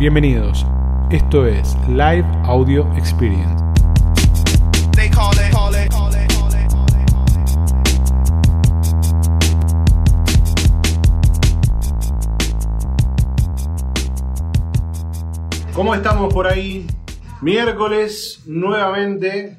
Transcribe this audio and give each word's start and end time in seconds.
Bienvenidos. 0.00 0.64
Esto 1.10 1.46
es 1.46 1.76
Live 1.86 2.24
Audio 2.44 2.90
Experience. 2.96 3.62
¿Cómo 15.74 15.94
estamos 15.94 16.32
por 16.32 16.46
ahí? 16.46 16.86
Miércoles, 17.42 18.42
nuevamente. 18.46 19.58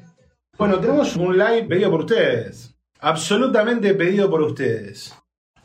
Bueno, 0.58 0.80
tenemos 0.80 1.14
un 1.14 1.38
live 1.38 1.66
pedido 1.68 1.88
por 1.88 2.00
ustedes. 2.00 2.74
Absolutamente 2.98 3.94
pedido 3.94 4.28
por 4.28 4.42
ustedes. 4.42 5.14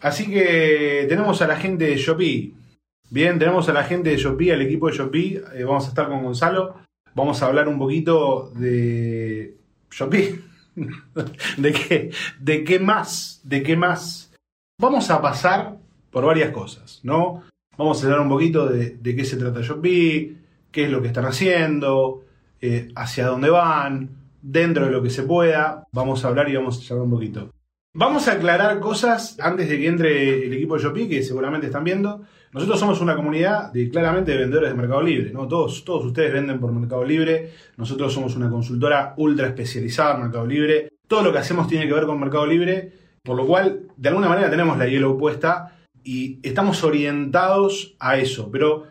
Así 0.01 0.29
que 0.29 1.07
tenemos 1.09 1.41
a 1.41 1.47
la 1.47 1.55
gente 1.55 1.85
de 1.85 1.97
Shopee. 1.97 2.66
Bien, 3.09 3.39
tenemos 3.39 3.69
a 3.69 3.73
la 3.73 3.85
gente 3.85 4.09
de 4.09 4.17
Shopee, 4.17 4.51
al 4.51 4.61
equipo 4.61 4.87
de 4.87 4.97
Shopee. 4.97 5.41
Eh, 5.55 5.63
vamos 5.63 5.85
a 5.85 5.89
estar 5.89 6.09
con 6.09 6.23
Gonzalo. 6.23 6.75
Vamos 7.15 7.41
a 7.41 7.45
hablar 7.45 7.69
un 7.69 7.79
poquito 7.79 8.51
de 8.53 9.55
Shopee. 9.89 10.41
¿De 11.57 11.71
qué? 11.71 12.11
¿De 12.39 12.63
qué 12.65 12.79
más? 12.79 13.39
¿De 13.43 13.63
qué 13.63 13.77
más? 13.77 14.33
Vamos 14.79 15.09
a 15.09 15.21
pasar 15.21 15.77
por 16.11 16.25
varias 16.25 16.51
cosas, 16.51 16.99
¿no? 17.03 17.43
Vamos 17.77 18.03
a 18.03 18.07
hablar 18.07 18.19
un 18.21 18.29
poquito 18.29 18.67
de, 18.67 18.99
qué 19.01 19.23
se 19.23 19.37
trata 19.37 19.61
Shopee, 19.61 20.35
qué 20.71 20.83
es 20.83 20.91
lo 20.91 21.01
que 21.01 21.07
están 21.07 21.25
haciendo, 21.25 22.25
eh, 22.59 22.91
hacia 22.95 23.27
dónde 23.27 23.49
van, 23.49 24.09
dentro 24.41 24.85
de 24.85 24.91
lo 24.91 25.01
que 25.01 25.09
se 25.09 25.23
pueda. 25.23 25.85
Vamos 25.93 26.25
a 26.25 26.27
hablar 26.27 26.49
y 26.49 26.55
vamos 26.57 26.77
a 26.77 26.81
charlar 26.81 27.05
un 27.05 27.11
poquito. 27.11 27.51
Vamos 27.99 28.27
a 28.27 28.33
aclarar 28.33 28.79
cosas 28.79 29.39
antes 29.39 29.67
de 29.67 29.79
que 29.79 29.87
entre 29.87 30.45
el 30.45 30.53
equipo 30.53 30.75
de 30.75 30.83
Shopee, 30.83 31.09
que 31.09 31.23
seguramente 31.23 31.65
están 31.65 31.83
viendo. 31.83 32.21
Nosotros 32.51 32.79
somos 32.79 33.01
una 33.01 33.15
comunidad 33.15 33.73
de 33.73 33.89
claramente 33.89 34.33
de 34.33 34.37
vendedores 34.37 34.69
de 34.69 34.75
Mercado 34.75 35.01
Libre, 35.01 35.31
¿no? 35.31 35.47
Todos, 35.47 35.83
todos 35.83 36.05
ustedes 36.05 36.31
venden 36.31 36.59
por 36.59 36.71
Mercado 36.71 37.03
Libre. 37.03 37.53
Nosotros 37.75 38.13
somos 38.13 38.35
una 38.35 38.51
consultora 38.51 39.15
ultra 39.17 39.47
especializada 39.47 40.13
en 40.13 40.21
Mercado 40.21 40.45
Libre. 40.45 40.89
Todo 41.07 41.23
lo 41.23 41.31
que 41.31 41.39
hacemos 41.39 41.67
tiene 41.67 41.87
que 41.87 41.93
ver 41.93 42.05
con 42.05 42.19
Mercado 42.19 42.45
Libre, 42.45 42.93
por 43.23 43.35
lo 43.35 43.47
cual, 43.47 43.87
de 43.97 44.09
alguna 44.09 44.29
manera 44.29 44.51
tenemos 44.51 44.77
la 44.77 44.85
hielo 44.85 45.17
puesta 45.17 45.79
y 46.03 46.37
estamos 46.43 46.83
orientados 46.83 47.95
a 47.97 48.19
eso. 48.19 48.51
Pero 48.51 48.83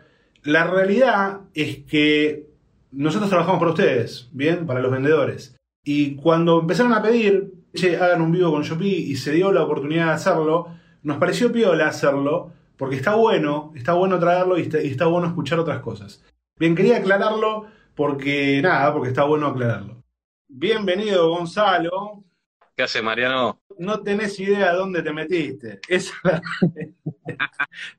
la 0.43 0.65
realidad 0.65 1.43
es 1.53 1.77
que 1.85 2.49
nosotros 2.91 3.29
trabajamos 3.29 3.59
para 3.59 3.71
ustedes, 3.71 4.27
¿bien? 4.33 4.65
Para 4.65 4.81
los 4.81 4.91
vendedores. 4.91 5.55
Y 5.85 6.15
cuando 6.17 6.59
empezaron 6.59 6.91
a 6.91 7.01
pedir 7.01 7.53
hagan 7.85 8.21
un 8.21 8.31
vivo 8.31 8.51
con 8.51 8.63
Shopee 8.63 8.87
y 8.87 9.15
se 9.15 9.31
dio 9.31 9.51
la 9.51 9.63
oportunidad 9.63 10.07
de 10.07 10.13
hacerlo, 10.13 10.67
nos 11.03 11.17
pareció 11.17 11.51
piola 11.51 11.87
hacerlo, 11.87 12.51
porque 12.75 12.95
está 12.95 13.15
bueno, 13.15 13.71
está 13.75 13.93
bueno 13.93 14.19
traerlo 14.19 14.57
y 14.57 14.63
está, 14.63 15.05
bueno 15.05 15.27
escuchar 15.27 15.59
otras 15.59 15.79
cosas. 15.81 16.23
Bien, 16.59 16.75
quería 16.75 16.97
aclararlo 16.97 17.67
porque, 17.95 18.59
nada, 18.61 18.91
porque 18.93 19.09
está 19.09 19.23
bueno 19.23 19.47
aclararlo. 19.47 20.03
Bienvenido, 20.47 21.29
Gonzalo. 21.29 22.23
¿Qué 22.75 22.83
hace, 22.83 23.01
Mariano? 23.01 23.61
No 23.77 24.01
tenés 24.01 24.39
idea 24.39 24.71
de 24.71 24.77
dónde 24.77 25.01
te 25.01 25.13
metiste. 25.13 25.79
Esa, 25.87 26.41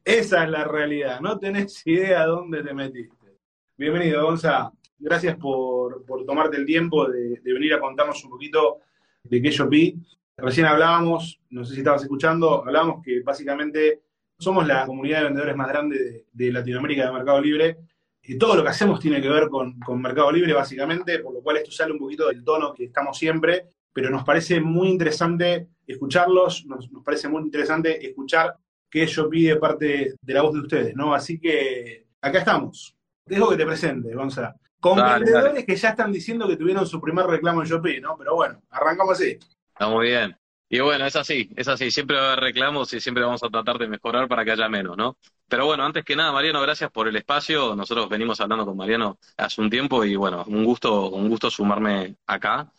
es 0.05 0.33
la 0.33 0.65
realidad. 0.65 1.21
No 1.21 1.39
tenés 1.39 1.87
idea 1.87 2.21
de 2.23 2.27
dónde 2.27 2.63
te 2.63 2.75
metiste. 2.75 3.39
Bienvenido, 3.77 4.25
Gonzalo. 4.25 4.73
Gracias 4.99 5.37
por, 5.37 6.05
tomarte 6.27 6.57
el 6.57 6.67
tiempo 6.67 7.09
de, 7.09 7.41
de 7.41 7.53
venir 7.53 7.75
a 7.75 7.81
contarnos 7.81 8.25
un 8.25 8.31
poquito 8.31 8.81
de 9.29 9.43
que 9.43 9.51
Shopee. 9.51 9.97
Recién 10.37 10.67
hablábamos, 10.67 11.41
no 11.51 11.65
sé 11.65 11.75
si 11.75 11.81
estabas 11.81 12.03
escuchando, 12.03 12.65
hablábamos 12.65 13.03
que 13.03 13.23
básicamente 13.23 14.03
somos 14.39 14.67
la 14.67 14.87
comunidad 14.87 15.19
de 15.19 15.25
vendedores 15.25 15.57
más 15.57 15.69
grande 15.69 16.27
de, 16.31 16.53
Latinoamérica 16.53 17.07
de 17.07 17.13
Mercado 17.13 17.41
Libre. 17.41 17.79
Y 18.23 18.39
todo 18.39 18.57
lo 18.57 18.63
que 18.63 18.69
hacemos 18.69 19.01
tiene 19.01 19.21
que 19.21 19.29
ver 19.29 19.49
con, 19.49 19.79
Mercado 20.01 20.31
Libre, 20.31 20.53
básicamente, 20.53 21.19
por 21.21 21.35
lo 21.35 21.43
cual 21.43 21.57
esto 21.57 21.73
sale 21.73 21.93
un 21.93 21.99
poquito 21.99 22.29
del 22.29 22.45
tono 22.45 22.73
que 22.73 22.85
estamos 22.85 23.19
siempre, 23.19 23.67
pero 23.93 24.11
nos 24.11 24.23
parece 24.23 24.61
muy 24.61 24.89
interesante 24.89 25.69
escucharlos, 25.87 26.67
nos, 26.67 26.89
parece 27.05 27.29
muy 27.29 27.43
interesante 27.43 28.07
escuchar 28.07 28.55
que 28.91 29.07
Shopee 29.07 29.49
de 29.49 29.57
parte 29.57 30.15
de 30.21 30.35
la 30.35 30.43
voz 30.43 30.55
de 30.55 30.61
ustedes, 30.61 30.95
¿no? 30.95 31.15
Así 31.15 31.41
que 31.41 32.07
acá 32.21 32.39
estamos. 32.39 32.95
Dejo 33.27 33.51
que 33.51 33.57
te 33.57 33.67
presente, 33.67 34.15
Gonzalo. 34.15 34.55
Con 34.81 34.97
vendedores 34.97 35.65
que 35.65 35.77
ya 35.77 35.91
están 35.91 36.13
diciendo 36.13 36.47
que 36.47 36.57
tuvieron 36.57 36.87
su 36.87 37.01
primer 37.01 37.27
reclamo 37.27 37.63
en 37.63 37.69
Shopee, 37.69 38.01
¿no? 38.01 38.17
Pero 38.17 38.35
bueno, 38.37 38.63
arrancamos 38.71 39.21
así. 39.21 39.39
Está 39.73 39.89
muy 39.89 40.07
bien. 40.07 40.37
Y 40.71 40.81
bueno, 40.81 41.07
es 41.07 41.17
así, 41.17 41.49
es 41.57 41.67
así. 41.67 41.91
Siempre 41.91 42.17
va 42.17 42.23
a 42.23 42.33
haber 42.33 42.45
reclamos 42.45 42.93
y 42.93 43.01
siempre 43.01 43.25
vamos 43.25 43.43
a 43.43 43.49
tratar 43.49 43.79
de 43.79 43.89
mejorar 43.89 44.29
para 44.29 44.45
que 44.45 44.53
haya 44.53 44.69
menos, 44.69 44.97
¿no? 44.97 45.17
Pero 45.49 45.65
bueno, 45.65 45.85
antes 45.85 46.05
que 46.05 46.15
nada, 46.15 46.31
Mariano, 46.31 46.61
gracias 46.61 46.91
por 46.91 47.09
el 47.09 47.17
espacio. 47.17 47.75
Nosotros 47.75 48.09
venimos 48.09 48.39
hablando 48.41 48.67
con 48.67 48.77
Mariano 48.77 49.19
hace 49.37 49.63
un 49.63 49.71
tiempo 49.71 50.05
y 50.05 50.15
bueno, 50.15 50.45
un 50.47 50.65
gusto, 50.65 51.09
un 51.09 51.29
gusto 51.29 51.51
sumarme 51.51 52.17
acá. 52.27 52.71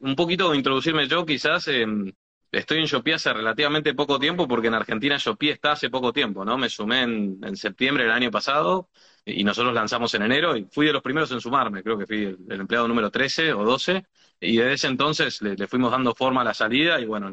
Un 0.00 0.14
poquito 0.14 0.54
introducirme 0.54 1.08
yo, 1.08 1.24
quizás. 1.24 1.68
Estoy 2.52 2.78
en 2.78 2.86
Shopee 2.86 3.14
hace 3.14 3.32
relativamente 3.32 3.94
poco 3.94 4.18
tiempo 4.18 4.48
porque 4.48 4.68
en 4.68 4.74
Argentina 4.74 5.16
Shopee 5.18 5.50
está 5.50 5.72
hace 5.72 5.90
poco 5.90 6.12
tiempo, 6.12 6.44
¿no? 6.44 6.58
Me 6.58 6.68
sumé 6.68 7.02
en, 7.02 7.38
en 7.42 7.56
septiembre 7.56 8.04
del 8.04 8.12
año 8.12 8.30
pasado 8.30 8.88
y 9.24 9.44
nosotros 9.44 9.74
lanzamos 9.74 10.12
en 10.14 10.22
enero 10.22 10.56
y 10.56 10.64
fui 10.70 10.86
de 10.86 10.92
los 10.92 11.02
primeros 11.02 11.30
en 11.32 11.40
sumarme, 11.40 11.82
creo 11.82 11.98
que 11.98 12.06
fui 12.06 12.24
el, 12.48 12.60
empleado 12.60 12.88
número 12.88 13.10
13 13.10 13.52
o 13.52 13.64
12 13.64 14.06
y 14.40 14.56
desde 14.56 14.72
ese 14.72 14.86
entonces 14.88 15.42
le, 15.42 15.66
fuimos 15.66 15.90
dando 15.90 16.14
forma 16.14 16.40
a 16.40 16.44
la 16.44 16.54
salida 16.54 17.00
y 17.00 17.04
bueno, 17.04 17.28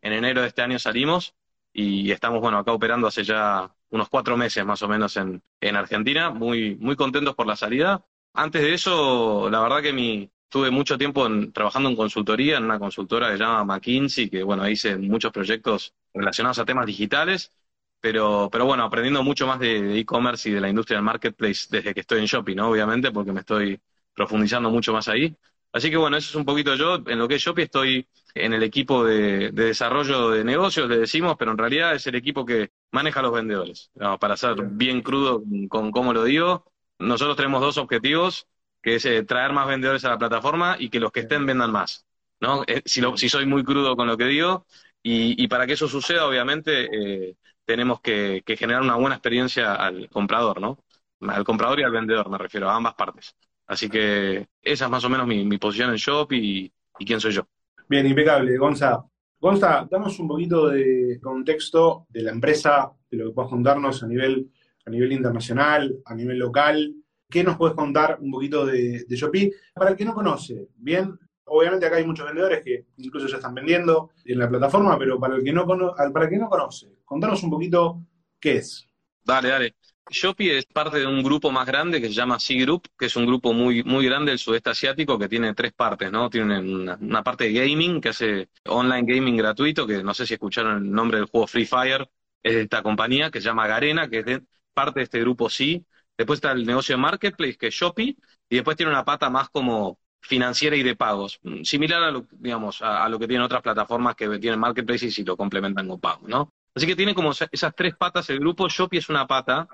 en, 0.00 0.12
enero 0.12 0.42
de 0.42 0.48
este 0.48 0.62
año 0.62 0.78
salimos 0.78 1.34
y 1.72 2.10
estamos 2.10 2.40
bueno 2.40 2.58
acá 2.58 2.72
operando 2.72 3.06
hace 3.06 3.24
ya 3.24 3.72
unos 3.90 4.08
cuatro 4.08 4.36
meses 4.36 4.64
más 4.64 4.82
o 4.82 4.88
menos 4.88 5.16
en, 5.16 5.42
en 5.60 5.76
Argentina, 5.76 6.30
muy, 6.30 6.76
muy 6.76 6.94
contentos 6.96 7.34
por 7.34 7.46
la 7.46 7.56
salida. 7.56 8.04
Antes 8.32 8.62
de 8.62 8.74
eso, 8.74 9.50
la 9.50 9.60
verdad 9.60 9.82
que 9.82 9.92
mi, 9.92 10.30
tuve 10.50 10.70
mucho 10.70 10.98
tiempo 10.98 11.26
trabajando 11.52 11.88
en 11.88 11.96
consultoría, 11.96 12.58
en 12.58 12.64
una 12.64 12.78
consultora 12.78 13.28
que 13.30 13.38
se 13.38 13.44
llama 13.44 13.64
McKinsey, 13.64 14.28
que 14.28 14.42
bueno, 14.42 14.68
hice 14.68 14.96
muchos 14.98 15.32
proyectos 15.32 15.94
relacionados 16.12 16.58
a 16.58 16.64
temas 16.66 16.86
digitales 16.86 17.52
pero, 18.00 18.48
pero 18.50 18.64
bueno, 18.64 18.84
aprendiendo 18.84 19.22
mucho 19.22 19.46
más 19.46 19.60
de 19.60 19.98
e-commerce 19.98 20.48
y 20.48 20.52
de 20.52 20.60
la 20.60 20.68
industria 20.70 20.96
del 20.96 21.04
marketplace 21.04 21.66
desde 21.70 21.92
que 21.94 22.00
estoy 22.00 22.20
en 22.20 22.26
Shopee, 22.26 22.54
¿no? 22.54 22.70
Obviamente, 22.70 23.10
porque 23.12 23.32
me 23.32 23.40
estoy 23.40 23.78
profundizando 24.14 24.70
mucho 24.70 24.92
más 24.92 25.08
ahí. 25.08 25.36
Así 25.72 25.90
que 25.90 25.96
bueno, 25.96 26.16
eso 26.16 26.30
es 26.30 26.34
un 26.34 26.44
poquito 26.44 26.74
yo. 26.74 26.96
En 27.06 27.18
lo 27.18 27.28
que 27.28 27.36
es 27.36 27.42
Shopee 27.42 27.64
estoy 27.64 28.08
en 28.34 28.54
el 28.54 28.62
equipo 28.62 29.04
de, 29.04 29.50
desarrollo 29.52 30.30
de 30.30 30.44
negocios, 30.44 30.88
le 30.88 30.98
decimos, 30.98 31.36
pero 31.38 31.52
en 31.52 31.58
realidad 31.58 31.94
es 31.94 32.06
el 32.06 32.14
equipo 32.14 32.44
que 32.44 32.70
maneja 32.90 33.20
a 33.20 33.22
los 33.22 33.32
vendedores. 33.32 33.90
para 34.18 34.36
ser 34.36 34.56
bien 34.70 35.02
crudo 35.02 35.42
con 35.68 35.90
cómo 35.90 36.12
lo 36.12 36.24
digo, 36.24 36.72
nosotros 36.98 37.36
tenemos 37.36 37.60
dos 37.60 37.78
objetivos, 37.78 38.46
que 38.82 38.96
es 38.96 39.04
eh, 39.04 39.22
traer 39.24 39.52
más 39.52 39.66
vendedores 39.68 40.04
a 40.04 40.10
la 40.10 40.18
plataforma 40.18 40.76
y 40.78 40.90
que 40.90 41.00
los 41.00 41.12
que 41.12 41.20
estén 41.20 41.46
vendan 41.46 41.72
más. 41.72 42.06
¿no? 42.40 42.64
Eh, 42.66 42.82
si, 42.84 43.02
si 43.16 43.28
soy 43.28 43.46
muy 43.46 43.64
crudo 43.64 43.96
con 43.96 44.06
lo 44.06 44.16
que 44.16 44.24
digo, 44.24 44.66
y, 45.02 45.42
y 45.42 45.48
para 45.48 45.66
que 45.66 45.74
eso 45.74 45.88
suceda, 45.88 46.26
obviamente, 46.26 46.88
eh, 46.92 47.36
tenemos 47.64 48.00
que, 48.00 48.42
generar 48.58 48.82
una 48.82 48.96
buena 48.96 49.16
experiencia 49.16 49.74
al 49.74 50.08
comprador, 50.10 50.60
¿no? 50.60 50.84
Al 51.20 51.44
comprador 51.44 51.80
y 51.80 51.84
al 51.84 51.92
vendedor, 51.92 52.28
me 52.28 52.38
refiero, 52.38 52.68
a 52.68 52.76
ambas 52.76 52.94
partes. 52.94 53.36
Así 53.66 53.88
que 53.88 54.48
esa 54.60 54.84
es 54.86 54.90
más 54.90 55.04
o 55.04 55.08
menos 55.08 55.26
mi, 55.26 55.58
posición 55.58 55.90
en 55.90 55.96
Shop 55.96 56.32
y, 56.32 56.72
quién 57.06 57.20
soy 57.20 57.32
yo. 57.32 57.46
Bien, 57.88 58.06
impecable, 58.06 58.56
Gonza. 58.58 59.04
Gonza, 59.38 59.86
damos 59.90 60.18
un 60.18 60.28
poquito 60.28 60.68
de 60.68 61.18
contexto 61.22 62.06
de 62.08 62.22
la 62.22 62.32
empresa, 62.32 62.90
de 63.10 63.16
lo 63.16 63.28
que 63.28 63.34
puedas 63.34 63.50
contarnos 63.50 64.02
a 64.02 64.06
nivel, 64.06 64.50
a 64.84 64.90
nivel 64.90 65.12
internacional, 65.12 65.96
a 66.04 66.14
nivel 66.14 66.38
local. 66.38 66.92
¿Qué 67.30 67.44
nos 67.44 67.56
puedes 67.56 67.76
contar 67.76 68.18
un 68.20 68.30
poquito 68.30 68.66
de, 68.66 69.04
de 69.06 69.16
Shopee? 69.16 69.52
Para 69.72 69.90
el 69.90 69.96
que 69.96 70.04
no 70.04 70.12
conoce, 70.12 70.68
bien, 70.76 71.18
obviamente 71.50 71.86
acá 71.86 71.96
hay 71.96 72.06
muchos 72.06 72.26
vendedores 72.26 72.62
que 72.62 72.86
incluso 72.98 73.26
ya 73.26 73.36
están 73.36 73.54
vendiendo 73.54 74.10
en 74.24 74.38
la 74.38 74.48
plataforma, 74.48 74.98
pero 74.98 75.18
para 75.18 75.36
el 75.36 75.44
que 75.44 75.52
no, 75.52 75.66
conoce, 75.66 76.88
contanos 77.04 77.42
un 77.42 77.50
poquito 77.50 78.02
qué 78.38 78.56
es. 78.56 78.86
Dale, 79.22 79.48
dale. 79.48 79.74
Shopee 80.08 80.58
es 80.58 80.66
parte 80.66 80.98
de 80.98 81.06
un 81.06 81.22
grupo 81.22 81.52
más 81.52 81.66
grande 81.66 82.00
que 82.00 82.08
se 82.08 82.14
llama 82.14 82.40
C 82.40 82.54
Group, 82.54 82.88
que 82.98 83.06
es 83.06 83.14
un 83.14 83.26
grupo 83.26 83.52
muy, 83.52 83.84
muy 83.84 84.04
grande 84.04 84.32
del 84.32 84.40
sudeste 84.40 84.70
asiático 84.70 85.18
que 85.18 85.28
tiene 85.28 85.54
tres 85.54 85.72
partes, 85.72 86.10
¿no? 86.10 86.28
Tiene 86.28 86.58
una, 86.58 87.22
parte 87.22 87.44
de 87.44 87.52
gaming 87.52 88.00
que 88.00 88.08
hace 88.08 88.48
online 88.66 89.04
gaming 89.06 89.36
gratuito, 89.36 89.86
que 89.86 90.02
no 90.02 90.12
sé 90.14 90.26
si 90.26 90.34
escucharon 90.34 90.78
el 90.78 90.90
nombre 90.90 91.18
del 91.18 91.28
juego 91.28 91.46
Free 91.46 91.66
Fire, 91.66 92.10
es 92.42 92.54
de 92.54 92.62
esta 92.62 92.82
compañía 92.82 93.30
que 93.30 93.40
se 93.40 93.46
llama 93.46 93.68
Garena, 93.68 94.08
que 94.08 94.24
es 94.26 94.40
parte 94.74 95.00
de 95.00 95.04
este 95.04 95.20
grupo 95.20 95.48
C. 95.48 95.84
Después 96.20 96.36
está 96.36 96.52
el 96.52 96.66
negocio 96.66 96.96
de 96.96 97.00
marketplace, 97.00 97.56
que 97.56 97.68
es 97.68 97.74
Shopee, 97.74 98.14
y 98.50 98.54
después 98.54 98.76
tiene 98.76 98.92
una 98.92 99.06
pata 99.06 99.30
más 99.30 99.48
como 99.48 99.98
financiera 100.20 100.76
y 100.76 100.82
de 100.82 100.94
pagos, 100.94 101.40
mm, 101.42 101.62
similar 101.62 102.02
a 102.02 102.10
lo, 102.10 102.26
digamos, 102.32 102.82
a, 102.82 103.08
lo 103.08 103.18
que 103.18 103.26
tienen 103.26 103.42
otras 103.42 103.62
plataformas 103.62 104.14
que 104.16 104.28
tienen 104.38 104.60
marketplaces 104.60 105.18
y 105.18 105.24
lo 105.24 105.34
complementan 105.34 105.88
con 105.88 105.98
pagos, 105.98 106.28
¿no? 106.28 106.52
Así 106.74 106.86
que 106.86 106.94
tiene 106.94 107.14
como 107.14 107.30
esas 107.30 107.74
tres 107.74 107.96
patas 107.96 108.28
el 108.28 108.38
grupo, 108.38 108.68
Shopee 108.68 108.98
es 108.98 109.08
una 109.08 109.26
pata, 109.26 109.66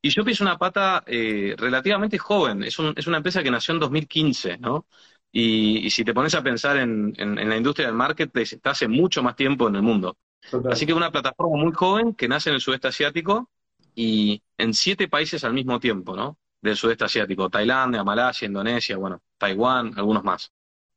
y 0.00 0.08
Shopee 0.08 0.32
es 0.32 0.40
una 0.40 0.56
pata 0.56 1.04
eh, 1.06 1.54
relativamente 1.58 2.16
joven, 2.16 2.62
es, 2.62 2.78
es, 2.96 3.06
una 3.06 3.18
empresa 3.18 3.42
que 3.42 3.50
nació 3.50 3.74
en 3.74 3.80
2015, 3.80 4.56
¿no? 4.56 4.86
Y, 5.32 5.90
si 5.90 6.02
te 6.02 6.14
pones 6.14 6.34
a 6.34 6.42
pensar 6.42 6.78
en, 6.78 7.12
la 7.18 7.56
industria 7.58 7.88
del 7.88 7.96
marketplace, 7.96 8.56
está 8.56 8.70
hace 8.70 8.88
mucho 8.88 9.22
más 9.22 9.36
tiempo 9.36 9.68
en 9.68 9.76
el 9.76 9.82
mundo. 9.82 10.16
Así 10.70 10.86
que 10.86 10.92
es 10.92 10.96
una 10.96 11.12
plataforma 11.12 11.62
muy 11.62 11.72
joven 11.74 12.14
que 12.14 12.26
nace 12.26 12.48
en 12.48 12.54
el 12.54 12.62
sudeste 12.62 12.88
asiático 12.88 13.50
y 13.94 14.42
en 14.58 14.74
siete 14.74 15.08
países 15.08 15.44
al 15.44 15.54
mismo 15.54 15.80
tiempo, 15.80 16.16
¿no? 16.16 16.38
del 16.64 16.76
sudeste 16.76 17.04
asiático, 17.04 17.50
Tailandia, 17.50 18.02
Malasia, 18.02 18.46
Indonesia, 18.46 18.96
bueno, 18.96 19.20
Taiwán, 19.36 19.92
algunos 19.96 20.24
más. 20.24 20.50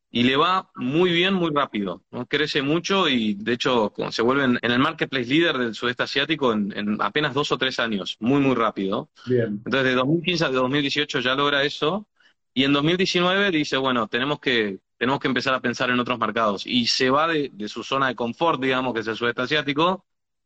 Y 0.10 0.24
le 0.24 0.38
va 0.38 0.72
muy 0.76 1.12
bien, 1.12 1.34
muy 1.34 1.52
rápido, 1.54 2.04
¿no? 2.10 2.26
crece 2.26 2.62
mucho 2.62 3.10
y 3.10 3.34
de 3.34 3.52
hecho 3.52 3.94
se 4.10 4.22
vuelve 4.22 4.46
en, 4.46 4.60
el 4.62 4.80
marketplace 4.80 5.26
líder 5.26 5.58
del 5.58 5.76
sudeste 5.76 6.04
asiático 6.04 6.54
en, 6.54 6.98
apenas 7.02 7.34
dos 7.34 7.52
o 7.52 7.58
tres 7.58 7.80
años, 7.82 8.16
muy, 8.22 8.40
muy 8.40 8.56
rápido. 8.56 9.10
Bien. 9.26 9.62
Entonces, 9.66 9.84
de 9.84 9.96
2015 9.96 10.46
a 10.46 10.50
2018 10.50 11.20
ya 11.20 11.36
logra 11.36 11.64
eso 11.64 12.08
y 12.54 12.64
en 12.64 12.72
2019 12.72 13.52
dice, 13.52 13.76
bueno, 13.76 14.08
tenemos 14.08 14.40
que, 14.40 14.80
tenemos 14.98 15.20
que 15.20 15.28
empezar 15.28 15.54
a 15.54 15.60
pensar 15.60 15.90
en 15.90 16.00
otros 16.00 16.18
mercados 16.18 16.66
y 16.66 16.88
se 16.88 17.10
va 17.10 17.28
de, 17.28 17.52
de 17.52 17.68
su 17.68 17.84
zona 17.84 18.08
de 18.08 18.16
confort, 18.16 18.62
digamos, 18.62 18.94
que 18.94 19.02
es 19.02 19.08
el 19.08 19.18
sudeste 19.18 19.42
asiático, 19.42 20.06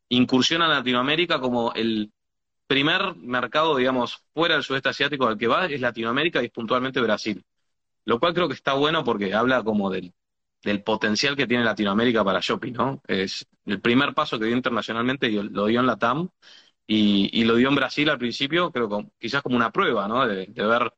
incursiona 0.10 0.66
en 0.66 0.72
Latinoamérica 0.72 1.40
como 1.40 1.72
el 1.74 2.12
primer 2.72 3.18
mercado, 3.18 3.76
digamos, 3.76 4.24
fuera 4.34 4.56
del 4.56 4.64
sudeste 4.64 4.88
asiático 4.88 5.28
al 5.28 5.38
que 5.38 5.46
va 5.46 5.66
es 5.66 5.82
Latinoamérica 5.82 6.42
y 6.42 6.46
es 6.46 6.52
puntualmente 6.52 7.02
Brasil. 7.02 7.44
Lo 8.06 8.18
cual 8.18 8.34
creo 8.34 8.48
que 8.48 8.54
está 8.54 8.76
bueno 8.76 9.04
porque 9.04 9.34
habla 9.34 9.62
como 9.62 9.90
del, 9.90 10.14
del 10.64 10.82
potencial 10.82 11.36
que 11.36 11.48
tiene 11.48 11.66
Latinoamérica 11.66 12.24
para 12.24 12.40
shopping, 12.40 12.72
¿no? 12.72 13.02
Es 13.06 13.46
el 13.66 13.82
primer 13.82 14.14
paso 14.14 14.40
que 14.40 14.46
dio 14.46 14.56
internacionalmente 14.56 15.28
y 15.28 15.44
lo 15.44 15.66
dio 15.66 15.82
en 15.82 15.86
la 15.86 15.98
TAM 15.98 16.30
y, 16.88 17.44
lo 17.44 17.56
dio 17.56 17.68
en 17.68 17.76
Brasil 17.76 18.10
al 18.10 18.18
principio, 18.18 18.72
creo 18.72 18.88
que 18.88 19.06
quizás 19.20 19.42
como 19.42 19.58
una 19.58 19.72
prueba, 19.72 20.08
¿no? 20.08 20.26
De, 20.26 20.46
ver 20.56 20.94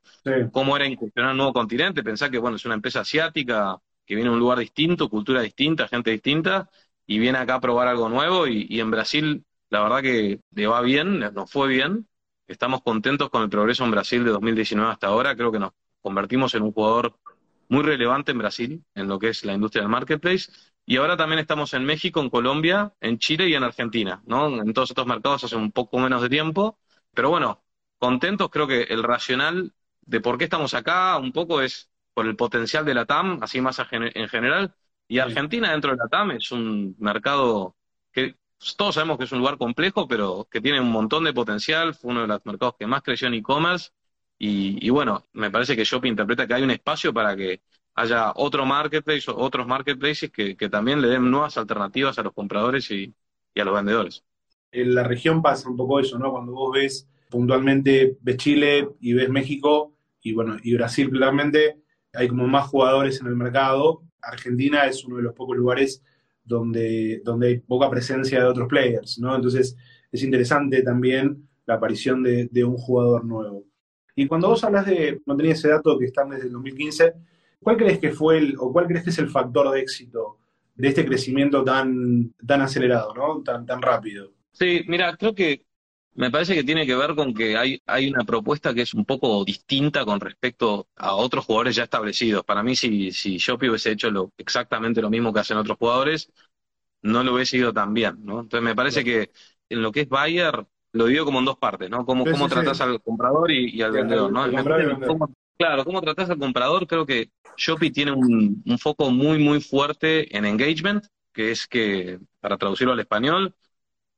cómo 0.52 0.76
era 0.76 0.86
incursionar 0.86 1.32
un 1.32 1.38
nuevo 1.38 1.52
continente, 1.52 2.04
pensar 2.04 2.30
que, 2.30 2.38
bueno, 2.38 2.56
es 2.56 2.64
una 2.64 2.74
empresa 2.74 3.00
asiática 3.00 3.78
que 4.06 4.14
viene 4.14 4.30
a 4.30 4.32
un 4.32 4.38
lugar 4.38 4.60
distinto, 4.60 5.08
cultura 5.08 5.40
distinta, 5.40 5.88
gente 5.88 6.12
distinta, 6.12 6.70
y 7.04 7.18
viene 7.18 7.38
acá 7.38 7.56
a 7.56 7.60
probar 7.60 7.88
algo 7.88 8.08
nuevo 8.08 8.46
y, 8.46 8.66
y 8.70 8.78
en 8.78 8.92
Brasil 8.92 9.44
la 9.74 9.82
verdad 9.82 10.02
que 10.02 10.40
le 10.52 10.66
va 10.68 10.80
bien, 10.82 11.18
nos 11.18 11.50
fue 11.50 11.66
bien. 11.66 12.06
Estamos 12.46 12.80
contentos 12.82 13.28
con 13.28 13.42
el 13.42 13.48
progreso 13.48 13.84
en 13.84 13.90
Brasil 13.90 14.24
de 14.24 14.30
2019 14.30 14.92
hasta 14.92 15.08
ahora. 15.08 15.34
Creo 15.34 15.50
que 15.50 15.58
nos 15.58 15.72
convertimos 16.00 16.54
en 16.54 16.62
un 16.62 16.70
jugador 16.72 17.18
muy 17.68 17.82
relevante 17.82 18.30
en 18.30 18.38
Brasil, 18.38 18.84
en 18.94 19.08
lo 19.08 19.18
que 19.18 19.30
es 19.30 19.44
la 19.44 19.52
industria 19.52 19.82
del 19.82 19.90
marketplace. 19.90 20.52
Y 20.86 20.98
ahora 20.98 21.16
también 21.16 21.40
estamos 21.40 21.74
en 21.74 21.84
México, 21.84 22.20
en 22.20 22.30
Colombia, 22.30 22.94
en 23.00 23.18
Chile 23.18 23.48
y 23.48 23.54
en 23.54 23.64
Argentina, 23.64 24.22
¿no? 24.26 24.62
En 24.62 24.72
todos 24.72 24.90
estos 24.90 25.06
mercados 25.06 25.42
hace 25.42 25.56
un 25.56 25.72
poco 25.72 25.98
menos 25.98 26.22
de 26.22 26.28
tiempo. 26.28 26.78
Pero 27.12 27.30
bueno, 27.30 27.64
contentos. 27.98 28.50
Creo 28.50 28.68
que 28.68 28.82
el 28.82 29.02
racional 29.02 29.72
de 30.02 30.20
por 30.20 30.38
qué 30.38 30.44
estamos 30.44 30.72
acá 30.74 31.18
un 31.18 31.32
poco 31.32 31.62
es 31.62 31.90
por 32.12 32.26
el 32.26 32.36
potencial 32.36 32.84
de 32.84 32.94
la 32.94 33.06
TAM, 33.06 33.40
así 33.42 33.60
más 33.60 33.82
en 33.90 34.28
general. 34.28 34.76
Y 35.08 35.18
Argentina 35.18 35.72
dentro 35.72 35.90
de 35.90 35.96
la 35.96 36.06
TAM 36.08 36.30
es 36.30 36.52
un 36.52 36.94
mercado 37.00 37.74
que 38.12 38.36
todos 38.76 38.94
sabemos 38.94 39.18
que 39.18 39.24
es 39.24 39.32
un 39.32 39.38
lugar 39.38 39.58
complejo, 39.58 40.08
pero 40.08 40.48
que 40.50 40.60
tiene 40.60 40.80
un 40.80 40.90
montón 40.90 41.24
de 41.24 41.32
potencial, 41.32 41.94
fue 41.94 42.12
uno 42.12 42.22
de 42.22 42.28
los 42.28 42.44
mercados 42.44 42.76
que 42.78 42.86
más 42.86 43.02
creció 43.02 43.28
en 43.28 43.34
e-commerce, 43.34 43.90
y, 44.36 44.90
bueno, 44.90 45.24
me 45.32 45.50
parece 45.50 45.76
que 45.76 45.84
Shopee 45.84 46.10
interpreta 46.10 46.46
que 46.46 46.54
hay 46.54 46.62
un 46.62 46.70
espacio 46.70 47.14
para 47.14 47.36
que 47.36 47.62
haya 47.94 48.32
otro 48.34 48.66
marketplace, 48.66 49.30
otros 49.30 49.66
marketplaces 49.66 50.30
que, 50.30 50.54
también 50.68 51.00
le 51.00 51.08
den 51.08 51.30
nuevas 51.30 51.56
alternativas 51.56 52.18
a 52.18 52.22
los 52.22 52.32
compradores 52.32 52.90
y, 52.90 53.14
a 53.56 53.64
los 53.64 53.74
vendedores. 53.74 54.24
En 54.72 54.94
la 54.94 55.04
región 55.04 55.40
pasa 55.40 55.68
un 55.68 55.76
poco 55.76 56.00
eso, 56.00 56.18
¿no? 56.18 56.32
Cuando 56.32 56.52
vos 56.52 56.72
ves 56.74 57.08
puntualmente, 57.30 58.18
ves 58.20 58.36
Chile 58.36 58.88
y 59.00 59.14
ves 59.14 59.30
México, 59.30 59.94
y 60.20 60.32
bueno, 60.32 60.56
y 60.62 60.74
Brasil 60.74 61.10
claramente, 61.10 61.80
hay 62.12 62.28
como 62.28 62.46
más 62.46 62.66
jugadores 62.66 63.20
en 63.20 63.28
el 63.28 63.36
mercado. 63.36 64.02
Argentina 64.20 64.86
es 64.86 65.04
uno 65.04 65.16
de 65.16 65.22
los 65.22 65.34
pocos 65.34 65.56
lugares 65.56 66.02
donde, 66.44 67.20
donde 67.24 67.48
hay 67.48 67.58
poca 67.58 67.90
presencia 67.90 68.40
de 68.40 68.46
otros 68.46 68.68
players, 68.68 69.18
¿no? 69.18 69.34
Entonces 69.34 69.76
es 70.12 70.22
interesante 70.22 70.82
también 70.82 71.48
la 71.66 71.74
aparición 71.74 72.22
de, 72.22 72.64
un 72.64 72.76
jugador 72.76 73.24
nuevo. 73.24 73.64
Y 74.14 74.26
cuando 74.26 74.48
vos 74.48 74.62
hablas 74.62 74.86
de, 74.86 75.20
no 75.26 75.36
tenía 75.36 75.52
ese 75.52 75.68
dato 75.68 75.98
que 75.98 76.04
están 76.04 76.30
desde 76.30 76.46
el 76.46 76.52
2015, 76.52 77.14
¿cuál 77.60 77.76
crees 77.76 77.98
que 77.98 78.12
fue 78.12 78.38
el, 78.38 78.54
o 78.58 78.72
cuál 78.72 78.86
crees 78.86 79.02
que 79.02 79.10
es 79.10 79.18
el 79.18 79.30
factor 79.30 79.70
de 79.72 79.80
éxito 79.80 80.38
de 80.74 80.88
este 80.88 81.06
crecimiento 81.06 81.64
tan, 81.64 82.34
tan 82.46 82.60
acelerado, 82.60 83.14
¿no? 83.14 83.42
Tan, 83.42 83.64
tan 83.64 83.80
rápido. 83.80 84.32
Sí, 84.52 84.82
mira, 84.86 85.16
creo 85.16 85.34
que 85.34 85.64
me 86.14 86.30
parece 86.30 86.54
que 86.54 86.64
tiene 86.64 86.86
que 86.86 86.94
ver 86.94 87.14
con 87.14 87.34
que 87.34 87.56
hay, 87.56 87.82
hay 87.86 88.08
una 88.08 88.24
propuesta 88.24 88.72
que 88.72 88.82
es 88.82 88.94
un 88.94 89.04
poco 89.04 89.44
distinta 89.44 90.04
con 90.04 90.20
respecto 90.20 90.88
a 90.96 91.14
otros 91.14 91.44
jugadores 91.44 91.76
ya 91.76 91.84
establecidos. 91.84 92.44
Para 92.44 92.62
mí, 92.62 92.76
si, 92.76 93.10
si 93.10 93.38
Shopee 93.38 93.68
hubiese 93.68 93.90
hecho 93.92 94.10
lo, 94.10 94.32
exactamente 94.38 95.02
lo 95.02 95.10
mismo 95.10 95.32
que 95.32 95.40
hacen 95.40 95.56
otros 95.56 95.76
jugadores, 95.76 96.32
no 97.02 97.24
lo 97.24 97.34
hubiese 97.34 97.56
ido 97.56 97.72
tan 97.72 97.92
bien, 97.92 98.24
¿no? 98.24 98.40
Entonces 98.40 98.62
me 98.62 98.76
parece 98.76 99.02
que 99.02 99.30
en 99.68 99.82
lo 99.82 99.90
que 99.90 100.02
es 100.02 100.08
Bayer, 100.08 100.64
lo 100.92 101.06
digo 101.06 101.24
como 101.24 101.40
en 101.40 101.46
dos 101.46 101.58
partes, 101.58 101.90
¿no? 101.90 102.06
Cómo, 102.06 102.24
cómo 102.24 102.48
tratás 102.48 102.80
al 102.80 103.02
comprador 103.02 103.50
y, 103.50 103.82
al 103.82 103.92
vendedor, 103.92 104.32
¿no? 104.32 104.44
claro, 105.56 105.84
cómo 105.84 106.00
tratás 106.00 106.30
al 106.30 106.38
comprador, 106.38 106.86
creo 106.86 107.04
que 107.06 107.30
Shopee 107.56 107.90
tiene 107.90 108.12
un, 108.12 108.62
un 108.64 108.78
foco 108.78 109.10
muy, 109.10 109.38
muy 109.38 109.60
fuerte 109.60 110.36
en 110.36 110.44
engagement, 110.44 111.04
que 111.32 111.50
es 111.50 111.66
que, 111.66 112.20
para 112.40 112.56
traducirlo 112.56 112.92
al 112.92 113.00
español, 113.00 113.54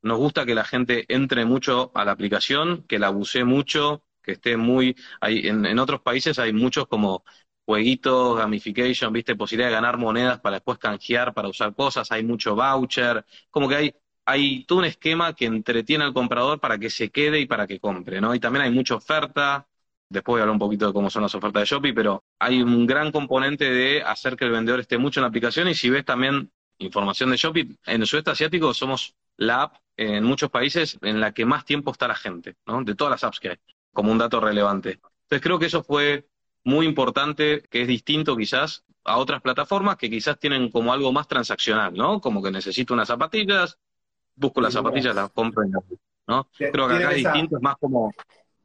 nos 0.01 0.17
gusta 0.17 0.45
que 0.45 0.55
la 0.55 0.63
gente 0.63 1.05
entre 1.09 1.45
mucho 1.45 1.91
a 1.95 2.05
la 2.05 2.11
aplicación, 2.11 2.83
que 2.87 2.99
la 2.99 3.11
use 3.11 3.43
mucho, 3.43 4.03
que 4.21 4.33
esté 4.33 4.57
muy... 4.57 4.95
Hay, 5.21 5.47
en, 5.47 5.79
otros 5.79 6.01
países 6.01 6.39
hay 6.39 6.53
muchos 6.53 6.87
como 6.87 7.23
jueguitos, 7.65 8.37
gamification, 8.37 9.11
viste, 9.11 9.35
posibilidad 9.35 9.69
de 9.69 9.75
ganar 9.75 9.97
monedas 9.97 10.39
para 10.39 10.57
después 10.57 10.77
canjear, 10.77 11.33
para 11.33 11.49
usar 11.49 11.75
cosas, 11.75 12.11
hay 12.11 12.23
mucho 12.23 12.55
voucher, 12.55 13.25
como 13.49 13.67
que 13.67 13.75
hay, 13.75 13.95
hay 14.25 14.63
todo 14.65 14.79
un 14.79 14.85
esquema 14.85 15.33
que 15.33 15.45
entretiene 15.45 16.05
al 16.05 16.13
comprador 16.13 16.59
para 16.61 16.77
que 16.77 16.89
se 16.89 17.09
quede 17.09 17.39
y 17.39 17.45
para 17.45 17.67
que 17.67 17.79
compre, 17.79 18.21
¿no? 18.21 18.33
Y 18.33 18.39
también 18.39 18.63
hay 18.63 18.71
mucha 18.71 18.95
oferta, 18.95 19.67
después 20.09 20.33
voy 20.33 20.39
a 20.39 20.43
hablar 20.43 20.53
un 20.53 20.59
poquito 20.59 20.87
de 20.87 20.93
cómo 20.93 21.09
son 21.09 21.23
las 21.23 21.35
ofertas 21.35 21.61
de 21.61 21.65
Shopee, 21.65 21.93
pero 21.93 22.23
hay 22.39 22.61
un 22.61 22.85
gran 22.87 23.11
componente 23.11 23.69
de 23.69 24.01
hacer 24.01 24.37
que 24.37 24.45
el 24.45 24.51
vendedor 24.51 24.79
esté 24.79 24.97
mucho 24.97 25.19
en 25.19 25.23
la 25.23 25.29
aplicación 25.29 25.67
y 25.67 25.75
si 25.75 25.89
ves 25.89 26.05
también 26.05 26.49
información 26.79 27.31
de 27.31 27.37
Shopee, 27.37 27.67
en 27.85 28.01
el 28.01 28.07
sudeste 28.07 28.31
asiático 28.31 28.73
somos 28.73 29.15
la 29.37 29.63
app 29.63 29.75
en 29.95 30.23
muchos 30.23 30.49
países 30.49 30.97
en 31.01 31.19
la 31.19 31.33
que 31.33 31.45
más 31.45 31.65
tiempo 31.65 31.91
está 31.91 32.07
la 32.07 32.15
gente, 32.15 32.55
¿no? 32.65 32.83
De 32.83 32.95
todas 32.95 33.11
las 33.11 33.23
apps 33.23 33.39
que 33.39 33.49
hay, 33.49 33.57
como 33.91 34.11
un 34.11 34.17
dato 34.17 34.39
relevante. 34.39 34.99
Entonces 35.23 35.41
creo 35.41 35.57
que 35.57 35.65
eso 35.65 35.83
fue 35.83 36.27
muy 36.63 36.85
importante, 36.85 37.63
que 37.69 37.81
es 37.81 37.87
distinto 37.87 38.35
quizás 38.35 38.83
a 39.03 39.17
otras 39.17 39.41
plataformas 39.41 39.95
que 39.95 40.09
quizás 40.09 40.37
tienen 40.37 40.69
como 40.69 40.93
algo 40.93 41.11
más 41.11 41.27
transaccional, 41.27 41.93
¿no? 41.93 42.19
Como 42.19 42.43
que 42.43 42.51
necesito 42.51 42.93
unas 42.93 43.07
zapatillas, 43.07 43.79
busco 44.35 44.61
las 44.61 44.73
zapatillas, 44.73 45.15
las 45.15 45.31
compro 45.31 45.63
en 45.63 45.71
¿no? 46.27 46.49
Creo 46.57 46.87
que 46.87 46.95
acá 46.95 47.11
es 47.11 47.23
distinto, 47.23 47.57
es 47.57 47.63
más 47.63 47.77
como... 47.77 48.11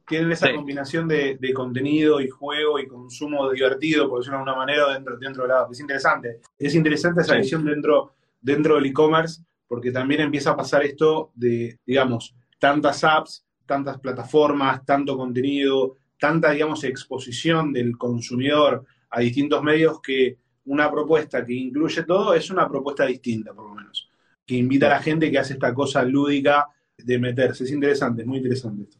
Tienen 0.05 0.33
esa 0.33 0.53
combinación 0.53 1.07
de, 1.07 1.53
contenido 1.55 2.19
y 2.19 2.27
juego 2.27 2.77
y 2.77 2.87
consumo 2.87 3.49
divertido, 3.49 4.09
por 4.09 4.19
decirlo 4.19 4.39
de 4.39 4.43
alguna 4.43 4.57
manera, 4.57 4.93
dentro, 4.93 5.17
dentro 5.17 5.43
de 5.43 5.49
la 5.49 5.61
app. 5.61 5.71
Es 5.71 5.79
interesante. 5.79 6.41
Es 6.57 6.75
interesante 6.75 7.21
esa 7.21 7.37
visión 7.37 7.63
dentro, 7.63 8.11
dentro 8.41 8.75
del 8.75 8.87
e-commerce 8.87 9.41
porque 9.67 9.91
también 9.91 10.21
empieza 10.21 10.51
a 10.51 10.55
pasar 10.55 10.83
esto 10.83 11.31
de, 11.35 11.79
digamos, 11.85 12.35
tantas 12.59 13.03
apps, 13.03 13.45
tantas 13.65 13.99
plataformas, 13.99 14.85
tanto 14.85 15.17
contenido, 15.17 15.97
tanta, 16.19 16.51
digamos, 16.51 16.83
exposición 16.83 17.73
del 17.73 17.97
consumidor 17.97 18.85
a 19.09 19.19
distintos 19.19 19.61
medios 19.63 20.01
que 20.01 20.37
una 20.65 20.89
propuesta 20.89 21.45
que 21.45 21.53
incluye 21.53 22.03
todo 22.03 22.33
es 22.33 22.49
una 22.49 22.67
propuesta 22.67 23.05
distinta, 23.05 23.53
por 23.53 23.67
lo 23.67 23.75
menos, 23.75 24.09
que 24.45 24.55
invita 24.55 24.87
a 24.87 24.91
la 24.91 25.01
gente 25.01 25.29
que 25.29 25.39
hace 25.39 25.53
esta 25.53 25.73
cosa 25.73 26.03
lúdica 26.03 26.67
de 26.97 27.19
meterse. 27.19 27.63
Es 27.63 27.71
interesante, 27.71 28.21
es 28.21 28.27
muy 28.27 28.37
interesante 28.37 28.83
esto. 28.83 28.97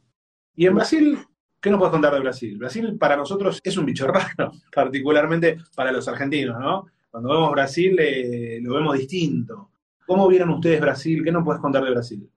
Y 0.55 0.65
en 0.67 0.75
Brasil, 0.75 1.17
¿qué 1.59 1.69
nos 1.69 1.79
puedes 1.79 1.91
contar 1.91 2.13
de 2.13 2.19
Brasil? 2.19 2.57
Brasil 2.57 2.97
para 2.97 3.15
nosotros 3.15 3.59
es 3.63 3.77
un 3.77 3.85
bicho 3.85 4.07
raro, 4.07 4.51
particularmente 4.73 5.57
para 5.75 5.91
los 5.91 6.07
argentinos, 6.07 6.59
¿no? 6.59 6.85
Cuando 7.09 7.29
vemos 7.29 7.51
Brasil 7.51 7.95
eh, 7.99 8.59
lo 8.61 8.73
vemos 8.73 8.97
distinto. 8.97 9.69
¿Cómo 10.05 10.27
vieron 10.29 10.49
ustedes 10.51 10.79
Brasil? 10.79 11.23
¿Qué 11.25 11.31
nos 11.31 11.43
puedes 11.43 11.61
contar 11.61 11.83
de 11.83 11.91
Brasil? 11.91 12.29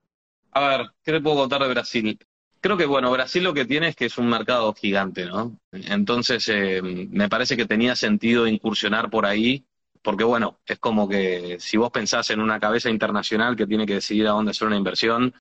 A 0.51 0.67
ver, 0.77 0.87
¿qué 1.03 1.11
te 1.11 1.21
puedo 1.21 1.37
contar 1.37 1.61
de 1.61 1.69
Brasil? 1.69 2.19
Creo 2.59 2.77
que, 2.77 2.85
bueno, 2.85 3.11
Brasil 3.11 3.43
lo 3.43 3.53
que 3.53 3.65
tiene 3.65 3.89
es 3.89 3.95
que 3.95 4.05
es 4.05 4.17
un 4.17 4.27
mercado 4.29 4.73
gigante, 4.73 5.25
¿no? 5.25 5.59
Entonces, 5.71 6.47
eh, 6.49 6.81
me 6.81 7.29
parece 7.29 7.55
que 7.55 7.65
tenía 7.65 7.95
sentido 7.95 8.47
incursionar 8.47 9.09
por 9.09 9.25
ahí, 9.25 9.65
porque, 10.01 10.23
bueno, 10.23 10.59
es 10.65 10.79
como 10.79 11.07
que 11.07 11.57
si 11.59 11.77
vos 11.77 11.91
pensás 11.91 12.29
en 12.31 12.41
una 12.41 12.59
cabeza 12.59 12.89
internacional 12.89 13.55
que 13.55 13.67
tiene 13.67 13.85
que 13.85 13.95
decidir 13.95 14.27
a 14.27 14.31
dónde 14.31 14.51
hacer 14.51 14.67
una 14.67 14.77
inversión, 14.77 15.33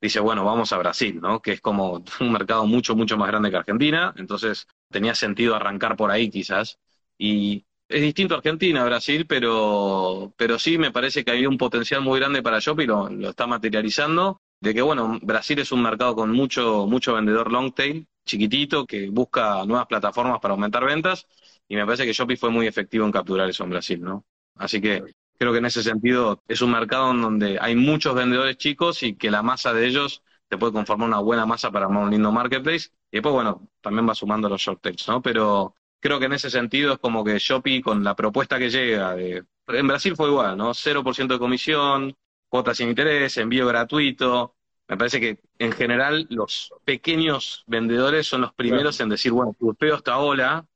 dice, 0.00 0.20
bueno, 0.20 0.44
vamos 0.44 0.72
a 0.72 0.78
Brasil, 0.78 1.20
¿no? 1.20 1.40
Que 1.42 1.52
es 1.52 1.60
como 1.60 2.02
un 2.20 2.32
mercado 2.32 2.66
mucho, 2.66 2.96
mucho 2.96 3.16
más 3.18 3.28
grande 3.28 3.50
que 3.50 3.56
Argentina, 3.56 4.14
entonces 4.16 4.66
tenía 4.90 5.14
sentido 5.14 5.54
arrancar 5.54 5.96
por 5.96 6.10
ahí 6.10 6.30
quizás. 6.30 6.78
Y 7.18 7.66
es 7.92 8.02
distinto 8.02 8.34
a 8.34 8.38
Argentina, 8.38 8.84
Brasil, 8.84 9.26
pero, 9.26 10.32
pero 10.36 10.58
sí 10.58 10.78
me 10.78 10.90
parece 10.90 11.24
que 11.24 11.30
hay 11.32 11.46
un 11.46 11.58
potencial 11.58 12.00
muy 12.02 12.18
grande 12.18 12.42
para 12.42 12.58
Shopee, 12.58 12.86
lo, 12.86 13.08
lo 13.08 13.30
está 13.30 13.46
materializando, 13.46 14.40
de 14.60 14.74
que 14.74 14.82
bueno, 14.82 15.18
Brasil 15.22 15.58
es 15.58 15.72
un 15.72 15.82
mercado 15.82 16.14
con 16.14 16.30
mucho, 16.32 16.86
mucho 16.86 17.14
vendedor 17.14 17.50
long 17.50 17.72
tail, 17.74 18.06
chiquitito, 18.24 18.86
que 18.86 19.10
busca 19.10 19.64
nuevas 19.66 19.86
plataformas 19.86 20.38
para 20.40 20.54
aumentar 20.54 20.84
ventas, 20.84 21.26
y 21.68 21.76
me 21.76 21.84
parece 21.84 22.04
que 22.04 22.12
Shopee 22.12 22.36
fue 22.36 22.50
muy 22.50 22.66
efectivo 22.66 23.04
en 23.04 23.12
capturar 23.12 23.48
eso 23.48 23.64
en 23.64 23.70
Brasil, 23.70 24.00
¿no? 24.00 24.24
Así 24.56 24.80
que 24.80 25.02
creo 25.38 25.52
que 25.52 25.58
en 25.58 25.66
ese 25.66 25.82
sentido 25.82 26.42
es 26.46 26.62
un 26.62 26.70
mercado 26.70 27.10
en 27.10 27.20
donde 27.22 27.58
hay 27.60 27.74
muchos 27.74 28.14
vendedores 28.14 28.56
chicos 28.58 29.02
y 29.02 29.16
que 29.16 29.30
la 29.30 29.42
masa 29.42 29.72
de 29.72 29.86
ellos 29.86 30.22
te 30.48 30.58
puede 30.58 30.72
conformar 30.72 31.08
una 31.08 31.18
buena 31.18 31.46
masa 31.46 31.70
para 31.70 31.86
armar 31.86 32.04
un 32.04 32.10
lindo 32.10 32.30
marketplace. 32.30 32.90
Y 33.10 33.16
después, 33.16 33.32
bueno, 33.32 33.68
también 33.80 34.08
va 34.08 34.14
sumando 34.14 34.48
los 34.48 34.60
short 34.60 34.82
takes, 34.82 35.04
¿no? 35.08 35.22
Pero 35.22 35.74
creo 36.02 36.18
que 36.18 36.26
en 36.26 36.32
ese 36.32 36.50
sentido 36.50 36.94
es 36.94 36.98
como 36.98 37.24
que 37.24 37.38
Shopee 37.38 37.80
con 37.80 38.02
la 38.02 38.16
propuesta 38.16 38.58
que 38.58 38.70
llega 38.70 39.14
de... 39.14 39.44
En 39.68 39.86
Brasil 39.86 40.16
fue 40.16 40.28
igual, 40.28 40.58
¿no? 40.58 40.74
0% 40.74 41.28
de 41.28 41.38
comisión, 41.38 42.16
cuotas 42.48 42.76
sin 42.76 42.88
interés, 42.88 43.36
envío 43.38 43.66
gratuito. 43.68 44.56
Me 44.88 44.96
parece 44.96 45.20
que 45.20 45.38
en 45.58 45.72
general 45.72 46.26
los 46.28 46.74
pequeños 46.84 47.62
vendedores 47.68 48.26
son 48.26 48.40
los 48.40 48.52
primeros 48.52 48.98
en 49.00 49.10
decir, 49.10 49.30
bueno, 49.30 49.54
pruebo 49.54 49.96
esta 49.96 50.18
ola, 50.18 50.66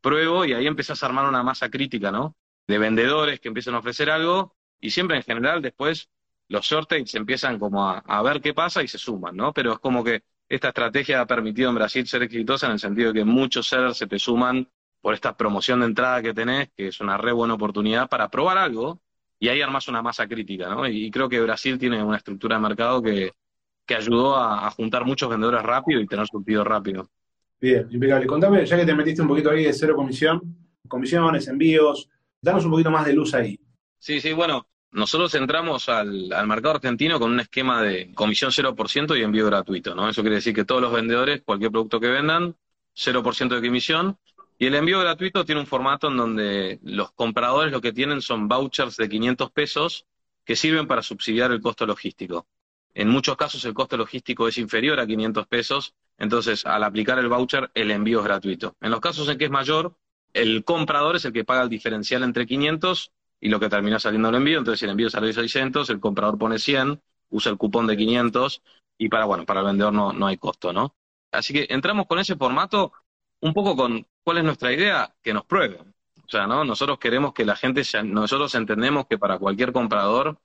pruebo 0.00 0.46
y 0.46 0.54
ahí 0.54 0.66
empezás 0.66 1.02
a 1.02 1.06
armar 1.06 1.28
una 1.28 1.42
masa 1.42 1.70
crítica, 1.70 2.10
¿no? 2.10 2.34
De 2.66 2.78
vendedores 2.78 3.40
que 3.40 3.48
empiezan 3.48 3.74
a 3.74 3.80
ofrecer 3.80 4.10
algo 4.10 4.56
y 4.80 4.90
siempre 4.90 5.18
en 5.18 5.22
general 5.22 5.60
después 5.60 6.08
los 6.48 6.64
shortages 6.64 7.14
empiezan 7.14 7.58
como 7.58 7.88
a, 7.90 8.22
ver 8.22 8.40
qué 8.40 8.54
pasa 8.54 8.82
y 8.82 8.88
se 8.88 8.98
suman, 8.98 9.36
¿no? 9.36 9.52
Pero 9.52 9.74
es 9.74 9.78
como 9.80 10.02
que 10.02 10.22
esta 10.54 10.68
estrategia 10.68 11.22
ha 11.22 11.26
permitido 11.26 11.70
en 11.70 11.76
Brasil 11.76 12.06
ser 12.06 12.24
exitosa 12.24 12.66
en 12.66 12.72
el 12.72 12.78
sentido 12.78 13.10
de 13.10 13.20
que 13.20 13.24
muchos 13.24 13.66
sellers 13.66 13.96
se 13.96 14.06
te 14.06 14.18
suman 14.18 14.68
por 15.00 15.14
esta 15.14 15.34
promoción 15.34 15.80
de 15.80 15.86
entrada 15.86 16.20
que 16.20 16.34
tenés, 16.34 16.68
que 16.76 16.88
es 16.88 17.00
una 17.00 17.16
re 17.16 17.32
buena 17.32 17.54
oportunidad 17.54 18.06
para 18.06 18.28
probar 18.28 18.58
algo 18.58 19.00
y 19.38 19.48
ahí 19.48 19.62
armas 19.62 19.88
una 19.88 20.02
masa 20.02 20.28
crítica, 20.28 20.68
¿no? 20.68 20.86
Y, 20.86 21.10
creo 21.10 21.26
que 21.30 21.40
Brasil 21.40 21.78
tiene 21.78 22.02
una 22.04 22.18
estructura 22.18 22.56
de 22.56 22.62
mercado 22.62 23.02
que, 23.02 23.32
que 23.86 23.94
ayudó 23.94 24.36
a, 24.36 24.70
juntar 24.72 25.06
muchos 25.06 25.30
vendedores 25.30 25.62
rápido 25.62 26.02
y 26.02 26.06
tener 26.06 26.26
surtido 26.26 26.62
rápido. 26.64 27.08
Bien, 27.58 27.88
impecable. 27.90 28.26
Contame, 28.26 28.66
ya 28.66 28.76
que 28.76 28.84
te 28.84 28.94
metiste 28.94 29.22
un 29.22 29.28
poquito 29.28 29.50
ahí 29.50 29.64
de 29.64 29.72
cero 29.72 29.96
comisión, 29.96 30.54
comisiones, 30.86 31.48
envíos, 31.48 32.10
danos 32.42 32.66
un 32.66 32.72
poquito 32.72 32.90
más 32.90 33.06
de 33.06 33.14
luz 33.14 33.32
ahí. 33.32 33.58
Sí, 33.98 34.20
sí, 34.20 34.34
bueno, 34.34 34.66
nosotros 34.92 35.34
entramos 35.34 35.88
al, 35.88 36.28
mercado 36.46 36.76
argentino 36.76 37.18
con 37.18 37.32
un 37.32 37.40
esquema 37.40 37.82
de 37.82 38.12
comisión 38.14 38.50
0% 38.50 39.18
y 39.18 39.22
envío 39.22 39.46
gratuito, 39.46 39.94
¿no? 39.94 40.08
Eso 40.08 40.20
quiere 40.20 40.36
decir 40.36 40.54
que 40.54 40.64
todos 40.64 40.82
los 40.82 40.92
vendedores, 40.92 41.42
cualquier 41.42 41.70
producto 41.70 41.98
que 41.98 42.08
vendan, 42.08 42.54
0% 42.94 43.48
de 43.48 43.66
comisión. 43.66 44.18
Y 44.58 44.66
el 44.66 44.74
envío 44.74 45.00
gratuito 45.00 45.44
tiene 45.44 45.62
un 45.62 45.66
formato 45.66 46.08
en 46.08 46.16
donde 46.18 46.78
los 46.82 47.10
compradores 47.12 47.72
lo 47.72 47.80
que 47.80 47.92
tienen 47.92 48.20
son 48.20 48.48
vouchers 48.48 48.96
de 48.96 49.08
500 49.08 49.50
pesos 49.50 50.06
que 50.44 50.56
sirven 50.56 50.86
para 50.86 51.02
subsidiar 51.02 51.50
el 51.52 51.60
costo 51.60 51.86
logístico. 51.86 52.46
En 52.94 53.08
muchos 53.08 53.36
casos 53.36 53.64
el 53.64 53.72
costo 53.72 53.96
logístico 53.96 54.46
es 54.46 54.58
inferior 54.58 55.00
a 55.00 55.06
500 55.06 55.46
pesos, 55.46 55.94
entonces 56.18 56.66
al 56.66 56.84
aplicar 56.84 57.18
el 57.18 57.28
voucher 57.28 57.70
el 57.74 57.90
envío 57.90 58.18
es 58.18 58.24
gratuito. 58.24 58.76
En 58.82 58.90
los 58.90 59.00
casos 59.00 59.26
en 59.28 59.38
que 59.38 59.46
es 59.46 59.50
mayor, 59.50 59.96
el 60.34 60.64
comprador 60.64 61.16
es 61.16 61.24
el 61.24 61.32
que 61.32 61.44
paga 61.44 61.62
el 61.62 61.70
diferencial 61.70 62.22
entre 62.22 62.46
500 62.46 63.10
y 63.42 63.48
lo 63.48 63.58
que 63.60 63.68
termina 63.68 63.98
saliendo 63.98 64.28
el 64.28 64.36
envío. 64.36 64.58
Entonces, 64.58 64.78
si 64.78 64.84
el 64.86 64.92
envío 64.92 65.10
sale 65.10 65.32
600, 65.32 65.90
el 65.90 66.00
comprador 66.00 66.38
pone 66.38 66.58
100, 66.58 67.02
usa 67.30 67.50
el 67.50 67.58
cupón 67.58 67.88
de 67.88 67.96
500 67.96 68.62
y 68.96 69.08
para, 69.08 69.24
bueno, 69.24 69.44
para 69.44 69.60
el 69.60 69.66
vendedor 69.66 69.92
no, 69.92 70.12
no 70.12 70.28
hay 70.28 70.38
costo, 70.38 70.72
¿no? 70.72 70.94
Así 71.32 71.52
que 71.52 71.66
entramos 71.68 72.06
con 72.06 72.20
ese 72.20 72.36
formato 72.36 72.92
un 73.40 73.52
poco 73.52 73.74
con 73.74 74.06
cuál 74.22 74.38
es 74.38 74.44
nuestra 74.44 74.72
idea, 74.72 75.12
que 75.20 75.34
nos 75.34 75.44
prueben. 75.44 75.92
O 76.24 76.28
sea, 76.28 76.46
¿no? 76.46 76.64
Nosotros 76.64 76.98
queremos 77.00 77.34
que 77.34 77.44
la 77.44 77.56
gente, 77.56 77.82
nosotros 78.04 78.54
entendemos 78.54 79.06
que 79.08 79.18
para 79.18 79.38
cualquier 79.38 79.72
comprador 79.72 80.38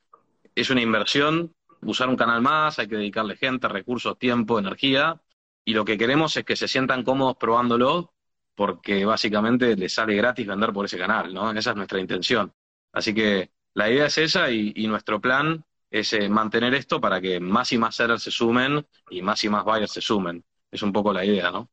es 0.56 0.72
una 0.72 0.82
inversión 0.82 1.54
usar 1.84 2.10
un 2.10 2.16
canal 2.16 2.42
más, 2.42 2.80
hay 2.80 2.88
que 2.88 2.98
dedicarle 2.98 3.36
gente, 3.36 3.68
recursos, 3.68 4.18
tiempo, 4.18 4.58
energía, 4.58 5.22
y 5.64 5.74
lo 5.74 5.86
que 5.86 5.98
queremos 5.98 6.36
es 6.36 6.44
que 6.44 6.56
se 6.56 6.68
sientan 6.68 7.04
cómodos 7.04 7.38
probándolo, 7.38 8.14
porque 8.56 9.06
básicamente 9.06 9.76
les 9.76 9.94
sale 9.94 10.16
gratis 10.16 10.48
vender 10.48 10.74
por 10.74 10.86
ese 10.86 10.98
canal, 10.98 11.32
¿no? 11.32 11.52
Esa 11.52 11.72
es 11.72 11.76
nuestra 11.76 12.00
intención. 12.00 12.52
Así 12.98 13.14
que 13.14 13.52
la 13.76 13.92
idea 13.92 14.08
es 14.08 14.18
esa 14.18 14.50
y, 14.50 14.88
nuestro 14.88 15.22
plan 15.22 15.64
es 15.92 16.14
eh, 16.14 16.28
mantener 16.30 16.74
esto 16.74 17.00
para 17.00 17.22
que 17.22 17.40
más 17.40 17.72
y 17.72 17.78
más 17.78 17.96
sellers 17.96 18.24
se 18.24 18.32
sumen 18.32 18.84
y 19.12 19.22
más 19.22 19.44
y 19.44 19.50
más 19.50 19.64
buyers 19.64 19.92
se 19.92 20.02
sumen. 20.02 20.44
Es 20.72 20.82
un 20.82 20.92
poco 20.92 21.14
la 21.14 21.24
idea, 21.24 21.52
¿no? 21.52 21.70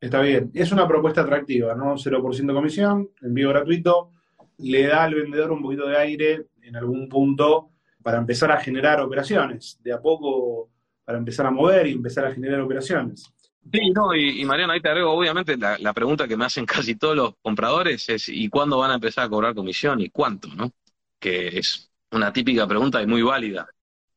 Está 0.00 0.20
bien. 0.20 0.52
Es 0.54 0.70
una 0.70 0.86
propuesta 0.86 1.22
atractiva, 1.22 1.74
¿no? 1.74 1.96
0% 1.96 2.54
comisión, 2.54 3.10
envío 3.20 3.48
gratuito, 3.48 4.12
le 4.58 4.86
da 4.86 5.02
al 5.02 5.16
vendedor 5.16 5.50
un 5.50 5.62
poquito 5.62 5.88
de 5.88 5.98
aire 5.98 6.46
en 6.62 6.76
algún 6.76 7.08
punto 7.08 7.70
para 8.00 8.18
empezar 8.18 8.52
a 8.52 8.60
generar 8.60 9.00
operaciones, 9.00 9.80
de 9.82 9.92
a 9.92 10.00
poco 10.00 10.70
para 11.04 11.18
empezar 11.18 11.46
a 11.46 11.50
mover 11.50 11.88
y 11.88 11.92
empezar 11.92 12.24
a 12.24 12.32
generar 12.32 12.60
operaciones. 12.60 13.24
Sí, 13.70 13.90
no, 13.90 14.14
y, 14.14 14.44
Mariano, 14.46 14.72
ahí 14.72 14.80
te 14.80 14.88
agrego, 14.88 15.12
obviamente, 15.12 15.56
la, 15.58 15.92
pregunta 15.92 16.26
que 16.26 16.36
me 16.36 16.46
hacen 16.46 16.64
casi 16.66 16.94
todos 16.96 17.14
los 17.16 17.34
compradores 17.42 18.08
es 18.08 18.28
¿y 18.28 18.48
cuándo 18.48 18.78
van 18.78 18.92
a 18.92 18.94
empezar 18.94 19.24
a 19.24 19.28
cobrar 19.28 19.54
comisión 19.54 20.00
y 20.00 20.08
cuánto? 20.08 20.48
¿no? 20.48 20.72
Que 21.18 21.58
es 21.58 21.90
una 22.10 22.32
típica 22.32 22.66
pregunta 22.66 23.02
y 23.02 23.06
muy 23.06 23.22
válida. 23.22 23.68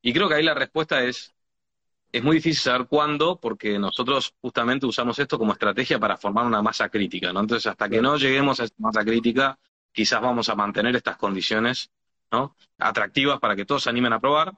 Y 0.01 0.13
creo 0.13 0.29
que 0.29 0.35
ahí 0.35 0.43
la 0.43 0.53
respuesta 0.53 1.03
es, 1.03 1.33
es 2.11 2.23
muy 2.23 2.37
difícil 2.37 2.61
saber 2.61 2.87
cuándo, 2.87 3.39
porque 3.39 3.77
nosotros 3.77 4.33
justamente 4.41 4.85
usamos 4.85 5.19
esto 5.19 5.37
como 5.37 5.53
estrategia 5.53 5.99
para 5.99 6.17
formar 6.17 6.45
una 6.45 6.61
masa 6.61 6.89
crítica, 6.89 7.33
¿no? 7.33 7.41
Entonces, 7.41 7.67
hasta 7.67 7.89
que 7.89 8.01
no 8.01 8.17
lleguemos 8.17 8.59
a 8.61 8.65
esa 8.65 8.75
masa 8.77 9.03
crítica, 9.03 9.59
quizás 9.91 10.21
vamos 10.21 10.47
a 10.49 10.55
mantener 10.55 10.95
estas 10.95 11.17
condiciones, 11.17 11.91
¿no? 12.31 12.55
Atractivas 12.77 13.39
para 13.39 13.55
que 13.55 13.65
todos 13.65 13.83
se 13.83 13.89
animen 13.89 14.13
a 14.13 14.19
probar, 14.19 14.53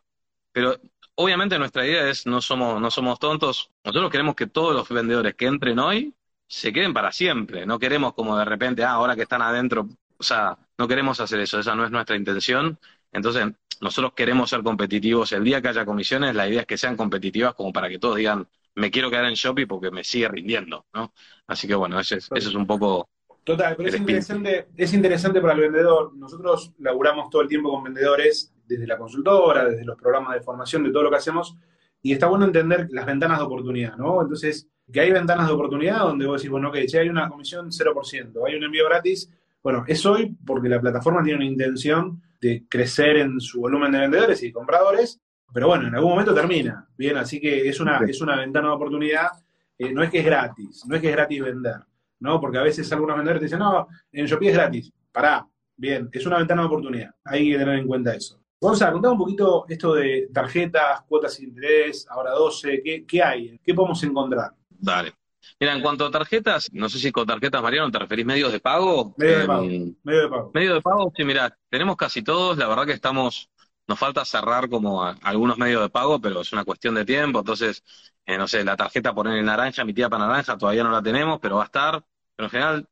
pero 0.51 0.79
obviamente 1.15 1.57
nuestra 1.59 1.85
idea 1.85 2.09
es, 2.09 2.25
no 2.25 2.41
somos, 2.41 2.81
no 2.81 2.91
somos 2.91 3.19
tontos, 3.19 3.71
nosotros 3.83 4.11
queremos 4.11 4.35
que 4.35 4.47
todos 4.47 4.73
los 4.73 4.87
vendedores 4.89 5.35
que 5.35 5.45
entren 5.45 5.79
hoy 5.79 6.13
se 6.47 6.73
queden 6.73 6.93
para 6.93 7.11
siempre, 7.11 7.65
no 7.65 7.79
queremos 7.79 8.13
como 8.13 8.37
de 8.37 8.45
repente, 8.45 8.83
ah, 8.83 8.91
ahora 8.91 9.15
que 9.15 9.23
están 9.23 9.41
adentro, 9.41 9.87
o 10.17 10.23
sea, 10.23 10.57
no 10.77 10.87
queremos 10.87 11.19
hacer 11.19 11.39
eso, 11.39 11.59
esa 11.59 11.75
no 11.75 11.85
es 11.85 11.91
nuestra 11.91 12.15
intención, 12.15 12.79
entonces 13.11 13.45
nosotros 13.81 14.13
queremos 14.15 14.49
ser 14.49 14.63
competitivos, 14.63 15.31
el 15.31 15.43
día 15.43 15.61
que 15.61 15.69
haya 15.69 15.85
comisiones, 15.85 16.35
la 16.35 16.47
idea 16.47 16.61
es 16.61 16.67
que 16.67 16.77
sean 16.77 16.95
competitivas 16.95 17.53
como 17.55 17.73
para 17.73 17.89
que 17.89 17.99
todos 17.99 18.17
digan, 18.17 18.47
me 18.75 18.89
quiero 18.91 19.09
quedar 19.09 19.25
en 19.25 19.35
Shopee 19.35 19.67
porque 19.67 19.91
me 19.91 20.03
sigue 20.03 20.27
rindiendo, 20.27 20.85
¿no? 20.93 21.13
Así 21.47 21.67
que 21.67 21.75
bueno, 21.75 21.99
ese, 21.99 22.17
ese 22.17 22.31
es 22.35 22.55
un 22.55 22.65
poco 22.65 23.07
Total, 23.43 23.75
pero 23.75 23.89
es 23.89 23.95
interesante, 23.95 24.69
es 24.77 24.93
interesante 24.93 25.41
para 25.41 25.53
el 25.53 25.59
vendedor. 25.59 26.15
Nosotros 26.15 26.71
laburamos 26.79 27.29
todo 27.29 27.41
el 27.41 27.49
tiempo 27.49 27.71
con 27.71 27.83
vendedores, 27.83 28.52
desde 28.65 28.87
la 28.87 28.97
consultora, 28.97 29.65
desde 29.65 29.85
los 29.85 29.97
programas 29.97 30.35
de 30.35 30.41
formación, 30.41 30.83
de 30.83 30.91
todo 30.91 31.03
lo 31.03 31.09
que 31.09 31.17
hacemos, 31.17 31.57
y 32.01 32.11
está 32.11 32.27
bueno 32.27 32.45
entender 32.45 32.87
las 32.91 33.05
ventanas 33.05 33.39
de 33.39 33.45
oportunidad, 33.45 33.95
¿no? 33.97 34.21
Entonces, 34.21 34.67
que 34.91 34.99
hay 34.99 35.11
ventanas 35.11 35.47
de 35.47 35.53
oportunidad 35.53 35.99
donde 35.99 36.25
vos 36.25 36.41
decís, 36.41 36.51
bueno, 36.51 36.69
ok, 36.69 36.77
si 36.87 36.97
hay 36.97 37.09
una 37.09 37.29
comisión 37.29 37.69
0%, 37.71 38.47
hay 38.47 38.55
un 38.55 38.63
envío 38.63 38.85
gratis, 38.85 39.29
bueno, 39.61 39.85
es 39.87 40.05
hoy 40.05 40.35
porque 40.45 40.67
la 40.67 40.81
plataforma 40.81 41.23
tiene 41.23 41.37
una 41.37 41.45
intención 41.45 42.21
de 42.41 42.65
crecer 42.69 43.17
en 43.17 43.39
su 43.39 43.61
volumen 43.61 43.91
de 43.93 43.99
vendedores 43.99 44.43
y 44.43 44.51
compradores, 44.51 45.21
pero 45.53 45.67
bueno, 45.67 45.87
en 45.87 45.95
algún 45.95 46.11
momento 46.11 46.33
termina, 46.33 46.87
¿bien? 46.97 47.15
Así 47.15 47.39
que 47.39 47.69
es 47.69 47.79
una, 47.79 47.99
es 47.99 48.19
una 48.21 48.35
ventana 48.37 48.67
de 48.67 48.73
oportunidad, 48.73 49.29
eh, 49.77 49.93
no 49.93 50.03
es 50.03 50.09
que 50.09 50.19
es 50.19 50.25
gratis, 50.25 50.83
no 50.87 50.95
es 50.95 51.01
que 51.01 51.09
es 51.09 51.15
gratis 51.15 51.41
vender 51.41 51.75
¿no? 52.23 52.39
Porque 52.39 52.57
a 52.57 52.63
veces 52.63 52.89
algunos 52.93 53.17
vendedores 53.17 53.41
te 53.41 53.45
dicen, 53.45 53.59
no, 53.59 53.87
en 54.11 54.25
Shopee 54.25 54.47
es 54.47 54.55
gratis. 54.55 54.93
Pará, 55.11 55.45
bien, 55.75 56.09
es 56.11 56.25
una 56.25 56.37
ventana 56.37 56.61
de 56.61 56.67
oportunidad. 56.67 57.11
Hay 57.25 57.51
que 57.51 57.57
tener 57.57 57.77
en 57.77 57.85
cuenta 57.85 58.15
eso. 58.15 58.41
Vamos 58.63 58.81
a 58.81 58.93
contar 58.93 59.11
un 59.11 59.17
poquito 59.17 59.65
esto 59.67 59.93
de 59.93 60.29
tarjetas, 60.33 61.01
cuotas 61.01 61.37
de 61.37 61.43
interés, 61.43 62.07
ahora 62.09 62.31
12, 62.31 63.05
¿qué, 63.05 63.21
hay? 63.21 63.59
¿Qué 63.61 63.73
podemos 63.73 64.01
encontrar? 64.03 64.53
Dale. 64.69 65.13
Mira, 65.59 65.73
en 65.73 65.81
cuanto 65.81 66.05
a 66.05 66.11
tarjetas, 66.11 66.69
no 66.71 66.87
sé 66.87 66.97
si 66.97 67.11
con 67.11 67.27
tarjetas, 67.27 67.61
Mariano, 67.61 67.91
¿te 67.91 67.99
referís 67.99 68.25
medios 68.25 68.53
de 68.53 68.61
pago? 68.61 69.13
Medio 69.17 69.39
de 69.39 69.45
pago. 69.45 69.63
Em, 69.63 69.95
medio 70.03 70.21
de 70.21 70.29
pago. 70.29 70.51
Medio 70.53 70.73
de 70.75 70.81
pago, 70.81 71.11
sí, 71.13 71.25
mira, 71.25 71.57
tenemos 71.69 71.97
casi 71.97 72.23
todos, 72.23 72.57
la 72.57 72.69
verdad 72.69 72.85
que 72.85 72.93
estamos, 72.93 73.49
nos 73.85 73.99
falta 73.99 74.23
cerrar 74.23 74.69
como 74.69 75.03
algunos 75.03 75.57
medios 75.57 75.81
de 75.81 75.89
pago, 75.89 76.21
pero 76.21 76.39
es 76.39 76.53
una 76.53 76.63
cuestión 76.63 76.95
de 76.95 77.03
tiempo, 77.03 77.39
entonces, 77.39 77.83
eh, 78.25 78.37
no 78.37 78.47
sé, 78.47 78.63
la 78.63 78.77
tarjeta 78.77 79.13
poner 79.13 79.37
en 79.39 79.45
naranja, 79.45 79.83
mi 79.83 79.93
tía 79.93 80.07
para 80.07 80.25
naranja, 80.25 80.57
todavía 80.57 80.85
no 80.85 80.91
la 80.91 81.01
tenemos, 81.01 81.39
pero 81.41 81.57
va 81.57 81.63
a 81.63 81.65
estar. 81.65 82.01
Pero 82.37 82.45
en 82.47 82.49
general, 82.49 82.89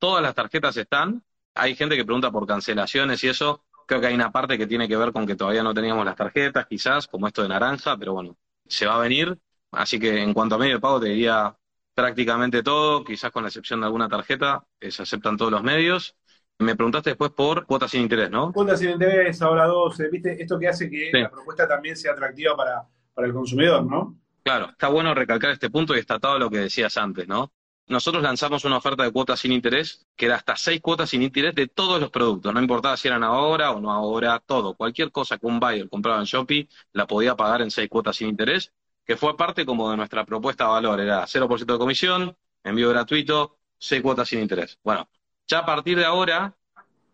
todas 0.00 0.20
las 0.20 0.34
tarjetas 0.34 0.76
están. 0.76 1.22
Hay 1.54 1.76
gente 1.76 1.96
que 1.96 2.04
pregunta 2.04 2.32
por 2.32 2.44
cancelaciones 2.44 3.22
y 3.22 3.28
eso. 3.28 3.62
Creo 3.92 4.00
que 4.00 4.06
hay 4.06 4.14
una 4.14 4.32
parte 4.32 4.56
que 4.56 4.66
tiene 4.66 4.88
que 4.88 4.96
ver 4.96 5.12
con 5.12 5.26
que 5.26 5.36
todavía 5.36 5.62
no 5.62 5.74
teníamos 5.74 6.06
las 6.06 6.16
tarjetas, 6.16 6.64
quizás, 6.66 7.06
como 7.06 7.26
esto 7.26 7.42
de 7.42 7.50
naranja, 7.50 7.94
pero 7.98 8.14
bueno, 8.14 8.38
se 8.66 8.86
va 8.86 8.94
a 8.94 8.98
venir. 8.98 9.38
Así 9.70 10.00
que 10.00 10.22
en 10.22 10.32
cuanto 10.32 10.54
a 10.54 10.58
medio 10.58 10.76
de 10.76 10.80
pago, 10.80 10.98
te 10.98 11.08
diría 11.10 11.54
prácticamente 11.92 12.62
todo, 12.62 13.04
quizás 13.04 13.30
con 13.30 13.42
la 13.42 13.50
excepción 13.50 13.80
de 13.80 13.86
alguna 13.86 14.08
tarjeta, 14.08 14.64
eh, 14.80 14.90
se 14.90 15.02
aceptan 15.02 15.36
todos 15.36 15.52
los 15.52 15.62
medios. 15.62 16.16
Me 16.58 16.74
preguntaste 16.74 17.10
después 17.10 17.32
por 17.32 17.66
cuotas 17.66 17.90
sin 17.90 18.00
interés, 18.00 18.30
¿no? 18.30 18.50
Cuotas 18.50 18.80
sin 18.80 18.92
interés, 18.92 19.42
ahora 19.42 19.66
12, 19.66 20.08
¿viste? 20.08 20.42
Esto 20.42 20.58
que 20.58 20.68
hace 20.68 20.88
que 20.88 21.10
la 21.12 21.30
propuesta 21.30 21.68
también 21.68 21.94
sea 21.94 22.12
atractiva 22.12 22.56
para, 22.56 22.88
para 23.12 23.26
el 23.26 23.34
consumidor, 23.34 23.84
¿no? 23.84 24.16
Claro, 24.42 24.70
está 24.70 24.88
bueno 24.88 25.12
recalcar 25.12 25.50
este 25.50 25.68
punto 25.68 25.94
y 25.94 25.98
está 25.98 26.18
todo 26.18 26.38
lo 26.38 26.48
que 26.48 26.60
decías 26.60 26.96
antes, 26.96 27.28
¿no? 27.28 27.52
Nosotros 27.92 28.22
lanzamos 28.22 28.64
una 28.64 28.78
oferta 28.78 29.04
de 29.04 29.12
cuotas 29.12 29.40
sin 29.40 29.52
interés, 29.52 30.06
que 30.16 30.26
era 30.26 30.36
hasta 30.36 30.56
seis 30.56 30.80
cuotas 30.80 31.10
sin 31.10 31.22
interés 31.22 31.54
de 31.54 31.68
todos 31.68 32.00
los 32.00 32.10
productos, 32.10 32.52
no 32.52 32.60
importaba 32.60 32.96
si 32.96 33.08
eran 33.08 33.22
ahora 33.22 33.70
o 33.72 33.80
no 33.80 33.92
ahora, 33.92 34.40
todo. 34.40 34.74
Cualquier 34.74 35.12
cosa 35.12 35.38
que 35.38 35.46
un 35.46 35.60
buyer 35.60 35.88
compraba 35.88 36.18
en 36.18 36.24
Shopee 36.24 36.68
la 36.92 37.06
podía 37.06 37.36
pagar 37.36 37.62
en 37.62 37.70
seis 37.70 37.88
cuotas 37.88 38.16
sin 38.16 38.28
interés, 38.28 38.72
que 39.04 39.16
fue 39.16 39.36
parte 39.36 39.64
como 39.64 39.90
de 39.90 39.96
nuestra 39.96 40.24
propuesta 40.24 40.64
de 40.64 40.70
valor, 40.70 41.00
era 41.00 41.26
0% 41.26 41.74
de 41.74 41.78
comisión, 41.78 42.36
envío 42.64 42.90
gratuito, 42.90 43.58
seis 43.78 44.02
cuotas 44.02 44.28
sin 44.28 44.40
interés. 44.40 44.78
Bueno, 44.82 45.08
ya 45.46 45.58
a 45.60 45.66
partir 45.66 45.98
de 45.98 46.04
ahora, 46.04 46.56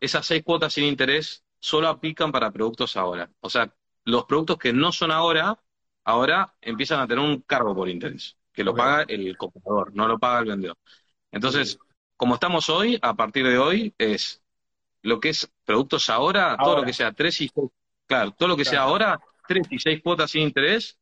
esas 0.01 0.27
seis 0.27 0.43
cuotas 0.43 0.73
sin 0.73 0.85
interés 0.85 1.45
solo 1.61 1.89
aplican 1.89 2.33
para 2.33 2.51
productos 2.51 2.97
ahora. 2.97 3.31
O 3.41 3.51
sea, 3.51 3.75
los 4.05 4.25
productos 4.25 4.59
que 4.59 4.73
no 4.73 4.93
son 4.93 5.11
ahora, 5.11 5.61
ahora 6.05 6.55
empiezan 6.63 7.01
a 7.01 7.07
tener 7.07 7.23
un 7.23 7.43
cargo 7.43 7.75
por 7.75 7.89
interés, 7.89 8.38
que 8.59 8.65
lo 8.65 8.75
paga 8.75 9.05
el 9.07 9.37
comprador, 9.37 9.95
no 9.95 10.09
lo 10.09 10.19
paga 10.19 10.41
el 10.41 10.47
vendedor. 10.47 10.77
Entonces, 11.31 11.79
como 12.17 12.35
estamos 12.35 12.69
hoy, 12.69 12.99
a 13.01 13.15
partir 13.15 13.47
de 13.47 13.57
hoy, 13.57 13.95
es 13.99 14.43
lo 15.03 15.21
que 15.21 15.29
es 15.29 15.49
productos 15.65 16.11
ahora, 16.11 16.57
todo 16.57 16.75
lo 16.79 16.83
que 16.83 16.93
sea 16.93 17.13
tres 17.13 17.41
y 17.41 17.49
seis, 17.55 17.69
claro, 18.05 18.33
todo 18.33 18.49
lo 18.49 18.57
que 18.57 18.65
sea 18.65 18.81
ahora, 18.81 19.21
tres 19.47 19.69
y 19.71 19.79
seis 19.79 20.03
cuotas 20.03 20.33
sin 20.33 20.43
interés, 20.43 20.99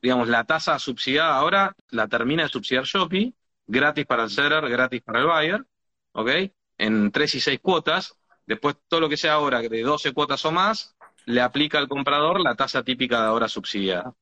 digamos, 0.00 0.28
la 0.28 0.44
tasa 0.44 0.78
subsidiada 0.78 1.34
ahora 1.34 1.74
la 1.88 2.06
termina 2.06 2.44
de 2.44 2.48
subsidiar 2.48 2.84
Shopee, 2.84 3.34
gratis 3.66 4.06
para 4.06 4.22
el 4.22 4.30
seller, 4.30 4.68
gratis 4.68 5.02
para 5.02 5.18
el 5.18 5.26
buyer, 5.26 5.66
¿ok? 6.12 6.30
En 6.78 7.10
tres 7.10 7.34
y 7.34 7.40
seis 7.40 7.58
cuotas, 7.60 8.14
después 8.46 8.76
todo 8.86 9.00
lo 9.00 9.08
que 9.08 9.16
sea 9.16 9.32
ahora 9.32 9.60
de 9.60 9.82
12 9.82 10.12
cuotas 10.12 10.44
o 10.44 10.52
más, 10.52 10.94
le 11.24 11.40
aplica 11.40 11.78
al 11.78 11.88
comprador 11.88 12.40
la 12.40 12.54
tasa 12.54 12.84
típica 12.84 13.20
de 13.20 13.26
ahora 13.26 13.48
subsidiada. 13.48 14.14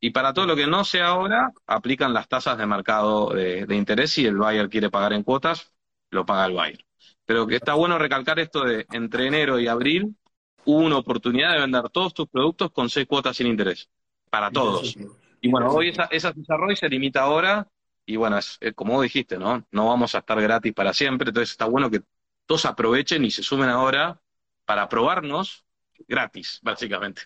Y 0.00 0.10
para 0.10 0.32
todo 0.32 0.46
lo 0.46 0.56
que 0.56 0.66
no 0.66 0.84
sea 0.84 1.08
ahora, 1.08 1.52
aplican 1.66 2.12
las 2.12 2.28
tasas 2.28 2.56
de 2.56 2.66
mercado 2.66 3.30
de, 3.30 3.66
de 3.66 3.76
interés. 3.76 4.12
Si 4.12 4.26
el 4.26 4.36
buyer 4.36 4.68
quiere 4.68 4.90
pagar 4.90 5.12
en 5.12 5.24
cuotas, 5.24 5.72
lo 6.10 6.24
paga 6.24 6.46
el 6.46 6.52
buyer. 6.52 6.84
Pero 7.24 7.46
que 7.46 7.56
está 7.56 7.74
bueno 7.74 7.98
recalcar 7.98 8.38
esto 8.38 8.64
de 8.64 8.86
entre 8.92 9.26
enero 9.26 9.58
y 9.58 9.66
abril 9.66 10.16
hubo 10.64 10.78
una 10.78 10.98
oportunidad 10.98 11.52
de 11.52 11.60
vender 11.60 11.88
todos 11.90 12.12
tus 12.14 12.28
productos 12.28 12.70
con 12.72 12.88
seis 12.90 13.06
cuotas 13.06 13.36
sin 13.36 13.46
interés. 13.46 13.88
Para 14.30 14.50
todos. 14.50 14.94
Y 15.40 15.50
bueno, 15.50 15.70
hoy 15.70 15.88
esa, 15.88 16.04
esa 16.10 16.32
desarrollo 16.32 16.76
se 16.76 16.88
limita 16.88 17.22
ahora. 17.22 17.66
Y 18.04 18.16
bueno, 18.16 18.38
es, 18.38 18.58
como 18.74 18.94
vos 18.94 19.02
dijiste, 19.02 19.38
¿no? 19.38 19.66
No 19.70 19.88
vamos 19.88 20.14
a 20.14 20.18
estar 20.18 20.40
gratis 20.40 20.72
para 20.74 20.92
siempre. 20.92 21.28
Entonces 21.28 21.50
está 21.52 21.64
bueno 21.64 21.90
que 21.90 22.02
todos 22.46 22.66
aprovechen 22.66 23.24
y 23.24 23.30
se 23.30 23.42
sumen 23.42 23.68
ahora 23.68 24.20
para 24.64 24.88
probarnos 24.88 25.64
gratis, 26.06 26.60
básicamente. 26.62 27.22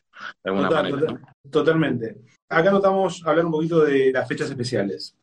Totalmente. 1.50 2.14
Acá 2.52 2.70
notamos 2.70 3.26
hablar 3.26 3.46
un 3.46 3.52
poquito 3.52 3.82
de 3.82 4.12
las 4.12 4.28
fechas 4.28 4.50
especiales. 4.50 5.16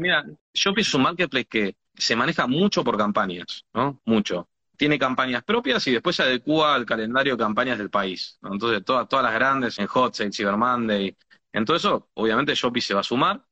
mira, 0.00 0.24
Shopee 0.54 0.80
es 0.80 0.94
un 0.94 1.02
marketplace 1.02 1.44
que 1.44 1.76
se 1.94 2.16
maneja 2.16 2.46
mucho 2.46 2.82
por 2.82 2.96
campañas, 2.96 3.64
¿no? 3.74 4.00
Mucho. 4.06 4.48
Tiene 4.76 4.98
campañas 4.98 5.44
propias 5.44 5.86
y 5.86 5.92
después 5.92 6.16
se 6.16 6.22
adecua 6.22 6.74
al 6.74 6.86
calendario 6.86 7.36
de 7.36 7.44
campañas 7.44 7.76
del 7.76 7.90
país. 7.90 8.38
Entonces, 8.42 8.82
todas, 8.84 9.06
todas 9.06 9.24
las 9.24 9.34
grandes 9.34 9.78
en 9.78 9.86
Hot 9.86 10.14
Sale, 10.14 10.32
Cyber 10.32 10.56
Monday, 10.56 11.14
en 11.52 11.64
todo 11.66 11.76
eso, 11.76 12.08
obviamente 12.14 12.54
Shopee 12.54 12.80
se 12.80 12.94
va 12.94 13.00
a 13.00 13.04
sumar, 13.04 13.44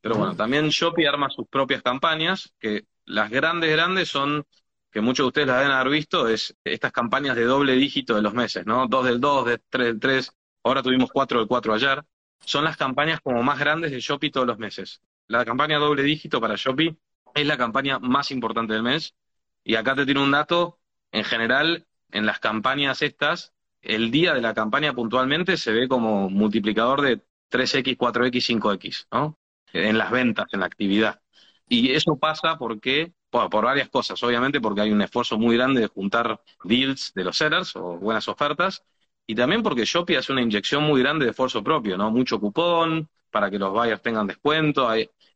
pero 0.00 0.14
bueno, 0.14 0.36
también 0.36 0.68
Shopee 0.68 1.08
arma 1.08 1.28
sus 1.30 1.48
propias 1.48 1.82
campañas, 1.82 2.54
que 2.60 2.86
las 3.04 3.28
grandes, 3.28 3.70
grandes 3.72 4.08
son 4.08 4.46
que 4.90 5.00
muchos 5.00 5.24
de 5.24 5.28
ustedes 5.28 5.48
las 5.48 5.58
deben 5.58 5.72
haber 5.72 5.92
visto, 5.92 6.28
es 6.28 6.56
estas 6.64 6.92
campañas 6.92 7.34
de 7.36 7.44
doble 7.44 7.74
dígito 7.74 8.14
de 8.14 8.22
los 8.22 8.32
meses, 8.32 8.64
¿no? 8.64 8.86
Dos 8.86 9.04
del 9.04 9.20
dos, 9.20 9.46
de 9.46 9.58
tres 9.68 9.86
del 9.88 10.00
tres, 10.00 10.32
ahora 10.62 10.82
tuvimos 10.82 11.10
cuatro 11.10 11.40
del 11.40 11.48
cuatro 11.48 11.74
ayer. 11.74 12.02
Son 12.44 12.64
las 12.64 12.76
campañas 12.76 13.20
como 13.20 13.42
más 13.42 13.58
grandes 13.58 13.90
de 13.90 14.00
Shopee 14.00 14.30
todos 14.30 14.46
los 14.46 14.58
meses. 14.58 15.02
La 15.26 15.44
campaña 15.44 15.78
doble 15.78 16.02
dígito 16.02 16.40
para 16.40 16.56
Shopee 16.56 16.96
es 17.34 17.46
la 17.46 17.56
campaña 17.56 17.98
más 17.98 18.30
importante 18.30 18.72
del 18.72 18.82
mes. 18.82 19.14
Y 19.64 19.74
acá 19.74 19.94
te 19.94 20.04
tiene 20.04 20.22
un 20.22 20.30
dato, 20.30 20.78
en 21.12 21.24
general, 21.24 21.86
en 22.10 22.26
las 22.26 22.38
campañas 22.40 23.02
estas, 23.02 23.52
el 23.82 24.10
día 24.10 24.34
de 24.34 24.40
la 24.40 24.54
campaña 24.54 24.94
puntualmente 24.94 25.56
se 25.56 25.72
ve 25.72 25.88
como 25.88 26.30
multiplicador 26.30 27.02
de 27.02 27.20
3X, 27.50 27.96
4X, 27.96 28.60
5X, 28.60 29.06
¿no? 29.12 29.38
En 29.72 29.98
las 29.98 30.10
ventas, 30.10 30.46
en 30.52 30.60
la 30.60 30.66
actividad. 30.66 31.20
Y 31.68 31.92
eso 31.92 32.16
pasa 32.16 32.56
porque 32.56 33.12
por, 33.30 33.50
varias 33.50 33.88
cosas, 33.90 34.22
obviamente 34.22 34.60
porque 34.60 34.80
hay 34.80 34.90
un 34.90 35.02
esfuerzo 35.02 35.38
muy 35.38 35.56
grande 35.56 35.82
de 35.82 35.86
juntar 35.88 36.40
deals 36.64 37.12
de 37.14 37.24
los 37.24 37.36
sellers 37.36 37.76
o 37.76 37.98
buenas 37.98 38.28
ofertas, 38.28 38.84
y 39.28 39.34
también 39.34 39.62
porque 39.62 39.84
Shopee 39.84 40.16
hace 40.16 40.32
una 40.32 40.40
inyección 40.42 40.82
muy 40.84 41.02
grande 41.02 41.26
de 41.26 41.32
esfuerzo 41.32 41.62
propio, 41.62 41.98
¿no? 41.98 42.10
Mucho 42.10 42.40
cupón 42.40 43.08
para 43.30 43.50
que 43.50 43.58
los 43.58 43.72
buyers 43.72 44.00
tengan 44.00 44.26
descuento. 44.26 44.88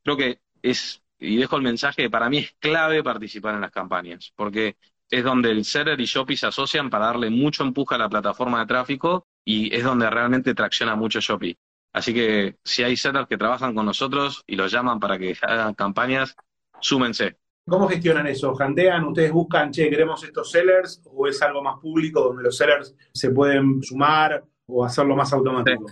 creo 0.02 0.16
que 0.16 0.40
es, 0.62 1.02
y 1.18 1.36
dejo 1.36 1.56
el 1.56 1.62
mensaje, 1.62 2.08
para 2.08 2.30
mí 2.30 2.38
es 2.38 2.54
clave 2.58 3.02
participar 3.04 3.54
en 3.54 3.60
las 3.60 3.70
campañas, 3.70 4.32
porque 4.34 4.76
es 5.10 5.22
donde 5.22 5.50
el 5.50 5.64
seller 5.66 6.00
y 6.00 6.06
Shopee 6.06 6.38
se 6.38 6.46
asocian 6.46 6.88
para 6.88 7.06
darle 7.06 7.28
mucho 7.28 7.64
empuje 7.64 7.94
a 7.94 7.98
la 7.98 8.08
plataforma 8.08 8.60
de 8.60 8.66
tráfico 8.66 9.26
y 9.44 9.74
es 9.74 9.84
donde 9.84 10.08
realmente 10.08 10.54
tracciona 10.54 10.96
mucho 10.96 11.20
Shopee. 11.20 11.58
Así 11.92 12.14
que 12.14 12.56
si 12.64 12.82
hay 12.82 12.96
sellers 12.96 13.28
que 13.28 13.36
trabajan 13.36 13.74
con 13.74 13.84
nosotros 13.84 14.42
y 14.46 14.56
los 14.56 14.72
llaman 14.72 14.98
para 15.00 15.18
que 15.18 15.36
hagan 15.42 15.74
campañas, 15.74 16.34
súmense. 16.80 17.36
¿Cómo 17.64 17.88
gestionan 17.88 18.26
eso? 18.26 18.54
¿Jantean? 18.54 19.04
¿Ustedes 19.04 19.30
buscan, 19.30 19.70
che, 19.70 19.88
queremos 19.88 20.22
estos 20.24 20.50
sellers? 20.50 21.00
¿O 21.06 21.28
es 21.28 21.40
algo 21.42 21.62
más 21.62 21.78
público 21.78 22.20
donde 22.20 22.42
los 22.42 22.56
sellers 22.56 22.94
se 23.12 23.30
pueden 23.30 23.82
sumar 23.82 24.44
o 24.66 24.84
hacerlo 24.84 25.14
más 25.14 25.32
automático? 25.32 25.86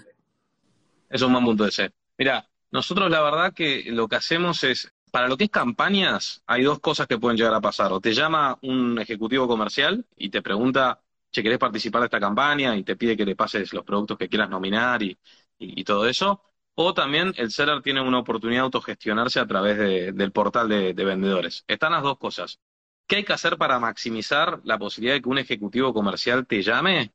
Es 1.09 1.23
un 1.23 1.33
buen 1.33 1.45
punto 1.45 1.65
de 1.65 1.71
ser. 1.71 1.95
Mira, 2.19 2.45
nosotros 2.73 3.09
la 3.09 3.23
verdad 3.23 3.55
que 3.55 3.85
lo 3.87 4.09
que 4.09 4.17
hacemos 4.17 4.65
es, 4.65 4.93
para 5.13 5.29
lo 5.29 5.37
que 5.37 5.45
es 5.45 5.51
campañas, 5.51 6.43
hay 6.47 6.65
dos 6.65 6.81
cosas 6.81 7.07
que 7.07 7.19
pueden 7.19 7.37
llegar 7.37 7.55
a 7.55 7.61
pasar. 7.61 7.93
O 7.93 8.01
te 8.01 8.13
llama 8.13 8.59
un 8.63 8.99
ejecutivo 8.99 9.47
comercial 9.47 10.05
y 10.17 10.29
te 10.29 10.43
pregunta, 10.43 11.01
che, 11.31 11.43
¿querés 11.43 11.59
participar 11.59 12.01
de 12.01 12.07
esta 12.07 12.21
campaña? 12.21 12.77
Y 12.77 12.83
te 12.83 12.97
pide 12.97 13.17
que 13.17 13.25
le 13.25 13.37
pases 13.37 13.73
los 13.73 13.85
productos 13.85 14.19
que 14.19 14.29
quieras 14.29 14.51
nominar 14.51 15.03
y 15.03 15.85
todo 15.85 16.07
eso 16.07 16.50
o 16.83 16.95
también 16.95 17.35
el 17.37 17.51
seller 17.51 17.83
tiene 17.83 18.01
una 18.01 18.21
oportunidad 18.21 18.63
de 18.63 18.65
autogestionarse 18.65 19.39
a 19.39 19.47
través 19.47 19.77
del 19.77 20.33
portal 20.33 20.67
de, 20.67 20.93
vendedores. 20.95 21.63
Están 21.69 21.93
las 21.93 22.03
dos 22.03 22.17
cosas. 22.17 22.59
¿Qué 23.07 23.17
hay 23.17 23.25
que 23.25 23.35
hacer 23.35 23.59
para 23.59 23.79
maximizar 23.79 24.63
la 24.65 24.79
posibilidad 24.79 25.15
de 25.15 25.21
que 25.21 25.29
un 25.29 25.37
ejecutivo 25.37 25.93
comercial 25.93 26.47
te 26.47 26.63
llame? 26.63 27.13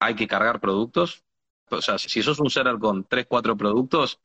Hay 0.00 0.16
que 0.16 0.26
cargar 0.26 0.58
productos. 0.58 1.22
O 1.70 1.80
sea, 1.80 1.96
si 1.96 2.22
sos 2.24 2.40
un 2.40 2.50
seller 2.50 2.76
con 2.80 3.04
tres, 3.04 3.26
cuatro 3.28 3.56
productos, 3.56 4.20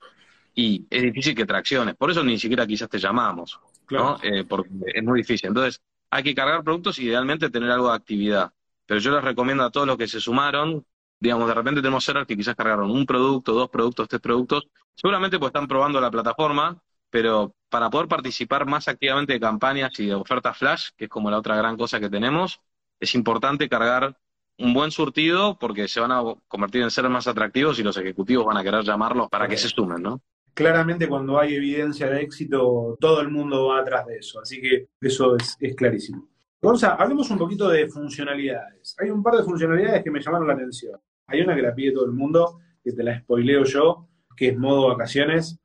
y 0.55 0.87
es 0.89 1.03
difícil 1.03 1.35
que 1.35 1.45
tracciones. 1.45 1.95
Por 1.95 2.09
eso 2.09 2.23
ni 2.23 2.39
siquiera 2.39 2.65
quizás 2.65 2.89
te 2.89 2.97
llamamos, 2.97 3.59
¿no? 3.91 4.17
Eh, 4.23 4.43
porque 4.43 4.71
es 4.87 5.03
muy 5.03 5.19
difícil. 5.19 5.49
Entonces, 5.49 5.83
hay 6.09 6.23
que 6.23 6.33
cargar 6.33 6.63
productos 6.63 6.97
y 6.97 7.03
idealmente 7.03 7.51
tener 7.51 7.69
algo 7.69 7.89
de 7.89 7.95
actividad. 7.95 8.51
Pero 8.87 8.99
yo 8.99 9.11
les 9.11 9.23
recomiendo 9.23 9.63
a 9.63 9.69
todos 9.69 9.85
los 9.85 9.97
que 9.97 10.07
se 10.07 10.19
sumaron 10.19 10.83
digamos, 11.23 11.47
de 11.47 11.53
repente 11.53 11.81
tenemos 11.81 12.03
sellers 12.03 12.27
que 12.27 12.35
quizás 12.35 12.53
cargaron 12.53 12.91
un 12.91 13.05
producto, 13.05 13.53
dos 13.53 13.69
productos, 13.69 14.09
tres 14.09 14.21
productos, 14.21 14.67
seguramente 14.93 15.39
pues 15.39 15.51
están 15.51 15.69
probando 15.69 16.01
la 16.01 16.11
plataforma, 16.11 16.83
pero 17.09 17.55
para 17.69 17.89
poder 17.89 18.09
participar 18.09 18.65
más 18.65 18.89
activamente 18.89 19.31
de 19.31 19.39
campañas 19.39 19.97
y 20.01 20.07
de 20.07 20.15
ofertas 20.15 20.57
flash, 20.57 20.89
que 20.97 21.05
es 21.05 21.09
como 21.09 21.31
la 21.31 21.37
otra 21.37 21.55
gran 21.55 21.77
cosa 21.77 21.97
que 22.01 22.09
tenemos, 22.09 22.59
es 22.99 23.15
importante 23.15 23.69
cargar 23.69 24.17
un 24.59 24.73
buen 24.73 24.91
surtido 24.91 25.57
porque 25.57 25.87
se 25.87 26.01
van 26.01 26.11
a 26.11 26.21
convertir 26.49 26.81
en 26.81 26.91
seres 26.91 27.09
más 27.09 27.25
atractivos 27.25 27.79
y 27.79 27.83
los 27.83 27.95
ejecutivos 27.95 28.45
van 28.45 28.57
a 28.57 28.63
querer 28.63 28.83
llamarlos 28.83 29.29
para 29.29 29.47
que 29.47 29.55
se 29.55 29.69
sumen, 29.69 30.03
¿no? 30.03 30.21
Claramente 30.53 31.07
cuando 31.07 31.39
hay 31.39 31.55
evidencia 31.55 32.09
de 32.09 32.21
éxito, 32.21 32.97
todo 32.99 33.21
el 33.21 33.29
mundo 33.29 33.67
va 33.67 33.79
atrás 33.79 34.05
de 34.07 34.17
eso, 34.17 34.41
así 34.41 34.61
que 34.61 34.89
eso 34.99 35.37
es, 35.37 35.55
es 35.61 35.73
clarísimo. 35.73 36.27
Gonza, 36.63 36.95
hablemos 36.95 37.29
un 37.29 37.37
poquito 37.37 37.67
de 37.67 37.89
funcionalidades. 37.89 38.95
Hay 38.97 39.09
un 39.09 39.21
par 39.21 39.35
de 39.35 39.43
funcionalidades 39.43 40.01
que 40.01 40.09
me 40.09 40.21
llamaron 40.21 40.47
la 40.47 40.53
atención. 40.53 40.97
Hay 41.27 41.41
una 41.41 41.55
que 41.55 41.61
la 41.61 41.73
pide 41.73 41.91
todo 41.91 42.05
el 42.05 42.11
mundo, 42.11 42.59
que 42.83 42.91
te 42.91 43.03
la 43.03 43.19
spoileo 43.19 43.63
yo, 43.63 44.07
que 44.35 44.49
es 44.49 44.57
modo 44.57 44.89
vacaciones, 44.89 45.59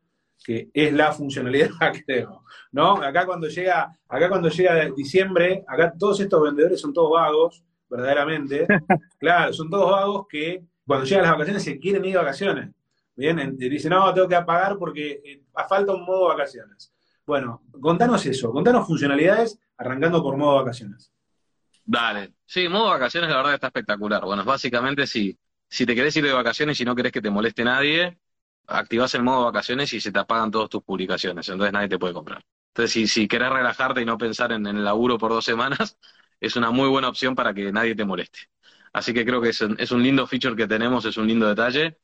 que 0.44 0.70
es 0.72 0.92
la 0.92 1.12
funcionalidad 1.12 1.70
que 1.92 2.02
tengo. 2.02 2.44
¿No? 2.72 2.94
Acá 2.96 3.26
cuando 3.26 3.48
llega, 3.48 3.98
acá 4.08 4.28
cuando 4.28 4.48
llega 4.48 4.90
diciembre, 4.90 5.64
acá 5.66 5.92
todos 5.98 6.20
estos 6.20 6.42
vendedores 6.42 6.80
son 6.80 6.92
todos 6.92 7.12
vagos, 7.12 7.64
verdaderamente. 7.88 8.66
Claro, 9.18 9.52
son 9.52 9.68
todos 9.68 9.90
vagos 9.90 10.26
que 10.28 10.62
cuando 10.86 11.04
llegan 11.04 11.24
las 11.24 11.32
vacaciones 11.32 11.64
se 11.64 11.76
quieren 11.80 12.04
ir 12.04 12.12
de 12.12 12.18
vacaciones. 12.18 12.70
Bien, 13.16 13.56
dicen, 13.56 13.90
no, 13.90 14.14
tengo 14.14 14.28
que 14.28 14.36
apagar 14.36 14.78
porque 14.78 15.20
eh, 15.24 15.42
falta 15.68 15.92
un 15.92 16.04
modo 16.04 16.28
vacaciones. 16.28 16.94
Bueno, 17.26 17.64
contanos 17.80 18.24
eso, 18.26 18.52
contanos 18.52 18.86
funcionalidades 18.86 19.58
arrancando 19.76 20.22
por 20.22 20.36
modo 20.36 20.54
vacaciones. 20.54 21.12
Dale. 21.84 22.34
Sí, 22.46 22.68
modo 22.68 22.90
vacaciones 22.90 23.28
la 23.28 23.38
verdad 23.38 23.54
está 23.54 23.66
espectacular. 23.66 24.24
Bueno, 24.24 24.44
básicamente 24.44 25.04
sí 25.04 25.36
si 25.68 25.86
te 25.86 25.94
querés 25.94 26.16
ir 26.16 26.24
de 26.24 26.32
vacaciones 26.32 26.80
y 26.80 26.84
no 26.84 26.94
querés 26.94 27.12
que 27.12 27.20
te 27.20 27.30
moleste 27.30 27.64
nadie, 27.64 28.18
activás 28.66 29.14
el 29.14 29.22
modo 29.22 29.44
vacaciones 29.44 29.92
y 29.92 30.00
se 30.00 30.12
te 30.12 30.18
apagan 30.18 30.50
todas 30.50 30.68
tus 30.68 30.82
publicaciones, 30.82 31.48
entonces 31.48 31.72
nadie 31.72 31.88
te 31.88 31.98
puede 31.98 32.14
comprar. 32.14 32.44
Entonces, 32.68 32.92
si, 32.92 33.08
si 33.08 33.28
querés 33.28 33.50
relajarte 33.50 34.02
y 34.02 34.04
no 34.04 34.18
pensar 34.18 34.52
en, 34.52 34.66
el 34.66 34.84
laburo 34.84 35.18
por 35.18 35.32
dos 35.32 35.44
semanas, 35.44 35.98
es 36.40 36.56
una 36.56 36.70
muy 36.70 36.88
buena 36.88 37.08
opción 37.08 37.34
para 37.34 37.52
que 37.54 37.72
nadie 37.72 37.94
te 37.94 38.04
moleste. 38.04 38.40
Así 38.92 39.12
que 39.12 39.24
creo 39.24 39.40
que 39.40 39.50
es 39.50 39.60
un, 39.60 39.76
es 39.78 39.90
un 39.90 40.02
lindo 40.02 40.26
feature 40.26 40.56
que 40.56 40.66
tenemos, 40.66 41.04
es 41.04 41.16
un 41.16 41.26
lindo 41.26 41.48
detalle. 41.48 41.98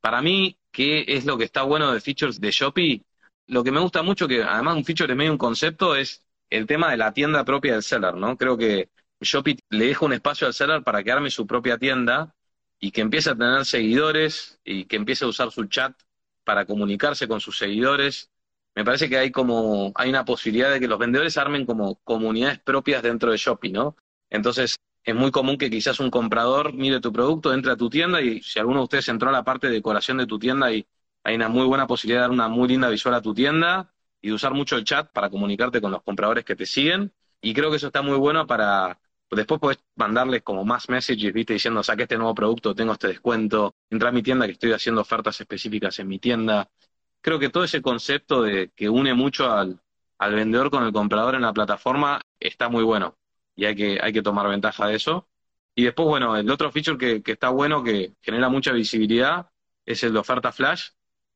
Para 0.00 0.22
mí, 0.22 0.58
¿qué 0.70 1.04
es 1.08 1.24
lo 1.26 1.38
que 1.38 1.44
está 1.44 1.62
bueno 1.62 1.92
de 1.92 2.00
features 2.00 2.40
de 2.40 2.50
Shopee? 2.50 3.04
Lo 3.46 3.64
que 3.64 3.72
me 3.72 3.80
gusta 3.80 4.02
mucho, 4.02 4.28
que 4.28 4.42
además 4.42 4.76
un 4.76 4.84
feature 4.84 5.12
es 5.12 5.16
medio 5.16 5.32
un 5.32 5.38
concepto, 5.38 5.96
es 5.96 6.24
el 6.50 6.66
tema 6.66 6.90
de 6.90 6.96
la 6.96 7.12
tienda 7.12 7.44
propia 7.44 7.74
del 7.74 7.82
seller, 7.82 8.14
¿no? 8.14 8.36
Creo 8.36 8.56
que 8.58 8.90
Shopee 9.20 9.58
le 9.70 9.86
deja 9.86 10.04
un 10.04 10.12
espacio 10.12 10.46
al 10.46 10.54
seller 10.54 10.82
para 10.82 11.02
que 11.04 11.12
arme 11.12 11.30
su 11.30 11.46
propia 11.46 11.78
tienda 11.78 12.34
y 12.82 12.90
que 12.90 13.00
empiece 13.00 13.30
a 13.30 13.36
tener 13.36 13.64
seguidores 13.64 14.60
y 14.64 14.86
que 14.86 14.96
empiece 14.96 15.24
a 15.24 15.28
usar 15.28 15.52
su 15.52 15.66
chat 15.66 15.94
para 16.44 16.66
comunicarse 16.66 17.28
con 17.28 17.40
sus 17.40 17.56
seguidores. 17.56 18.30
Me 18.74 18.84
parece 18.84 19.08
que 19.08 19.18
hay 19.18 19.30
como, 19.30 19.92
hay 19.94 20.10
una 20.10 20.24
posibilidad 20.24 20.72
de 20.72 20.80
que 20.80 20.88
los 20.88 20.98
vendedores 20.98 21.38
armen 21.38 21.64
como 21.64 21.96
comunidades 22.02 22.58
propias 22.58 23.02
dentro 23.04 23.30
de 23.30 23.36
Shopee, 23.38 23.70
¿no? 23.70 23.96
Entonces, 24.30 24.76
es 25.04 25.14
muy 25.14 25.30
común 25.30 25.58
que 25.58 25.70
quizás 25.70 26.00
un 26.00 26.10
comprador 26.10 26.72
mire 26.74 27.00
tu 27.00 27.12
producto, 27.12 27.54
entre 27.54 27.72
a 27.72 27.76
tu 27.76 27.88
tienda 27.88 28.20
y 28.20 28.42
si 28.42 28.58
alguno 28.58 28.80
de 28.80 28.84
ustedes 28.84 29.08
entró 29.08 29.28
a 29.28 29.32
la 29.32 29.44
parte 29.44 29.68
de 29.68 29.74
decoración 29.74 30.18
de 30.18 30.26
tu 30.26 30.38
tienda 30.38 30.72
y, 30.72 30.86
hay 31.24 31.36
una 31.36 31.48
muy 31.48 31.66
buena 31.66 31.86
posibilidad 31.86 32.22
de 32.22 32.22
dar 32.22 32.30
una 32.32 32.48
muy 32.48 32.68
linda 32.68 32.88
visual 32.88 33.14
a 33.14 33.22
tu 33.22 33.32
tienda 33.32 33.94
y 34.20 34.28
de 34.28 34.34
usar 34.34 34.54
mucho 34.54 34.76
el 34.76 34.82
chat 34.82 35.12
para 35.12 35.30
comunicarte 35.30 35.80
con 35.80 35.92
los 35.92 36.02
compradores 36.02 36.44
que 36.44 36.56
te 36.56 36.66
siguen. 36.66 37.12
Y 37.40 37.54
creo 37.54 37.70
que 37.70 37.76
eso 37.76 37.86
está 37.88 38.02
muy 38.02 38.16
bueno 38.16 38.44
para, 38.46 38.98
después 39.36 39.60
podés 39.60 39.78
mandarles 39.96 40.42
como 40.42 40.64
más 40.64 40.88
messages, 40.88 41.32
viste, 41.32 41.54
diciendo, 41.54 41.82
saqué 41.82 42.02
este 42.04 42.16
nuevo 42.18 42.34
producto, 42.34 42.74
tengo 42.74 42.92
este 42.92 43.08
descuento, 43.08 43.74
entra 43.90 44.10
a 44.10 44.12
mi 44.12 44.22
tienda 44.22 44.46
que 44.46 44.52
estoy 44.52 44.72
haciendo 44.72 45.00
ofertas 45.00 45.40
específicas 45.40 45.98
en 45.98 46.08
mi 46.08 46.18
tienda. 46.18 46.68
Creo 47.20 47.38
que 47.38 47.48
todo 47.50 47.64
ese 47.64 47.82
concepto 47.82 48.42
de 48.42 48.70
que 48.74 48.88
une 48.88 49.14
mucho 49.14 49.50
al, 49.50 49.80
al 50.18 50.34
vendedor 50.34 50.70
con 50.70 50.84
el 50.84 50.92
comprador 50.92 51.34
en 51.34 51.42
la 51.42 51.52
plataforma 51.52 52.20
está 52.40 52.68
muy 52.68 52.84
bueno 52.84 53.16
y 53.54 53.64
hay 53.66 53.74
que, 53.76 53.98
hay 54.02 54.12
que 54.12 54.22
tomar 54.22 54.48
ventaja 54.48 54.86
de 54.86 54.96
eso. 54.96 55.28
Y 55.74 55.84
después, 55.84 56.06
bueno, 56.08 56.36
el 56.36 56.50
otro 56.50 56.70
feature 56.70 56.98
que, 56.98 57.22
que 57.22 57.32
está 57.32 57.48
bueno, 57.50 57.82
que 57.82 58.14
genera 58.20 58.48
mucha 58.48 58.72
visibilidad, 58.72 59.48
es 59.86 60.02
el 60.02 60.12
de 60.12 60.18
oferta 60.18 60.52
flash. 60.52 60.90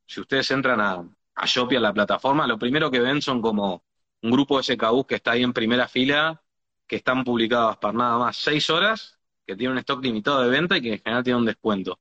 Si 0.06 0.20
ustedes 0.20 0.50
entran 0.50 0.80
a, 0.80 1.08
a 1.34 1.46
Shopee, 1.46 1.78
a 1.78 1.80
la 1.80 1.92
plataforma, 1.92 2.46
lo 2.46 2.58
primero 2.58 2.90
que 2.90 3.00
ven 3.00 3.22
son 3.22 3.40
como 3.40 3.82
un 4.22 4.30
grupo 4.30 4.58
de 4.58 4.64
SKUs 4.64 5.06
que 5.06 5.16
está 5.16 5.32
ahí 5.32 5.42
en 5.42 5.52
primera 5.52 5.88
fila, 5.88 6.42
que 6.86 6.96
están 6.96 7.24
publicados 7.24 7.76
para 7.78 7.92
nada 7.94 8.18
más 8.18 8.36
seis 8.36 8.70
horas, 8.70 9.18
que 9.46 9.56
tienen 9.56 9.72
un 9.72 9.78
stock 9.78 10.02
limitado 10.02 10.42
de 10.42 10.50
venta 10.50 10.76
y 10.76 10.82
que 10.82 10.92
en 10.94 10.98
general 10.98 11.24
tienen 11.24 11.40
un 11.40 11.46
descuento. 11.46 12.00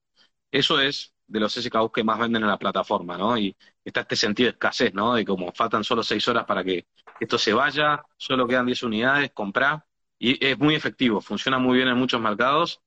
Eso 0.52 0.80
es 0.80 1.14
de 1.28 1.40
los 1.40 1.54
SKUs 1.54 1.92
que 1.92 2.04
más 2.04 2.20
venden 2.20 2.44
en 2.44 2.50
la 2.50 2.58
plataforma, 2.60 3.18
¿no? 3.18 3.38
Y 3.38 3.56
está 3.84 4.02
este 4.02 4.16
sentido 4.16 4.48
de 4.48 4.52
escasez, 4.52 4.94
¿no? 4.94 5.16
De 5.16 5.26
como 5.26 5.52
faltan 5.52 5.84
solo 5.84 6.04
seis 6.04 6.28
horas 6.28 6.46
para 6.46 6.64
que 6.64 6.88
esto 7.20 7.38
se 7.38 7.54
vaya, 7.54 8.04
solo 8.18 8.48
quedan 8.48 8.66
10 8.66 8.84
unidades, 8.84 9.32
comprar. 9.34 9.86
Y 10.20 10.44
es 10.46 10.58
muy 10.60 10.76
efectivo, 10.76 11.22
funciona 11.22 11.60
muy 11.60 11.78
bien 11.78 11.90
en 11.90 11.98
muchos 11.98 12.22
mercados 12.22 12.82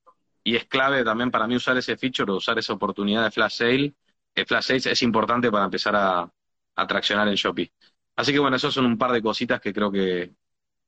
y 0.45 0.57
es 0.57 0.65
clave 0.67 1.05
también 1.05 1.31
para 1.31 1.47
mí 1.47 1.57
usar 1.57 1.77
ese 1.77 1.97
feature 1.97 2.33
o 2.33 2.37
usar 2.37 2.59
esa 2.59 2.73
oportunidad 2.73 3.25
de 3.25 3.31
flash 3.31 3.57
sale. 3.59 3.95
El 4.35 4.47
flash 4.47 4.65
sale 4.65 4.93
es 4.93 5.03
importante 5.03 5.51
para 5.51 5.65
empezar 5.65 5.95
a, 5.97 6.33
a 6.77 6.87
traccionar 6.87 7.29
en 7.29 7.35
Shopee. 7.35 7.73
Así 8.17 8.33
que 8.33 8.39
bueno, 8.39 8.57
esos 8.57 8.73
son 8.75 8.87
un 8.87 8.99
par 8.99 9.13
de 9.13 9.23
cositas 9.23 9.61
que 9.61 9.73
creo 9.73 9.91
que, 9.93 10.33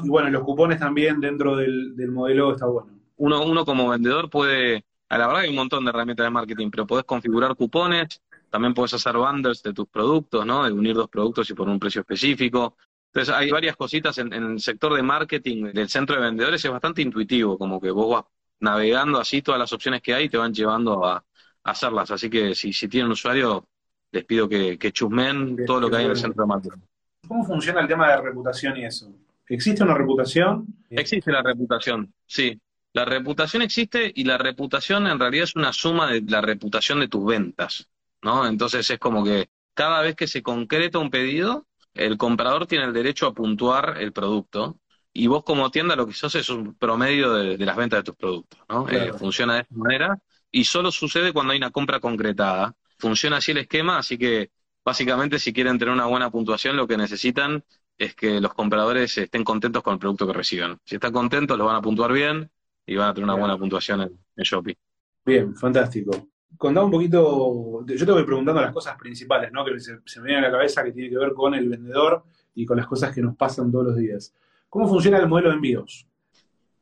bueno, 0.07 0.29
los 0.29 0.43
cupones 0.43 0.79
también 0.79 1.19
dentro 1.19 1.55
del, 1.55 1.95
del 1.95 2.11
modelo 2.11 2.53
está 2.53 2.65
bueno. 2.65 2.99
Uno, 3.17 3.43
uno 3.45 3.65
como 3.65 3.89
vendedor 3.89 4.29
puede, 4.29 4.85
a 5.09 5.17
la 5.17 5.27
verdad 5.27 5.43
hay 5.43 5.49
un 5.49 5.55
montón 5.55 5.83
de 5.83 5.89
herramientas 5.89 6.25
de 6.25 6.31
marketing, 6.31 6.69
pero 6.71 6.87
podés 6.87 7.05
configurar 7.05 7.55
cupones, 7.55 8.21
también 8.49 8.73
puedes 8.73 8.93
hacer 8.93 9.15
bundles 9.17 9.61
de 9.61 9.73
tus 9.73 9.87
productos, 9.87 10.45
¿no? 10.45 10.63
De 10.63 10.71
unir 10.71 10.95
dos 10.95 11.09
productos 11.09 11.49
y 11.49 11.53
por 11.53 11.67
un 11.67 11.79
precio 11.79 12.01
específico. 12.01 12.77
Entonces 13.13 13.33
hay 13.35 13.51
varias 13.51 13.75
cositas 13.75 14.17
en, 14.19 14.31
el 14.31 14.59
sector 14.59 14.93
de 14.93 15.03
marketing 15.03 15.65
del 15.73 15.89
centro 15.89 16.15
de 16.15 16.21
vendedores, 16.21 16.63
es 16.63 16.71
bastante 16.71 17.01
intuitivo, 17.01 17.57
como 17.57 17.81
que 17.81 17.91
vos 17.91 18.09
vas 18.09 18.25
navegando 18.59 19.19
así 19.19 19.41
todas 19.41 19.59
las 19.59 19.73
opciones 19.73 20.01
que 20.01 20.13
hay 20.13 20.25
y 20.25 20.29
te 20.29 20.37
van 20.37 20.53
llevando 20.53 21.05
a, 21.05 21.23
hacerlas. 21.63 22.09
Así 22.11 22.29
que 22.29 22.55
si, 22.55 22.73
si 22.73 22.87
tienen 22.87 23.11
usuario, 23.11 23.67
les 24.11 24.25
pido 24.25 24.47
que, 24.49 24.77
que 24.77 24.91
chusmen 24.91 25.65
todo 25.65 25.81
lo 25.81 25.89
que 25.89 25.97
hay 25.97 26.05
en 26.05 26.11
el 26.11 26.17
centro 26.17 26.43
de 26.43 26.47
marketing. 26.47 26.79
¿Cómo 27.27 27.45
funciona 27.45 27.81
el 27.81 27.87
tema 27.87 28.09
de 28.09 28.21
reputación 28.21 28.77
y 28.77 28.85
eso? 28.85 29.11
¿Existe 29.47 29.83
una 29.83 29.95
reputación? 29.95 30.67
Existe 30.89 31.31
la 31.31 31.41
reputación, 31.41 32.13
sí. 32.25 32.59
La 32.93 33.05
reputación 33.05 33.61
existe 33.61 34.11
y 34.15 34.23
la 34.23 34.37
reputación 34.37 35.07
en 35.07 35.19
realidad 35.19 35.43
es 35.43 35.55
una 35.55 35.73
suma 35.73 36.11
de 36.11 36.21
la 36.21 36.41
reputación 36.41 36.99
de 36.99 37.07
tus 37.07 37.23
ventas, 37.25 37.87
¿no? 38.23 38.47
Entonces 38.47 38.89
es 38.89 38.97
como 38.97 39.23
que 39.23 39.49
cada 39.73 40.01
vez 40.01 40.15
que 40.15 40.27
se 40.27 40.41
concreta 40.41 40.97
un 40.97 41.11
pedido, 41.11 41.67
el 41.93 42.17
comprador 42.17 42.65
tiene 42.65 42.85
el 42.85 42.93
derecho 42.93 43.27
a 43.27 43.33
puntuar 43.33 43.97
el 43.99 44.11
producto 44.11 44.79
y 45.13 45.27
vos 45.27 45.43
como 45.43 45.69
tienda 45.69 45.95
lo 45.95 46.07
que 46.07 46.13
sos 46.13 46.33
es 46.35 46.49
un 46.49 46.75
promedio 46.75 47.33
de, 47.33 47.57
las 47.57 47.75
ventas 47.75 47.99
de 47.99 48.03
tus 48.03 48.15
productos, 48.15 48.59
¿no? 48.69 48.87
Eh, 48.89 49.13
funciona 49.13 49.55
de 49.55 49.61
esta 49.61 49.75
manera 49.75 50.19
y 50.51 50.63
solo 50.63 50.91
sucede 50.91 51.33
cuando 51.33 51.53
hay 51.53 51.57
una 51.57 51.71
compra 51.71 51.99
concretada. 51.99 52.75
Funciona 52.99 53.37
así 53.37 53.51
el 53.51 53.59
esquema, 53.59 53.97
así 53.97 54.17
que 54.17 54.51
básicamente 54.83 55.39
si 55.39 55.53
quieren 55.53 55.79
tener 55.79 55.93
una 55.93 56.05
buena 56.05 56.29
puntuación 56.29 56.75
lo 56.77 56.87
que 56.87 56.97
necesitan 56.97 57.63
es 57.97 58.15
que 58.15 58.39
los 58.39 58.53
compradores 58.53 59.17
estén 59.17 59.43
contentos 59.43 59.83
con 59.83 59.93
el 59.93 59.99
producto 59.99 60.27
que 60.27 60.33
reciban. 60.33 60.79
Si 60.85 60.95
están 60.95 61.11
contentos, 61.11 61.57
lo 61.57 61.65
van 61.65 61.75
a 61.75 61.81
puntuar 61.81 62.13
bien 62.13 62.49
y 62.85 62.95
van 62.95 63.09
a 63.09 63.13
tener 63.13 63.25
una 63.25 63.35
buena 63.35 63.57
puntuación 63.57 64.01
en, 64.01 64.19
en 64.35 64.43
Shopee. 64.43 64.77
Bien, 65.25 65.55
fantástico. 65.55 66.29
Contame 66.57 66.85
un 66.85 66.91
poquito, 66.91 67.85
yo 67.85 68.05
te 68.05 68.11
voy 68.11 68.23
preguntando 68.23 68.61
las 68.61 68.73
cosas 68.73 68.97
principales, 68.97 69.51
¿no? 69.51 69.63
Que 69.63 69.79
se, 69.79 69.99
se 70.05 70.19
me 70.21 70.27
viene 70.27 70.39
a 70.39 70.49
la 70.49 70.51
cabeza 70.51 70.83
que 70.83 70.91
tiene 70.91 71.09
que 71.09 71.17
ver 71.17 71.33
con 71.33 71.53
el 71.53 71.69
vendedor 71.69 72.23
y 72.55 72.65
con 72.65 72.77
las 72.77 72.87
cosas 72.87 73.13
que 73.13 73.21
nos 73.21 73.35
pasan 73.35 73.71
todos 73.71 73.85
los 73.85 73.95
días. 73.95 74.33
¿Cómo 74.67 74.87
funciona 74.87 75.17
el 75.19 75.27
modelo 75.27 75.49
de 75.49 75.55
envíos? 75.55 76.07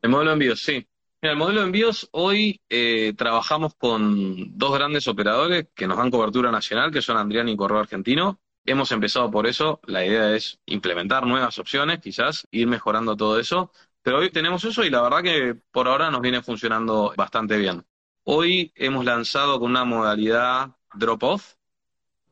El 0.02 0.10
modelo 0.10 0.30
de 0.30 0.34
envíos, 0.34 0.60
sí. 0.60 0.86
Mira, 1.20 1.32
el 1.32 1.38
modelo 1.38 1.60
de 1.60 1.66
envíos, 1.66 2.08
hoy 2.12 2.62
eh, 2.68 3.12
trabajamos 3.16 3.74
con 3.74 4.56
dos 4.56 4.72
grandes 4.72 5.08
operadores 5.08 5.66
que 5.74 5.88
nos 5.88 5.96
dan 5.98 6.12
cobertura 6.12 6.52
nacional, 6.52 6.92
que 6.92 7.02
son 7.02 7.16
Andrián 7.16 7.48
y 7.48 7.56
Correo 7.56 7.80
Argentino. 7.80 8.40
Hemos 8.64 8.92
empezado 8.92 9.28
por 9.28 9.48
eso, 9.48 9.80
la 9.84 10.06
idea 10.06 10.36
es 10.36 10.60
implementar 10.66 11.26
nuevas 11.26 11.58
opciones, 11.58 11.98
quizás, 12.00 12.46
ir 12.52 12.68
mejorando 12.68 13.16
todo 13.16 13.40
eso, 13.40 13.72
pero 14.02 14.18
hoy 14.18 14.30
tenemos 14.30 14.64
eso 14.64 14.84
y 14.84 14.90
la 14.90 15.02
verdad 15.02 15.22
que 15.22 15.56
por 15.72 15.88
ahora 15.88 16.08
nos 16.10 16.20
viene 16.20 16.40
funcionando 16.40 17.12
bastante 17.16 17.56
bien. 17.56 17.84
Hoy 18.22 18.72
hemos 18.76 19.04
lanzado 19.04 19.58
con 19.58 19.70
una 19.72 19.84
modalidad 19.84 20.76
drop-off, 20.94 21.54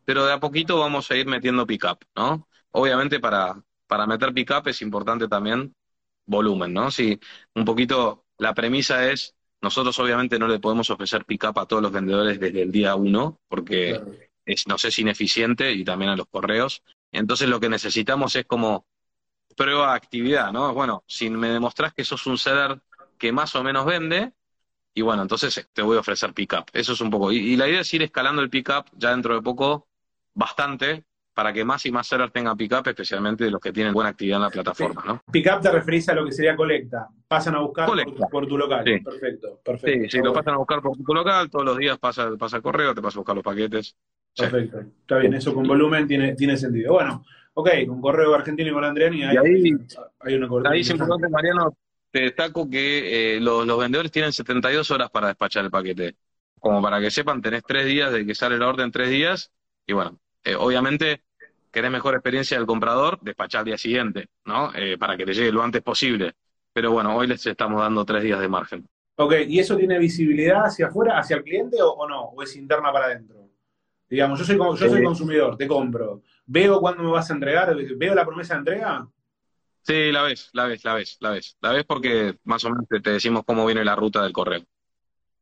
pero 0.05 0.25
de 0.27 0.33
a 0.35 0.41
poquito 0.41 0.79
vamos 0.79 1.11
a 1.11 1.17
ir 1.17 1.27
metiendo 1.27 1.67
pick-up, 1.67 1.99
¿no? 2.15 2.49
Obviamente 2.71 3.19
para, 3.21 3.61
para 3.89 4.07
meter 4.07 4.33
pick-up 4.33 4.69
es 4.69 4.81
importante 4.83 5.29
también 5.29 5.75
volumen, 6.27 6.73
¿no? 6.73 6.91
Si 6.91 7.19
un 7.55 7.65
poquito 7.65 8.26
la 8.39 8.55
premisa 8.55 9.11
es, 9.11 9.35
nosotros 9.61 9.99
obviamente 9.99 10.39
no 10.39 10.49
le 10.49 10.59
podemos 10.59 10.91
ofrecer 10.91 11.25
pick-up 11.25 11.59
a 11.59 11.67
todos 11.67 11.83
los 11.83 11.93
vendedores 11.93 12.39
desde 12.39 12.63
el 12.63 12.73
día 12.73 12.95
uno, 12.95 13.41
porque 13.49 14.01
es, 14.45 14.67
nos 14.67 14.85
es 14.85 14.99
ineficiente 14.99 15.73
y 15.73 15.85
también 15.85 16.11
a 16.11 16.17
los 16.17 16.27
correos. 16.27 16.83
Entonces 17.13 17.49
lo 17.49 17.61
que 17.61 17.69
necesitamos 17.69 18.37
es 18.37 18.47
como 18.47 18.87
prueba 19.57 19.95
actividad, 19.95 20.53
¿no? 20.53 20.73
Bueno, 20.75 21.03
si 21.07 21.31
me 21.31 21.49
demostrás 21.49 21.95
que 21.95 22.05
sos 22.05 22.27
un 22.27 22.39
seller 22.39 22.81
que 23.19 23.33
más 23.33 23.55
o 23.57 23.63
menos 23.63 23.87
vende, 23.87 24.33
y 24.95 25.03
bueno, 25.03 25.23
entonces 25.23 25.69
te 25.73 25.83
voy 25.83 25.97
a 25.97 26.01
ofrecer 26.01 26.33
pick-up. 26.33 26.67
Eso 26.73 26.93
es 26.93 27.01
un 27.01 27.11
poco. 27.11 27.33
Y, 27.33 27.37
y, 27.39 27.57
la 27.57 27.69
idea 27.69 27.81
es 27.81 27.95
ir 27.95 28.03
escalando 28.03 28.43
el 28.43 28.51
pick-up 28.51 28.87
ya 28.93 29.11
dentro 29.11 29.35
de 29.35 29.43
poco 29.43 29.89
bastante, 30.35 31.05
para 31.37 31.53
que 31.53 31.67
más 31.67 31.85
y 31.85 31.93
más 31.93 32.07
sellers 32.07 32.33
tengan 32.33 32.57
pickup, 32.57 32.89
especialmente 32.89 33.51
los 33.51 33.61
que 33.61 33.71
tienen 33.71 33.93
buena 33.93 34.09
actividad 34.09 34.39
en 34.39 34.45
la 34.45 34.49
plataforma, 34.49 35.05
¿no? 35.07 35.23
Pickup 35.31 35.61
te 35.61 35.71
referís 35.71 36.09
a 36.09 36.15
lo 36.15 36.25
que 36.25 36.33
sería 36.33 36.57
colecta. 36.57 37.09
Pasan 37.29 37.55
a 37.57 37.61
buscar 37.61 37.91
por, 38.31 38.47
tu 38.47 38.57
local. 38.57 38.83
Perfecto, 38.83 39.61
perfecto. 39.63 40.05
Sí, 40.05 40.17
sí, 40.17 40.25
lo 40.25 40.33
pasan 40.33 40.55
a 40.55 40.57
buscar 40.57 40.81
por 40.81 40.97
tu 40.97 41.13
local, 41.13 41.51
todos 41.51 41.67
los 41.67 41.77
días 41.77 41.99
pasa, 41.99 42.31
pasa 42.39 42.57
el 42.57 42.63
correo, 42.63 42.95
te 42.95 43.03
pasa 43.03 43.19
a 43.19 43.21
buscar 43.21 43.35
los 43.35 43.45
paquetes. 43.45 43.95
Perfecto, 44.35 44.81
está 44.81 45.19
bien, 45.19 45.35
eso 45.35 45.53
con 45.53 45.65
volumen 45.65 46.09
tiene, 46.09 46.35
tiene 46.35 46.57
sentido. 46.57 46.95
Bueno, 46.95 47.23
ok, 47.53 47.69
con 47.87 48.01
correo 48.01 48.35
argentino 48.35 48.71
y 48.71 48.73
con 48.73 48.85
Andriani 48.85 49.25
hay, 49.25 49.37
ahí, 49.37 49.77
hay 50.21 50.35
una 50.37 50.49
cobertura. 50.49 50.73
Ahí 50.73 50.81
es 50.81 50.89
importante, 50.89 51.29
Mariano, 51.29 51.77
te 52.11 52.21
destaco 52.23 52.71
que 52.71 53.37
eh, 53.37 53.41
los, 53.41 53.67
los 53.67 53.79
vendedores 53.79 54.11
tienen 54.11 54.33
72 54.33 54.91
horas 54.91 55.11
para 55.11 55.27
despachar 55.27 55.67
el 55.67 55.71
paquete. 55.71 56.17
Como 56.59 56.81
para 56.81 56.99
que 56.99 57.11
sepan, 57.11 57.43
tenés 57.43 57.63
tres 57.63 57.85
días 57.85 58.11
de 58.11 58.25
que 58.25 58.35
sale 58.35 58.57
la 58.57 58.69
orden, 58.69 58.91
tres 58.91 59.11
días, 59.11 59.53
y 59.87 59.93
bueno, 59.93 60.19
eh, 60.47 60.55
obviamente 60.55 61.26
querés 61.71 61.91
mejor 61.91 62.15
experiencia 62.15 62.57
del 62.57 62.67
comprador, 62.67 63.19
despachar 63.21 63.61
al 63.61 63.65
día 63.67 63.79
siguiente, 63.79 64.29
¿no? 64.45 64.73
Eh, 64.75 64.97
para 64.99 65.17
que 65.17 65.25
te 65.25 65.35
llegue 65.35 65.53
lo 65.53 65.63
antes 65.63 65.83
posible. 65.83 66.35
Pero 66.73 66.93
bueno, 66.93 67.17
hoy 67.17 67.27
les 67.27 67.47
estamos 67.47 67.81
dando 67.81 68.05
tres 68.05 68.23
días 68.23 68.41
de 68.41 68.49
margen. 68.49 68.87
Ok, 69.17 69.35
¿y 69.49 69.59
eso 69.59 69.77
tiene 69.77 69.99
visibilidad 69.99 70.67
hacia 70.67 70.89
afuera, 70.89 71.19
hacia 71.19 71.37
el 71.37 71.43
cliente 71.43 71.79
o, 71.81 72.07
no? 72.07 72.25
¿O 72.25 72.43
es 72.43 72.55
interna 72.57 72.93
para 72.93 73.07
adentro? 73.07 73.49
Digamos, 74.09 74.39
yo 74.39 74.45
soy, 74.45 74.57
yo 74.57 74.89
soy 74.89 75.03
consumidor, 75.03 75.57
te 75.57 75.67
compro. 75.67 76.23
¿Veo 76.45 76.81
cuándo 76.81 77.03
me 77.03 77.11
vas 77.11 77.31
a 77.31 77.35
entregar? 77.35 77.75
¿Veo 77.97 78.15
la 78.15 78.25
promesa 78.25 78.55
de 78.55 78.59
entrega? 78.59 79.09
Sí, 79.83 80.13
la 80.13 80.23
ves, 80.23 80.51
la 80.53 80.67
ves, 80.67 80.85
la 80.85 80.95
ves, 80.95 81.17
la 81.21 81.31
ves. 81.31 81.57
La 81.61 81.73
ves 81.73 81.85
porque 81.85 82.35
más 82.45 82.65
o 82.65 82.71
menos 82.71 82.87
te 82.89 83.11
decimos 83.11 83.45
cómo 83.47 83.65
viene 83.65 83.85
la 83.85 83.97
ruta 83.97 84.23
del 84.23 84.33
correo. 84.33 84.63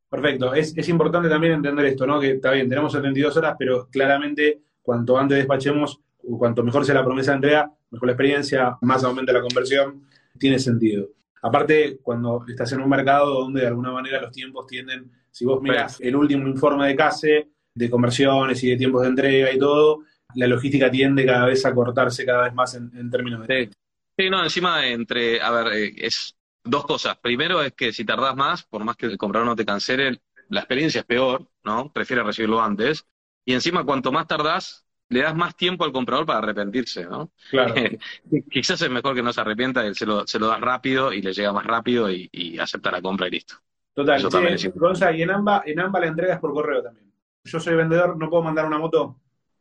Perfecto. 0.09 0.55
Es, 0.55 0.77
es 0.77 0.89
importante 0.89 1.29
también 1.29 1.55
entender 1.55 1.87
esto, 1.87 2.07
¿no? 2.07 2.21
Que 2.21 2.33
está 2.33 2.53
bien, 2.53 2.69
tenemos 2.69 2.93
72 2.93 3.37
horas, 3.37 3.57
pero 3.59 3.89
claramente 3.91 4.61
cuanto 4.81 5.19
antes 5.19 5.39
despachemos, 5.39 6.01
cuanto 6.39 6.63
mejor 6.63 6.85
sea 6.85 6.95
la 6.95 7.05
promesa 7.05 7.33
de 7.33 7.37
entrega, 7.37 7.73
mejor 7.91 8.07
la 8.07 8.13
experiencia, 8.13 8.77
más 8.83 9.05
aumenta 9.05 9.33
la 9.33 9.41
conversión, 9.41 10.07
tiene 10.39 10.59
sentido. 10.59 11.09
Aparte, 11.43 11.99
cuando 12.03 12.45
estás 12.49 12.73
en 12.73 12.81
un 12.81 12.89
mercado 12.89 13.41
donde 13.41 13.61
de 13.61 13.67
alguna 13.67 13.93
manera 13.93 14.21
los 14.21 14.33
tiempos 14.33 14.67
tienden, 14.67 15.11
si 15.31 15.45
vos 15.45 15.61
miras 15.61 16.01
el 16.01 16.17
último 16.17 16.49
informe 16.49 16.87
de 16.89 16.97
CASE, 16.97 17.49
de 17.75 17.91
conversiones 17.91 18.63
y 18.65 18.71
de 18.71 18.77
tiempos 18.77 19.03
de 19.03 19.09
entrega 19.09 19.53
y 19.53 19.59
todo, 19.59 20.05
la 20.37 20.47
logística 20.47 20.91
tiende 20.91 21.27
cada 21.27 21.47
vez 21.47 21.65
a 21.67 21.75
cortarse 21.75 22.25
cada 22.25 22.45
vez 22.45 22.55
más 22.55 22.75
en, 22.75 23.11
términos 23.11 23.47
de... 23.47 23.71
Sí. 24.17 24.31
no, 24.31 24.43
encima 24.43 24.87
entre, 24.87 25.41
a 25.41 25.51
ver, 25.51 25.73
eh, 25.75 25.95
es 25.99 26.37
dos 26.63 26.87
cosas. 26.87 27.19
Primero 27.19 27.63
es 27.63 27.73
que 27.73 27.93
si 27.93 28.05
tardás 28.05 28.37
más, 28.37 28.65
por 28.65 28.85
más 28.85 28.97
que 28.97 29.07
el 29.07 29.19
comprador 29.19 29.47
no 29.47 29.57
te 29.57 29.67
cancele, 29.67 30.21
la 30.49 30.61
experiencia 30.61 31.01
es 31.01 31.07
peor, 31.07 31.49
¿no? 31.63 31.93
Prefiere 31.93 32.23
recibirlo 32.23 32.63
antes. 32.63 33.07
Y 33.45 33.53
encima, 33.53 33.85
cuanto 33.85 34.13
más 34.13 34.27
tardás, 34.27 34.84
le 35.09 35.21
das 35.21 35.35
más 35.35 35.57
tiempo 35.57 35.85
al 35.85 35.93
comprador 35.93 36.27
para 36.27 36.39
arrepentirse, 36.41 37.05
¿no? 37.05 37.31
Claro. 37.51 37.75
Quizás 38.51 38.81
es 38.81 38.91
mejor 38.91 39.15
que 39.15 39.23
no 39.23 39.33
se 39.33 39.41
arrepienta, 39.41 39.93
se 39.95 40.07
lo, 40.07 40.27
se 40.27 40.39
lo 40.39 40.49
das 40.49 40.61
rápido 40.61 41.13
y 41.13 41.23
le 41.23 41.33
llega 41.33 41.53
más 41.53 41.67
rápido 41.67 42.11
y, 42.11 42.29
y 42.33 42.59
acepta 42.59 42.91
la 42.91 43.03
compra 43.03 43.29
y 43.29 43.33
listo. 43.33 43.57
Total. 43.95 44.21
y 45.17 45.23
en 45.23 45.31
AMBA, 45.31 45.63
en 45.67 45.81
AMBA 45.81 46.01
la 46.01 46.07
entrega 46.07 46.35
es 46.35 46.41
por 46.41 46.53
correo 46.53 46.83
también. 46.83 47.13
Yo 47.45 47.61
soy 47.61 47.77
vendedor, 47.77 48.17
¿no 48.17 48.29
puedo 48.29 48.43
mandar 48.43 48.67
una 48.67 48.79
moto? 48.79 49.21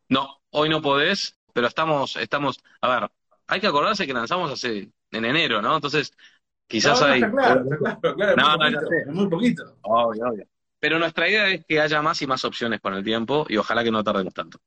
No, 0.10 0.42
hoy 0.50 0.70
no 0.70 0.82
podés, 0.82 1.38
pero 1.54 1.68
estamos, 1.68 2.16
estamos, 2.16 2.64
a 2.82 3.00
ver, 3.00 3.12
hay 3.48 3.60
que 3.60 3.68
acordarse 3.68 4.08
que 4.08 4.14
lanzamos 4.14 4.52
hace, 4.52 4.92
en 5.12 5.26
enero, 5.26 5.62
¿no? 5.62 5.76
Entonces, 5.76 6.14
quizás 6.68 7.02
hay... 7.04 7.20
claro, 7.22 7.66
claro, 7.78 8.16
claro, 8.16 8.36
no, 8.36 8.58
no, 8.58 8.80
es 8.80 9.08
muy 9.08 9.28
poquito. 9.30 9.78
Obvio, 9.82 10.30
obvio. 10.30 10.48
Pero 10.80 11.00
nuestra 11.00 11.30
idea 11.30 11.48
es 11.50 11.66
que 11.66 11.80
haya 11.80 12.02
más 12.02 12.22
y 12.22 12.28
más 12.28 12.44
opciones 12.44 12.82
con 12.82 12.94
el 12.94 13.04
tiempo 13.04 13.46
y 13.48 13.58
ojalá 13.58 13.84
que 13.84 13.92
no 13.92 14.04
tardemos 14.04 14.34
tanto. 14.34 14.60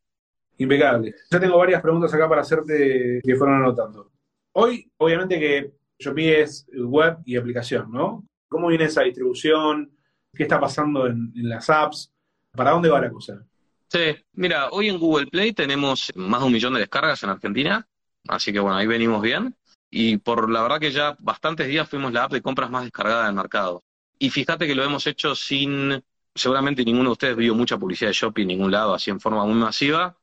Impecable. 0.58 1.14
Ya 1.30 1.40
tengo 1.40 1.58
varias 1.58 1.82
preguntas 1.82 2.12
acá 2.14 2.28
para 2.28 2.40
hacerte 2.42 3.20
que 3.22 3.36
fueron 3.36 3.56
anotando. 3.56 4.10
Hoy, 4.52 4.90
obviamente 4.96 5.38
que 5.38 5.72
Shopee 5.98 6.40
es 6.40 6.66
web 6.72 7.18
y 7.24 7.36
aplicación, 7.36 7.90
¿no? 7.90 8.24
¿Cómo 8.48 8.68
viene 8.68 8.84
esa 8.84 9.02
distribución? 9.02 9.90
¿Qué 10.32 10.44
está 10.44 10.60
pasando 10.60 11.06
en, 11.06 11.32
las 11.34 11.68
apps? 11.68 12.12
¿Para 12.52 12.70
dónde 12.70 12.88
va 12.88 13.00
la 13.00 13.10
cosa? 13.10 13.44
Sí, 13.88 14.16
mira, 14.32 14.70
hoy 14.70 14.88
en 14.88 14.98
Google 14.98 15.26
Play 15.26 15.52
tenemos 15.52 16.12
más 16.16 16.40
de 16.40 16.46
un 16.46 16.52
millón 16.52 16.74
de 16.74 16.80
descargas 16.80 17.22
en 17.22 17.30
Argentina, 17.30 17.86
así 18.28 18.52
que 18.52 18.58
bueno, 18.58 18.76
ahí 18.76 18.86
venimos 18.86 19.22
bien. 19.22 19.54
Y 19.90 20.18
por 20.18 20.50
la 20.50 20.62
verdad 20.62 20.80
que 20.80 20.90
ya 20.90 21.16
bastantes 21.20 21.68
días 21.68 21.88
fuimos 21.88 22.12
la 22.12 22.24
app 22.24 22.32
de 22.32 22.42
compras 22.42 22.70
más 22.70 22.84
descargada 22.84 23.26
del 23.26 23.34
mercado. 23.34 23.84
Y 24.18 24.30
fíjate 24.30 24.66
que 24.66 24.74
lo 24.74 24.84
hemos 24.84 25.06
hecho 25.06 25.34
sin, 25.34 26.02
seguramente 26.34 26.84
ninguno 26.84 27.10
de 27.10 27.12
ustedes 27.12 27.36
vio 27.36 27.54
mucha 27.54 27.78
publicidad 27.78 28.10
de 28.10 28.14
Shopee 28.14 28.42
en 28.42 28.48
ningún 28.48 28.70
lado, 28.70 28.94
así 28.94 29.10
en 29.10 29.20
forma 29.20 29.44
muy 29.44 29.54
masiva. 29.54 30.16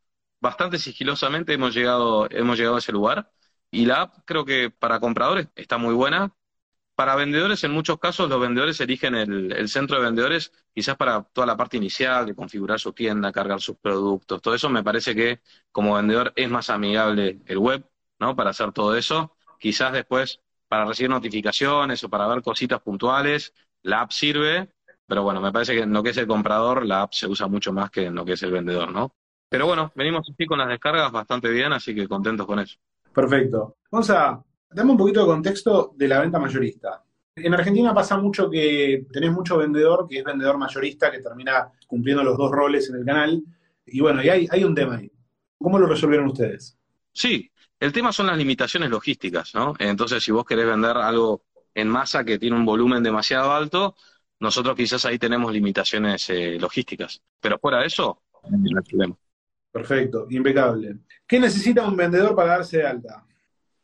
Bastante 0.43 0.77
sigilosamente 0.77 1.53
hemos 1.53 1.73
llegado, 1.73 2.27
hemos 2.29 2.57
llegado 2.57 2.75
a 2.75 2.79
ese 2.79 2.91
lugar. 2.91 3.31
Y 3.71 3.85
la 3.85 4.01
app 4.01 4.15
creo 4.25 4.43
que 4.43 4.69
para 4.69 4.99
compradores 4.99 5.47
está 5.55 5.77
muy 5.77 5.93
buena. 5.93 6.35
Para 6.95 7.15
vendedores, 7.15 7.63
en 7.63 7.71
muchos 7.71 7.97
casos, 7.99 8.29
los 8.29 8.41
vendedores 8.41 8.79
eligen 8.81 9.15
el, 9.15 9.69
centro 9.69 9.97
de 9.97 10.03
vendedores 10.03 10.51
quizás 10.75 10.97
para 10.97 11.23
toda 11.23 11.47
la 11.47 11.55
parte 11.57 11.77
inicial, 11.77 12.25
de 12.25 12.35
configurar 12.35 12.79
su 12.79 12.91
tienda, 12.93 13.31
cargar 13.31 13.61
sus 13.61 13.77
productos. 13.77 14.41
Todo 14.41 14.53
eso 14.55 14.69
me 14.69 14.83
parece 14.83 15.15
que 15.15 15.41
como 15.71 15.95
vendedor 15.95 16.33
es 16.35 16.49
más 16.49 16.69
amigable 16.69 17.41
el 17.45 17.57
web, 17.59 17.89
¿no? 18.19 18.35
Para 18.35 18.49
hacer 18.51 18.73
todo 18.73 18.97
eso. 18.97 19.37
Quizás 19.59 19.93
después 19.93 20.41
para 20.67 20.85
recibir 20.85 21.09
notificaciones 21.09 22.03
o 22.03 22.09
para 22.09 22.27
ver 22.27 22.41
cositas 22.43 22.81
puntuales, 22.81 23.53
la 23.83 24.01
app 24.01 24.11
sirve, 24.11 24.73
pero 25.07 25.23
bueno, 25.23 25.39
me 25.41 25.53
parece 25.53 25.73
que 25.75 25.83
en 25.83 25.93
lo 25.93 26.03
que 26.03 26.09
es 26.11 26.17
el 26.17 26.27
comprador, 26.27 26.85
la 26.85 27.03
app 27.03 27.13
se 27.13 27.27
usa 27.27 27.47
mucho 27.47 27.71
más 27.73 27.91
que 27.91 28.05
en 28.07 28.15
lo 28.15 28.25
que 28.25 28.33
es 28.33 28.43
el 28.43 28.51
vendedor, 28.51 28.91
¿no? 28.91 29.15
Pero 29.53 29.67
bueno, 29.67 29.91
venimos 29.93 30.27
así 30.27 30.47
con 30.47 30.57
las 30.57 30.67
descargas 30.67 31.11
bastante 31.11 31.47
bien, 31.47 31.71
así 31.73 31.93
que 31.93 32.07
contentos 32.07 32.47
con 32.47 32.57
eso. 32.57 32.75
Perfecto. 33.13 33.75
Vamos 33.91 34.09
a, 34.09 34.43
dame 34.71 34.91
un 34.91 34.97
poquito 34.97 35.19
de 35.19 35.27
contexto 35.27 35.93
de 35.95 36.07
la 36.07 36.21
venta 36.21 36.39
mayorista. 36.39 37.03
En 37.35 37.53
Argentina 37.53 37.93
pasa 37.93 38.17
mucho 38.17 38.49
que 38.49 39.05
tenés 39.11 39.31
mucho 39.31 39.57
vendedor 39.57 40.07
que 40.09 40.17
es 40.17 40.23
vendedor 40.23 40.57
mayorista 40.57 41.11
que 41.11 41.19
termina 41.19 41.71
cumpliendo 41.85 42.23
los 42.23 42.35
dos 42.35 42.49
roles 42.49 42.89
en 42.89 42.95
el 42.95 43.05
canal. 43.05 43.43
Y 43.85 44.01
bueno, 44.01 44.23
y 44.23 44.29
hay, 44.29 44.47
hay 44.49 44.63
un 44.63 44.73
tema 44.73 44.95
ahí. 44.95 45.11
¿Cómo 45.59 45.77
lo 45.77 45.85
resolvieron 45.85 46.29
ustedes? 46.29 46.75
Sí, 47.11 47.51
el 47.79 47.93
tema 47.93 48.11
son 48.11 48.25
las 48.25 48.37
limitaciones 48.39 48.89
logísticas, 48.89 49.53
¿no? 49.53 49.75
Entonces, 49.77 50.23
si 50.23 50.31
vos 50.31 50.45
querés 50.45 50.65
vender 50.65 50.97
algo 50.97 51.43
en 51.75 51.89
masa 51.89 52.23
que 52.23 52.39
tiene 52.39 52.55
un 52.55 52.65
volumen 52.65 53.03
demasiado 53.03 53.53
alto, 53.53 53.97
nosotros 54.39 54.75
quizás 54.75 55.05
ahí 55.05 55.19
tenemos 55.19 55.53
limitaciones 55.53 56.27
eh, 56.31 56.57
logísticas. 56.59 57.21
Pero 57.39 57.59
fuera 57.59 57.81
de 57.81 57.85
eso, 57.85 58.23
no 58.49 58.79
hay 58.79 58.83
problema. 58.83 59.15
Perfecto, 59.73 60.27
impecable. 60.29 60.97
¿Qué 61.27 61.39
necesita 61.39 61.87
un 61.87 61.97
vendedor 61.97 62.35
para 62.35 62.57
darse 62.57 62.77
de 62.77 62.85
alta? 62.85 63.25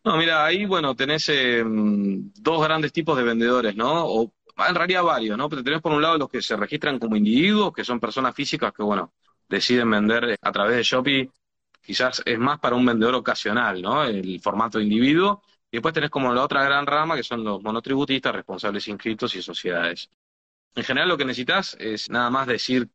No, 0.04 0.17
mira, 0.17 0.45
ahí, 0.45 0.63
bueno, 0.65 0.95
tenés 0.95 1.28
eh, 1.30 1.63
dos 1.65 2.63
grandes 2.63 2.93
tipos 2.93 3.17
de 3.17 3.23
vendedores, 3.23 3.75
¿no? 3.75 4.06
O 4.06 4.32
en 4.67 4.75
realidad 4.75 5.02
varios, 5.02 5.36
¿no? 5.36 5.49
Pero 5.49 5.63
tenés 5.63 5.82
por 5.82 5.91
un 5.91 6.04
lado 6.04 6.19
los 6.19 6.30
que 6.30 6.43
se 6.43 6.56
registran 6.56 6.99
como 6.99 7.15
individuos, 7.15 7.73
que 7.73 7.84
son 7.84 7.99
personas 7.99 8.36
físicas 8.36 8.71
que, 8.71 8.84
bueno, 8.84 9.13
deciden 9.47 9.89
vender 9.89 10.38
a 10.39 10.52
través 10.52 10.78
de 10.78 10.84
Shopee. 10.84 11.32
Quizás 11.82 12.21
es 12.23 12.38
más 12.38 12.60
para 12.60 12.75
un 12.75 12.86
vendedor 12.86 13.15
ocasional, 13.15 13.82
¿no? 13.82 14.04
El 14.04 14.39
formato 14.41 14.78
de 14.78 14.84
individuo. 14.84 15.41
Y 15.71 15.78
después 15.78 15.95
tenés 15.95 16.12
como 16.12 16.32
la 16.36 16.43
otra 16.43 16.63
gran 16.63 16.86
rama, 16.86 17.15
que 17.15 17.23
son 17.23 17.43
los 17.43 17.63
monotributistas, 17.63 18.36
responsables 18.36 18.88
inscritos 18.88 19.34
y 19.34 19.41
sociedades. 19.41 20.08
En 20.75 20.84
general 20.84 21.10
lo 21.10 21.17
que 21.17 21.25
necesitas 21.25 21.75
es 21.80 22.12
nada 22.12 22.30
más 22.30 22.45
decir 22.45 22.88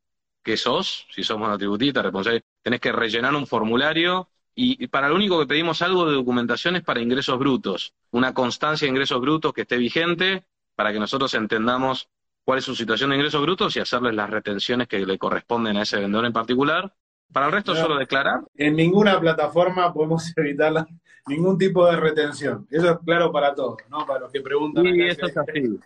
que 0.44 0.56
sos, 0.56 1.08
si 1.10 1.24
sos 1.24 1.38
monotributista, 1.38 2.02
responsable, 2.02 2.44
tenés 2.64 2.80
que 2.80 2.90
rellenar 2.90 3.34
un 3.34 3.46
formulario 3.46 4.30
y, 4.56 4.86
para 4.86 5.08
lo 5.08 5.16
único 5.16 5.38
que 5.38 5.46
pedimos 5.46 5.82
algo 5.82 6.06
de 6.06 6.14
documentación 6.14 6.76
es 6.76 6.82
para 6.82 7.00
ingresos 7.00 7.38
brutos, 7.38 7.92
una 8.10 8.32
constancia 8.32 8.86
de 8.86 8.90
ingresos 8.90 9.20
brutos 9.20 9.52
que 9.52 9.62
esté 9.62 9.76
vigente 9.76 10.44
para 10.74 10.92
que 10.92 10.98
nosotros 10.98 11.34
entendamos 11.34 12.08
cuál 12.44 12.58
es 12.58 12.64
su 12.64 12.74
situación 12.74 13.10
de 13.10 13.16
ingresos 13.16 13.42
brutos 13.42 13.76
y 13.76 13.80
hacerles 13.80 14.14
las 14.14 14.30
retenciones 14.30 14.88
que 14.88 15.04
le 15.04 15.18
corresponden 15.18 15.76
a 15.76 15.82
ese 15.82 15.98
vendedor 15.98 16.24
en 16.24 16.32
particular. 16.32 16.94
Para 17.32 17.46
el 17.46 17.52
resto, 17.52 17.74
solo 17.74 17.96
declarar. 17.96 18.40
En 18.54 18.76
ninguna 18.76 19.20
plataforma 19.20 19.92
podemos 19.92 20.32
evitar 20.36 20.86
ningún 21.26 21.58
tipo 21.58 21.86
de 21.86 21.96
retención. 21.96 22.66
Eso 22.70 22.90
es 22.92 22.98
claro 23.04 23.30
para 23.30 23.54
todos, 23.54 23.76
¿no? 23.90 24.06
Para 24.06 24.20
los 24.20 24.32
que 24.32 24.40
preguntan. 24.40 24.84
Sí, 24.84 25.02
eso 25.02 25.26
es 25.26 25.36
así. 25.36 25.78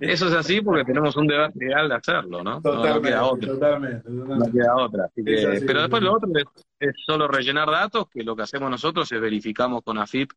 Eso 0.00 0.26
es 0.26 0.34
así 0.34 0.60
porque 0.60 0.84
tenemos 0.84 1.16
un 1.16 1.26
debate 1.26 1.58
legal 1.58 1.88
de 1.88 1.94
hacerlo, 1.94 2.42
¿no? 2.42 2.60
Totalmente, 2.60 2.94
no, 2.94 3.02
queda 3.02 3.24
otra. 3.24 3.48
Totalmente, 3.48 4.10
No 4.10 4.52
queda 4.52 4.76
otra. 4.76 5.10
pero 5.14 5.80
después 5.82 6.02
lo 6.02 6.14
otro 6.14 6.30
es, 6.80 6.92
solo 7.06 7.28
rellenar 7.28 7.70
datos, 7.70 8.06
que 8.10 8.22
lo 8.24 8.34
que 8.34 8.42
hacemos 8.42 8.70
nosotros 8.70 9.10
es 9.10 9.20
verificamos 9.20 9.82
con 9.82 9.98
AFIP 9.98 10.32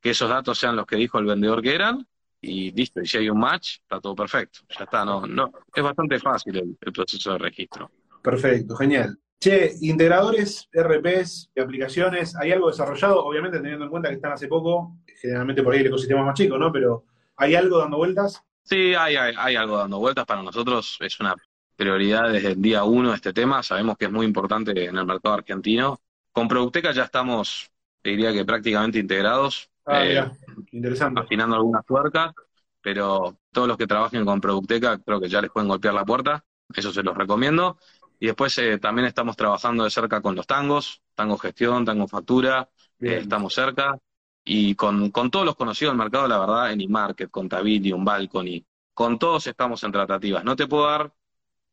que 0.00 0.10
esos 0.10 0.28
datos 0.28 0.58
sean 0.58 0.76
los 0.76 0.86
que 0.86 0.96
dijo 0.96 1.18
el 1.18 1.24
vendedor 1.24 1.62
que 1.62 1.74
eran, 1.74 2.06
y 2.40 2.70
listo, 2.72 3.00
y 3.00 3.06
si 3.06 3.16
hay 3.16 3.30
un 3.30 3.38
match, 3.38 3.78
está 3.80 4.00
todo 4.00 4.14
perfecto. 4.14 4.60
Ya 4.68 4.84
está, 4.84 5.02
no, 5.02 5.26
no, 5.26 5.50
es 5.74 5.82
bastante 5.82 6.18
fácil 6.18 6.56
el, 6.58 6.92
proceso 6.92 7.32
de 7.32 7.38
registro. 7.38 7.90
Perfecto, 8.22 8.76
genial. 8.76 9.18
Che, 9.40 9.74
integradores, 9.80 10.68
RPs 10.72 11.50
y 11.54 11.60
aplicaciones, 11.60 12.36
¿hay 12.36 12.52
algo 12.52 12.68
desarrollado? 12.68 13.24
Obviamente 13.24 13.58
teniendo 13.60 13.86
en 13.86 13.90
cuenta 13.90 14.10
que 14.10 14.16
están 14.16 14.32
hace 14.32 14.46
poco, 14.46 14.98
generalmente 15.20 15.62
por 15.62 15.72
ahí 15.72 15.80
el 15.80 15.86
ecosistema 15.86 16.22
más 16.22 16.34
chico, 16.34 16.58
¿no? 16.58 16.70
Pero 16.70 17.04
¿hay 17.36 17.54
algo 17.54 17.78
dando 17.78 17.96
vueltas? 17.96 18.44
Sí, 18.64 18.94
hay, 18.94 19.16
hay, 19.16 19.56
algo 19.56 19.76
dando 19.76 19.98
vueltas 19.98 20.24
para 20.24 20.42
nosotros. 20.42 20.96
Es 21.00 21.20
una 21.20 21.34
prioridad 21.76 22.32
desde 22.32 22.52
el 22.52 22.62
día 22.62 22.84
uno 22.84 23.12
este 23.12 23.32
tema. 23.32 23.62
Sabemos 23.62 23.96
que 23.98 24.06
es 24.06 24.10
muy 24.10 24.24
importante 24.24 24.86
en 24.86 24.96
el 24.96 25.04
mercado 25.04 25.34
argentino. 25.34 26.00
Con 26.32 26.48
Producteca 26.48 26.90
ya 26.92 27.04
estamos, 27.04 27.70
te 28.00 28.10
diría 28.10 28.32
que 28.32 28.44
prácticamente 28.44 28.98
integrados. 28.98 29.70
Ah, 29.84 30.04
eh, 30.04 30.30
interesante. 30.72 31.20
Afinando 31.20 31.56
algunas 31.56 31.84
tuercas, 31.84 32.32
pero 32.80 33.36
todos 33.52 33.68
los 33.68 33.76
que 33.76 33.86
trabajen 33.86 34.24
con 34.24 34.40
Producteca 34.40 34.98
creo 34.98 35.20
que 35.20 35.28
ya 35.28 35.42
les 35.42 35.50
pueden 35.50 35.68
golpear 35.68 35.92
la 35.92 36.04
puerta. 36.06 36.42
Eso 36.74 36.90
se 36.90 37.02
los 37.02 37.16
recomiendo. 37.16 37.76
Y 38.18 38.26
después 38.26 38.56
eh, 38.58 38.78
también 38.78 39.06
estamos 39.06 39.36
trabajando 39.36 39.84
de 39.84 39.90
cerca 39.90 40.22
con 40.22 40.34
los 40.34 40.46
tangos, 40.46 41.02
tango 41.14 41.36
gestión, 41.36 41.84
tango 41.84 42.08
factura, 42.08 42.70
eh, 43.00 43.18
estamos 43.20 43.52
cerca 43.52 44.00
y 44.44 44.74
con, 44.74 45.10
con 45.10 45.30
todos 45.30 45.46
los 45.46 45.56
conocidos 45.56 45.92
del 45.92 45.98
mercado, 45.98 46.28
la 46.28 46.38
verdad, 46.38 46.72
en 46.72 46.80
eMarket, 46.80 47.30
con 47.30 47.48
un 47.50 48.04
Balcony, 48.04 48.64
con 48.92 49.18
todos 49.18 49.46
estamos 49.46 49.82
en 49.84 49.92
tratativas. 49.92 50.44
No 50.44 50.54
te 50.54 50.66
puedo 50.66 50.86
dar, 50.86 51.12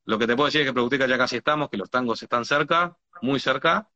lo 0.06 0.18
que 0.18 0.26
te 0.26 0.36
puedo 0.36 0.48
decir 0.48 0.62
es 0.62 0.68
que 0.68 0.74
Producteca 0.74 1.06
ya 1.06 1.18
casi 1.18 1.38
estamos, 1.38 1.70
que 1.70 1.78
los 1.78 1.90
tangos 1.90 2.24
están 2.24 2.46
cerca, 2.46 2.98
muy 3.22 3.40
cerca. 3.40 3.90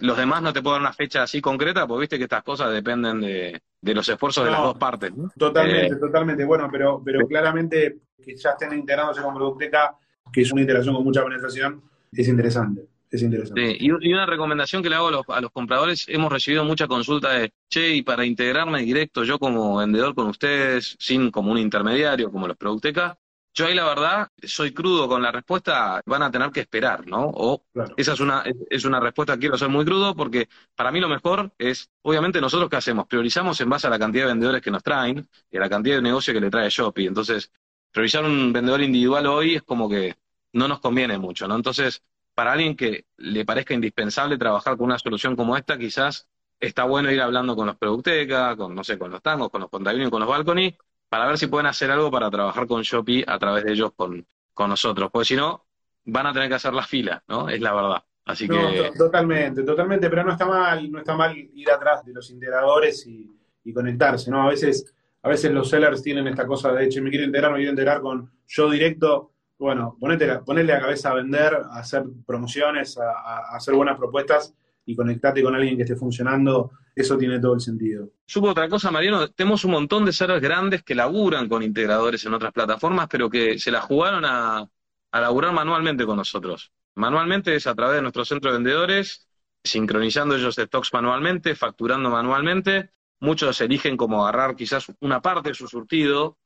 Los 0.00 0.16
demás 0.16 0.42
no 0.42 0.52
te 0.52 0.62
puedo 0.62 0.74
dar 0.74 0.82
una 0.82 0.92
fecha 0.92 1.22
así 1.22 1.40
concreta, 1.40 1.86
porque 1.86 2.02
viste 2.02 2.18
que 2.18 2.24
estas 2.24 2.44
cosas 2.44 2.70
dependen 2.70 3.20
de, 3.20 3.62
de 3.80 3.94
los 3.94 4.08
esfuerzos 4.08 4.44
de 4.44 4.50
las 4.50 4.62
dos 4.62 4.78
partes. 4.78 5.12
Totalmente, 5.36 5.94
eh, 5.94 5.98
totalmente. 5.98 6.44
Bueno, 6.44 6.68
pero, 6.70 7.02
pero 7.04 7.26
claramente 7.26 8.02
que 8.22 8.36
ya 8.36 8.50
estén 8.50 8.74
integrándose 8.78 9.22
con 9.22 9.34
Producteca, 9.34 9.96
que 10.32 10.42
es 10.42 10.52
una 10.52 10.60
integración 10.60 10.94
con 10.94 11.02
mucha 11.02 11.24
penetración, 11.24 11.82
es 12.12 12.28
interesante 12.28 12.86
es 13.10 13.22
interesante. 13.22 13.76
y, 13.78 13.90
una 13.90 14.26
recomendación 14.26 14.82
que 14.82 14.90
le 14.90 14.96
hago 14.96 15.08
a 15.28 15.40
los, 15.40 15.50
compradores, 15.50 16.06
hemos 16.08 16.32
recibido 16.32 16.64
mucha 16.64 16.86
consulta 16.86 17.30
de, 17.32 17.52
che, 17.68 17.94
y 17.94 18.02
para 18.02 18.24
integrarme 18.24 18.82
directo 18.82 19.24
yo 19.24 19.38
como 19.38 19.76
vendedor 19.76 20.14
con 20.14 20.28
ustedes, 20.28 20.96
sin 20.98 21.30
como 21.30 21.52
un 21.52 21.58
intermediario, 21.58 22.30
como 22.30 22.46
los 22.46 22.56
Producteca, 22.56 23.18
yo 23.58 23.66
ahí 23.66 23.74
la 23.74 23.86
verdad 23.86 24.28
soy 24.44 24.72
crudo 24.72 25.08
con 25.08 25.20
la 25.20 25.32
respuesta, 25.32 26.00
van 26.06 26.22
a 26.22 26.30
tener 26.30 26.50
que 26.50 26.60
esperar, 26.60 27.06
¿no? 27.08 27.28
O 27.34 27.64
esa 27.96 28.12
es 28.12 28.20
una, 28.20 28.44
es 28.70 28.84
una 28.84 29.00
respuesta, 29.00 29.36
quiero 29.36 29.58
ser 29.58 29.68
muy 29.68 29.84
crudo, 29.84 30.14
porque 30.14 30.48
para 30.76 30.92
mí 30.92 31.00
lo 31.00 31.08
mejor 31.08 31.52
es, 31.58 31.90
obviamente 32.02 32.40
nosotros 32.40 32.70
qué 32.70 32.76
hacemos, 32.76 33.06
priorizamos 33.08 33.60
en 33.60 33.68
base 33.68 33.88
a 33.88 33.90
la 33.90 33.98
cantidad 33.98 34.26
de 34.26 34.32
vendedores 34.32 34.62
que 34.62 34.70
nos 34.70 34.84
traen 34.84 35.28
y 35.50 35.56
a 35.56 35.60
la 35.60 35.68
cantidad 35.68 35.96
de 35.96 36.02
negocio 36.02 36.32
que 36.32 36.40
le 36.40 36.50
trae 36.50 36.70
Shopee. 36.70 37.06
Entonces, 37.06 37.50
priorizar 37.90 38.24
un 38.24 38.52
vendedor 38.52 38.80
individual 38.80 39.26
hoy 39.26 39.56
es 39.56 39.62
como 39.62 39.88
que 39.88 40.14
no 40.52 40.68
nos 40.68 40.78
conviene 40.78 41.18
mucho, 41.18 41.48
¿no? 41.48 41.56
Entonces, 41.56 42.04
para 42.38 42.52
alguien 42.52 42.76
que 42.76 43.06
le 43.16 43.44
parezca 43.44 43.74
indispensable 43.74 44.38
trabajar 44.38 44.76
con 44.76 44.86
una 44.86 44.98
solución 45.00 45.34
como 45.34 45.56
esta, 45.56 45.76
quizás 45.76 46.28
está 46.60 46.84
bueno 46.84 47.10
ir 47.10 47.20
hablando 47.20 47.56
con 47.56 47.66
los 47.66 47.76
Producteca, 47.76 48.54
con, 48.54 48.76
no 48.76 48.84
sé, 48.84 48.96
con 48.96 49.10
los 49.10 49.20
tangos, 49.20 49.48
con 49.50 49.60
los 49.60 49.68
y 49.68 50.08
con 50.08 50.20
los 50.20 50.28
Balcony, 50.28 50.72
para 51.08 51.26
ver 51.26 51.36
si 51.36 51.48
pueden 51.48 51.66
hacer 51.66 51.90
algo 51.90 52.12
para 52.12 52.30
trabajar 52.30 52.68
con 52.68 52.82
Shopee 52.82 53.24
a 53.26 53.40
través 53.40 53.64
de 53.64 53.72
ellos 53.72 53.90
con, 53.96 54.24
con 54.54 54.70
nosotros. 54.70 55.10
Porque 55.10 55.26
si 55.26 55.34
no, 55.34 55.66
van 56.04 56.28
a 56.28 56.32
tener 56.32 56.48
que 56.48 56.54
hacer 56.54 56.72
la 56.74 56.84
fila, 56.84 57.24
¿no? 57.26 57.48
Es 57.48 57.60
la 57.60 57.74
verdad. 57.74 58.04
Así 58.26 58.48
que... 58.48 58.92
Totalmente, 58.96 59.64
totalmente, 59.64 60.08
pero 60.08 60.22
no 60.22 60.30
está 60.30 60.46
mal, 60.46 60.92
no 60.92 61.00
está 61.00 61.16
mal 61.16 61.36
ir 61.36 61.68
atrás 61.72 62.04
de 62.04 62.12
los 62.12 62.30
integradores 62.30 63.04
y, 63.04 63.34
conectarse, 63.74 64.30
¿no? 64.30 64.44
A 64.44 64.50
veces, 64.50 64.94
a 65.22 65.28
veces 65.28 65.50
los 65.50 65.68
sellers 65.68 66.04
tienen 66.04 66.28
esta 66.28 66.46
cosa 66.46 66.72
de, 66.72 66.88
che, 66.88 67.00
me 67.00 67.10
quiero 67.10 67.24
integrar, 67.24 67.50
me 67.50 67.58
quiero 67.58 67.72
integrar 67.72 68.00
con 68.00 68.30
yo 68.46 68.70
directo. 68.70 69.32
Bueno, 69.58 69.96
ponete 69.98 70.38
ponele 70.38 70.72
la 70.72 70.80
cabeza 70.80 71.10
a 71.10 71.14
vender, 71.14 71.54
a 71.54 71.80
hacer 71.80 72.04
promociones, 72.24 72.96
a, 72.96 73.56
hacer 73.56 73.74
buenas 73.74 73.98
propuestas 73.98 74.54
y 74.86 74.94
conectarte 74.94 75.42
con 75.42 75.54
alguien 75.54 75.76
que 75.76 75.82
esté 75.82 75.96
funcionando, 75.96 76.70
eso 76.94 77.18
tiene 77.18 77.40
todo 77.40 77.54
el 77.54 77.60
sentido. 77.60 78.08
Supo 78.24 78.50
otra 78.50 78.68
cosa, 78.68 78.90
Mariano, 78.90 79.28
tenemos 79.28 79.64
un 79.64 79.72
montón 79.72 80.04
de 80.04 80.12
sellers 80.12 80.40
grandes 80.40 80.82
que 80.82 80.94
laburan 80.94 81.48
con 81.48 81.62
integradores 81.62 82.24
en 82.24 82.34
otras 82.34 82.52
plataformas, 82.52 83.08
pero 83.10 83.28
que 83.28 83.58
se 83.58 83.70
la 83.70 83.80
jugaron 83.80 84.24
a, 84.24 84.66
a 85.10 85.20
laburar 85.20 85.52
manualmente 85.52 86.06
con 86.06 86.16
nosotros. 86.16 86.72
Manualmente 86.94 87.54
es 87.54 87.66
a 87.66 87.74
través 87.74 87.96
de 87.96 88.02
nuestro 88.02 88.24
centro 88.24 88.50
de 88.50 88.58
vendedores, 88.58 89.28
sincronizando 89.62 90.36
ellos 90.36 90.54
stocks 90.54 90.92
manualmente, 90.92 91.54
facturando 91.54 92.10
manualmente. 92.10 92.90
Muchos 93.20 93.60
eligen 93.60 93.96
como 93.96 94.22
agarrar 94.24 94.54
quizás 94.54 94.86
una 95.00 95.20
parte 95.20 95.50
de 95.50 95.54
su 95.54 95.66
surtido 95.66 96.38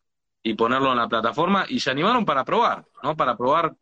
y 0.43 0.55
ponerlo 0.55 0.93
en 0.93 0.99
la 0.99 1.09
plataforma 1.09 1.65
y 1.69 1.81
se 1.81 1.91
animaron 1.91 2.25
para 2.25 2.45
probar, 2.45 2.85
¿no? 3.03 3.17
Para 3.17 3.37
probar 3.37 3.75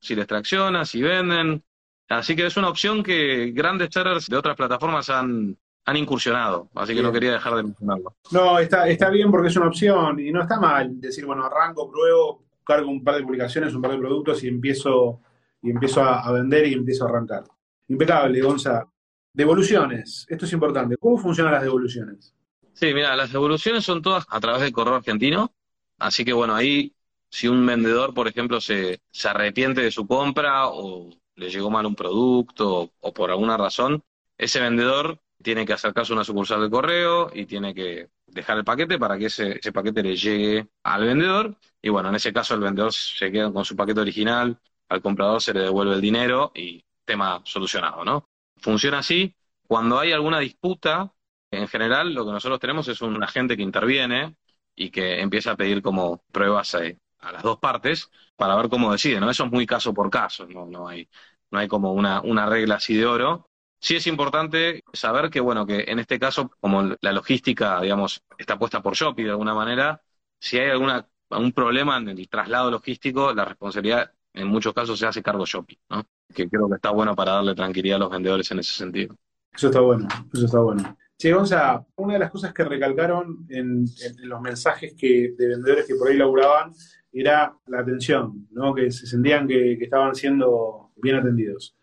si 0.00 0.14
les 0.14 0.26
tracciona, 0.26 0.84
si 0.84 1.02
venden, 1.02 1.62
Así 2.08 2.36
que 2.36 2.46
es 2.46 2.56
una 2.56 2.68
opción 2.68 3.02
que 3.02 3.50
grandes 3.50 3.88
sellers 3.92 4.26
de 4.26 4.36
otras 4.36 4.56
plataformas 4.56 5.10
han, 5.10 5.56
han 5.84 5.96
incursionado, 5.96 6.70
así 6.74 6.94
que 6.94 7.02
no 7.02 7.12
quería 7.12 7.32
dejar 7.32 7.56
de 7.56 7.64
mencionarlo. 7.64 8.14
No, 8.30 8.58
está, 8.58 8.88
está 8.88 9.10
bien 9.10 9.30
porque 9.30 9.48
es 9.48 9.56
una 9.56 9.66
opción 9.66 10.20
y 10.20 10.30
no 10.30 10.42
está 10.42 10.60
mal 10.60 11.00
decir, 11.00 11.26
bueno, 11.26 11.44
arranco, 11.44 11.90
pruebo, 11.90 12.44
cargo 12.64 12.90
un 12.90 13.02
par 13.02 13.16
de 13.16 13.22
publicaciones, 13.22 13.74
un 13.74 13.82
par 13.82 13.90
de 13.90 13.98
productos 13.98 14.42
y 14.44 14.48
empiezo, 14.48 15.20
y 15.62 15.70
empiezo 15.70 16.02
a, 16.02 16.30
vender 16.30 16.68
y 16.68 16.74
empiezo 16.74 17.06
a 17.06 17.08
arrancar. 17.08 17.44
Impecable, 17.88 18.40
Gonza. 18.40 18.86
Devoluciones, 19.32 20.26
esto 20.28 20.44
es 20.44 20.52
importante. 20.52 20.96
¿Cómo 20.96 21.18
funcionan 21.18 21.52
las 21.52 21.62
devoluciones? 21.62 22.34
Sí, 22.72 22.94
mira, 22.94 23.16
las 23.16 23.32
devoluciones 23.32 23.84
son 23.84 24.00
todas 24.00 24.26
a 24.30 24.40
través 24.40 24.62
del 24.62 24.72
correo 24.72 24.94
argentino, 24.94 25.52
así 25.98 26.24
que 26.24 26.32
bueno, 26.32 26.54
ahí 26.54 26.96
si 27.30 27.48
un 27.48 27.64
vendedor, 27.66 28.14
por 28.14 28.28
ejemplo, 28.28 28.60
se, 28.60 29.00
se 29.10 29.28
arrepiente 29.28 29.82
de 29.82 29.90
su 29.90 30.06
compra 30.06 30.68
o 30.68 31.10
le 31.34 31.50
llegó 31.50 31.70
mal 31.70 31.86
un 31.86 31.94
producto 31.94 32.92
o, 33.00 33.12
por 33.14 33.30
alguna 33.30 33.56
razón, 33.56 34.02
ese 34.38 34.60
vendedor 34.60 35.20
tiene 35.42 35.66
que 35.66 35.74
acercarse 35.74 36.12
a 36.12 36.16
una 36.16 36.24
sucursal 36.24 36.62
de 36.62 36.70
correo 36.70 37.30
y 37.34 37.46
tiene 37.46 37.74
que 37.74 38.08
dejar 38.26 38.58
el 38.58 38.64
paquete 38.64 38.98
para 38.98 39.18
que 39.18 39.26
ese, 39.26 39.58
ese, 39.58 39.72
paquete 39.72 40.02
le 40.02 40.16
llegue 40.16 40.68
al 40.82 41.04
vendedor. 41.04 41.56
Y 41.82 41.90
bueno, 41.90 42.08
en 42.08 42.14
ese 42.16 42.32
caso 42.32 42.54
el 42.54 42.60
vendedor 42.60 42.92
se 42.92 43.30
queda 43.30 43.52
con 43.52 43.64
su 43.64 43.76
paquete 43.76 44.00
original, 44.00 44.58
al 44.88 45.02
comprador 45.02 45.42
se 45.42 45.52
le 45.52 45.60
devuelve 45.60 45.94
el 45.94 46.00
dinero 46.00 46.52
y 46.54 46.84
tema 47.04 47.42
solucionado, 47.44 48.04
¿no? 48.04 48.28
Funciona 48.56 48.98
así. 48.98 49.34
Cuando 49.66 49.98
hay 49.98 50.12
alguna 50.12 50.38
disputa, 50.40 51.12
en 51.50 51.68
general 51.68 52.14
lo 52.14 52.24
que 52.24 52.32
nosotros 52.32 52.60
tenemos 52.60 52.88
es 52.88 53.00
un 53.02 53.22
agente 53.22 53.56
que 53.56 53.62
interviene 53.62 54.36
y 54.76 54.90
que 54.90 55.20
empieza 55.20 55.52
a 55.52 55.56
pedir 55.56 55.82
como 55.82 56.22
pruebas 56.30 56.74
eh, 56.74 56.98
a 57.20 57.32
las 57.32 57.42
dos 57.42 57.58
partes 57.58 58.10
para 58.36 58.54
ver 58.56 58.68
cómo 58.68 58.92
deciden, 58.92 59.20
¿no? 59.20 59.30
Eso 59.30 59.44
es 59.44 59.50
muy 59.50 59.66
caso 59.66 59.92
por 59.94 60.10
caso, 60.10 60.46
no, 60.46 60.66
no 60.66 60.86
hay, 60.86 61.08
no 61.50 61.58
hay 61.58 61.66
como 61.66 61.92
una, 61.92 62.20
una 62.20 62.46
regla 62.46 62.76
así 62.76 62.94
de 62.94 63.06
oro. 63.06 63.48
Sí 63.80 63.96
es 63.96 64.06
importante 64.06 64.84
saber 64.92 65.30
que, 65.30 65.40
bueno, 65.40 65.66
que 65.66 65.84
en 65.88 65.98
este 65.98 66.18
caso, 66.18 66.50
como 66.60 66.96
la 67.00 67.12
logística, 67.12 67.80
digamos, 67.80 68.22
está 68.38 68.58
puesta 68.58 68.82
por 68.82 68.94
Shopee 68.94 69.24
de 69.24 69.30
alguna 69.30 69.54
manera, 69.54 70.02
si 70.38 70.58
hay 70.58 70.70
alguna, 70.70 71.08
algún 71.30 71.52
problema 71.52 71.96
en 71.96 72.08
el 72.08 72.28
traslado 72.28 72.70
logístico, 72.70 73.32
la 73.32 73.44
responsabilidad 73.44 74.12
en 74.34 74.48
muchos 74.48 74.74
casos 74.74 74.98
se 74.98 75.06
hace 75.06 75.22
cargo 75.22 75.46
Shopee, 75.46 75.78
¿no? 75.88 76.04
Que 76.34 76.48
creo 76.48 76.68
que 76.68 76.76
está 76.76 76.90
bueno 76.90 77.14
para 77.14 77.32
darle 77.32 77.54
tranquilidad 77.54 77.96
a 77.96 78.00
los 78.00 78.10
vendedores 78.10 78.50
en 78.50 78.58
ese 78.58 78.74
sentido. 78.74 79.16
Eso 79.54 79.68
está 79.68 79.80
bueno, 79.80 80.06
eso 80.32 80.44
está 80.44 80.58
bueno. 80.58 80.96
Che, 81.18 81.32
Gonza, 81.32 81.84
una 81.96 82.14
de 82.14 82.18
las 82.18 82.30
cosas 82.30 82.52
que 82.52 82.64
recalcaron 82.64 83.46
en, 83.48 83.86
en, 84.02 84.28
los 84.28 84.40
mensajes 84.40 84.94
que, 84.94 85.34
de 85.36 85.48
vendedores 85.48 85.86
que 85.86 85.94
por 85.94 86.08
ahí 86.08 86.16
laburaban 86.16 86.72
era 87.12 87.54
la 87.66 87.80
atención, 87.80 88.46
¿no? 88.50 88.74
que 88.74 88.90
se 88.90 89.06
sentían 89.06 89.48
que, 89.48 89.72
estaban 89.72 90.14
siendo 90.14 90.90
bien 90.96 91.16
atendidos. 91.16 91.74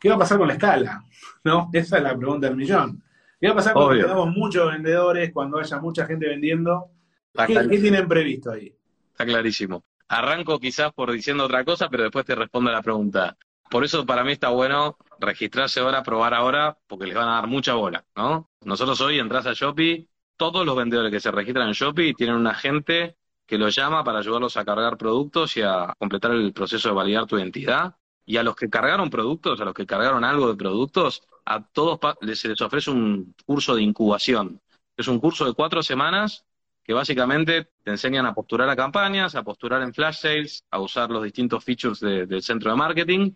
¿Qué 0.00 0.08
va 0.08 0.16
a 0.16 0.18
pasar 0.18 0.38
con 0.38 0.48
la 0.48 0.54
escala? 0.54 1.04
¿No? 1.44 1.70
Esa 1.72 1.98
es 1.98 2.02
la 2.02 2.16
pregunta 2.16 2.48
del 2.48 2.56
millón. 2.56 3.00
¿Qué 3.40 3.46
va 3.46 3.52
a 3.52 3.56
pasar 3.56 3.74
cuando 3.74 3.94
tengamos 3.94 4.28
muchos 4.34 4.72
vendedores, 4.72 5.32
cuando 5.32 5.58
haya 5.58 5.78
mucha 5.78 6.06
gente 6.06 6.26
vendiendo? 6.28 6.90
¿Qué, 7.46 7.78
tienen 7.78 8.08
previsto 8.08 8.50
ahí? 8.50 8.74
Está 9.12 9.24
clarísimo. 9.24 9.84
Arranco 10.08 10.58
quizás 10.58 10.92
por 10.92 11.12
diciendo 11.12 11.44
otra 11.44 11.64
cosa, 11.64 11.88
pero 11.88 12.04
después 12.04 12.24
te 12.24 12.34
respondo 12.34 12.70
a 12.70 12.74
la 12.74 12.82
pregunta. 12.82 13.36
Por 13.74 13.84
eso 13.84 14.06
para 14.06 14.22
mí 14.22 14.30
está 14.30 14.50
bueno 14.50 14.96
registrarse 15.18 15.80
ahora, 15.80 16.04
probar 16.04 16.32
ahora, 16.32 16.78
porque 16.86 17.06
les 17.06 17.16
van 17.16 17.28
a 17.28 17.32
dar 17.32 17.48
mucha 17.48 17.74
bola, 17.74 18.04
¿no? 18.14 18.48
Nosotros 18.60 19.00
hoy 19.00 19.18
entras 19.18 19.46
a 19.46 19.52
Shopee, 19.52 20.08
todos 20.36 20.64
los 20.64 20.76
vendedores 20.76 21.10
que 21.10 21.18
se 21.18 21.32
registran 21.32 21.66
en 21.66 21.72
Shopee 21.72 22.14
tienen 22.14 22.36
un 22.36 22.46
agente 22.46 23.16
que 23.44 23.58
los 23.58 23.74
llama 23.74 24.04
para 24.04 24.20
ayudarlos 24.20 24.56
a 24.56 24.64
cargar 24.64 24.96
productos 24.96 25.56
y 25.56 25.62
a 25.62 25.92
completar 25.98 26.30
el 26.30 26.52
proceso 26.52 26.90
de 26.90 26.94
validar 26.94 27.26
tu 27.26 27.36
identidad. 27.36 27.96
Y 28.24 28.36
a 28.36 28.44
los 28.44 28.54
que 28.54 28.70
cargaron 28.70 29.10
productos, 29.10 29.60
a 29.60 29.64
los 29.64 29.74
que 29.74 29.86
cargaron 29.86 30.22
algo 30.22 30.46
de 30.46 30.54
productos, 30.54 31.24
a 31.44 31.66
todos 31.66 31.98
se 32.32 32.46
les 32.50 32.60
ofrece 32.60 32.92
un 32.92 33.34
curso 33.44 33.74
de 33.74 33.82
incubación. 33.82 34.62
Es 34.96 35.08
un 35.08 35.18
curso 35.18 35.46
de 35.46 35.52
cuatro 35.52 35.82
semanas 35.82 36.46
que 36.84 36.92
básicamente 36.92 37.70
te 37.82 37.90
enseñan 37.90 38.26
a 38.26 38.34
posturar 38.34 38.68
a 38.68 38.76
campañas, 38.76 39.34
a 39.34 39.42
posturar 39.42 39.80
en 39.82 39.94
flash 39.94 40.18
sales, 40.18 40.64
a 40.70 40.80
usar 40.80 41.10
los 41.10 41.24
distintos 41.24 41.64
features 41.64 41.98
del 41.98 42.42
centro 42.42 42.70
de 42.70 42.76
marketing. 42.76 43.32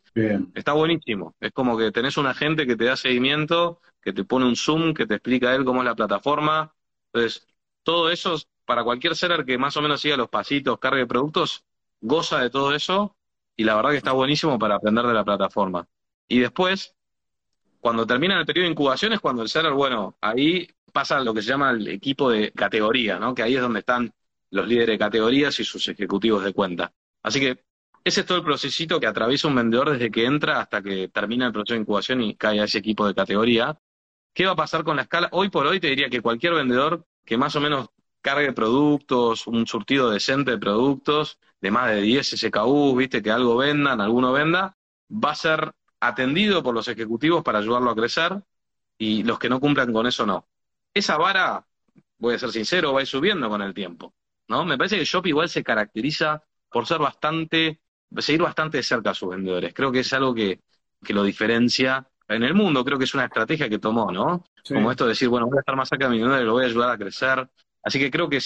Está 0.54 0.74
buenísimo. 0.74 1.34
Es 1.40 1.52
como 1.52 1.76
que 1.78 1.90
tenés 1.90 2.18
un 2.18 2.26
agente 2.26 2.66
que 2.66 2.76
te 2.76 2.84
da 2.84 2.96
seguimiento, 2.96 3.80
que 4.02 4.12
te 4.12 4.24
pone 4.24 4.44
un 4.44 4.54
zoom, 4.54 4.92
que 4.92 5.06
te 5.06 5.14
explica 5.14 5.54
él 5.54 5.64
cómo 5.64 5.80
es 5.80 5.86
la 5.86 5.94
plataforma. 5.94 6.74
Entonces, 7.10 7.48
todo 7.82 8.10
eso 8.10 8.36
para 8.66 8.84
cualquier 8.84 9.16
seller 9.16 9.46
que 9.46 9.56
más 9.56 9.78
o 9.78 9.82
menos 9.82 10.02
siga 10.02 10.18
los 10.18 10.28
pasitos, 10.28 10.78
cargue 10.78 11.06
productos, 11.06 11.64
goza 12.02 12.40
de 12.40 12.50
todo 12.50 12.74
eso 12.74 13.16
y 13.56 13.64
la 13.64 13.74
verdad 13.74 13.92
que 13.92 13.96
está 13.96 14.12
buenísimo 14.12 14.58
para 14.58 14.74
aprender 14.74 15.06
de 15.06 15.14
la 15.14 15.24
plataforma. 15.24 15.88
Y 16.28 16.38
después, 16.40 16.94
cuando 17.80 18.06
termina 18.06 18.38
el 18.38 18.44
periodo 18.44 18.66
de 18.66 18.72
incubación 18.72 19.14
es 19.14 19.20
cuando 19.20 19.40
el 19.40 19.48
seller, 19.48 19.72
bueno, 19.72 20.18
ahí 20.20 20.68
pasa 20.92 21.20
lo 21.20 21.34
que 21.34 21.42
se 21.42 21.48
llama 21.48 21.70
el 21.70 21.88
equipo 21.88 22.30
de 22.30 22.52
categoría, 22.52 23.18
¿no? 23.18 23.34
Que 23.34 23.42
ahí 23.42 23.54
es 23.54 23.60
donde 23.60 23.80
están 23.80 24.12
los 24.50 24.66
líderes 24.66 24.94
de 24.94 24.98
categorías 24.98 25.58
y 25.60 25.64
sus 25.64 25.88
ejecutivos 25.88 26.44
de 26.44 26.52
cuenta. 26.52 26.92
Así 27.22 27.40
que 27.40 27.64
ese 28.04 28.20
es 28.20 28.26
todo 28.26 28.38
el 28.38 28.44
procesito 28.44 28.98
que 28.98 29.06
atraviesa 29.06 29.48
un 29.48 29.54
vendedor 29.54 29.90
desde 29.90 30.10
que 30.10 30.24
entra 30.24 30.60
hasta 30.60 30.82
que 30.82 31.08
termina 31.08 31.46
el 31.46 31.52
proceso 31.52 31.74
de 31.74 31.80
incubación 31.80 32.22
y 32.22 32.34
cae 32.36 32.60
a 32.60 32.64
ese 32.64 32.78
equipo 32.78 33.06
de 33.06 33.14
categoría. 33.14 33.78
¿Qué 34.32 34.46
va 34.46 34.52
a 34.52 34.56
pasar 34.56 34.84
con 34.84 34.96
la 34.96 35.02
escala? 35.02 35.28
Hoy 35.32 35.50
por 35.50 35.66
hoy 35.66 35.80
te 35.80 35.88
diría 35.88 36.08
que 36.08 36.22
cualquier 36.22 36.54
vendedor 36.54 37.04
que 37.24 37.36
más 37.36 37.54
o 37.56 37.60
menos 37.60 37.88
cargue 38.22 38.52
productos, 38.52 39.46
un 39.46 39.66
surtido 39.66 40.10
decente 40.10 40.52
de 40.52 40.58
productos, 40.58 41.38
de 41.60 41.70
más 41.70 41.90
de 41.90 42.00
10 42.00 42.36
SKU, 42.36 42.96
viste, 42.96 43.22
que 43.22 43.30
algo 43.30 43.56
vendan, 43.56 44.00
alguno 44.00 44.32
venda, 44.32 44.76
va 45.10 45.32
a 45.32 45.34
ser 45.34 45.72
atendido 46.00 46.62
por 46.62 46.74
los 46.74 46.88
ejecutivos 46.88 47.42
para 47.42 47.58
ayudarlo 47.58 47.90
a 47.90 47.96
crecer 47.96 48.42
y 48.96 49.22
los 49.24 49.38
que 49.38 49.48
no 49.48 49.60
cumplan 49.60 49.92
con 49.92 50.06
eso 50.06 50.26
no. 50.26 50.46
Esa 50.98 51.16
vara, 51.16 51.64
voy 52.18 52.34
a 52.34 52.38
ser 52.38 52.50
sincero, 52.50 52.92
va 52.92 53.00
a 53.00 53.02
ir 53.02 53.08
subiendo 53.08 53.48
con 53.48 53.62
el 53.62 53.74
tiempo, 53.74 54.14
¿no? 54.48 54.64
Me 54.64 54.76
parece 54.76 54.98
que 54.98 55.04
Shop 55.04 55.26
igual 55.26 55.48
se 55.48 55.62
caracteriza 55.62 56.42
por 56.70 56.86
ser 56.86 56.98
bastante, 56.98 57.80
seguir 58.18 58.42
bastante 58.42 58.78
de 58.78 58.82
cerca 58.82 59.10
a 59.10 59.14
sus 59.14 59.30
vendedores. 59.30 59.72
Creo 59.74 59.92
que 59.92 60.00
es 60.00 60.12
algo 60.12 60.34
que, 60.34 60.60
que 61.04 61.12
lo 61.14 61.22
diferencia 61.22 62.08
en 62.28 62.42
el 62.42 62.54
mundo, 62.54 62.84
creo 62.84 62.98
que 62.98 63.04
es 63.04 63.14
una 63.14 63.24
estrategia 63.26 63.68
que 63.68 63.78
tomó, 63.78 64.10
¿no? 64.12 64.44
Como 64.72 64.90
esto 64.90 65.04
de 65.04 65.10
decir, 65.10 65.28
bueno, 65.28 65.46
voy 65.46 65.56
a 65.58 65.60
estar 65.60 65.76
más 65.76 65.88
cerca 65.88 66.06
de 66.06 66.12
mi 66.12 66.18
vendedor 66.18 66.42
y 66.42 66.46
lo 66.46 66.52
voy 66.52 66.64
a 66.64 66.66
ayudar 66.66 66.90
a 66.90 66.98
crecer, 66.98 67.48
Así 67.82 67.98
que 67.98 68.10
creo 68.10 68.28
que 68.28 68.40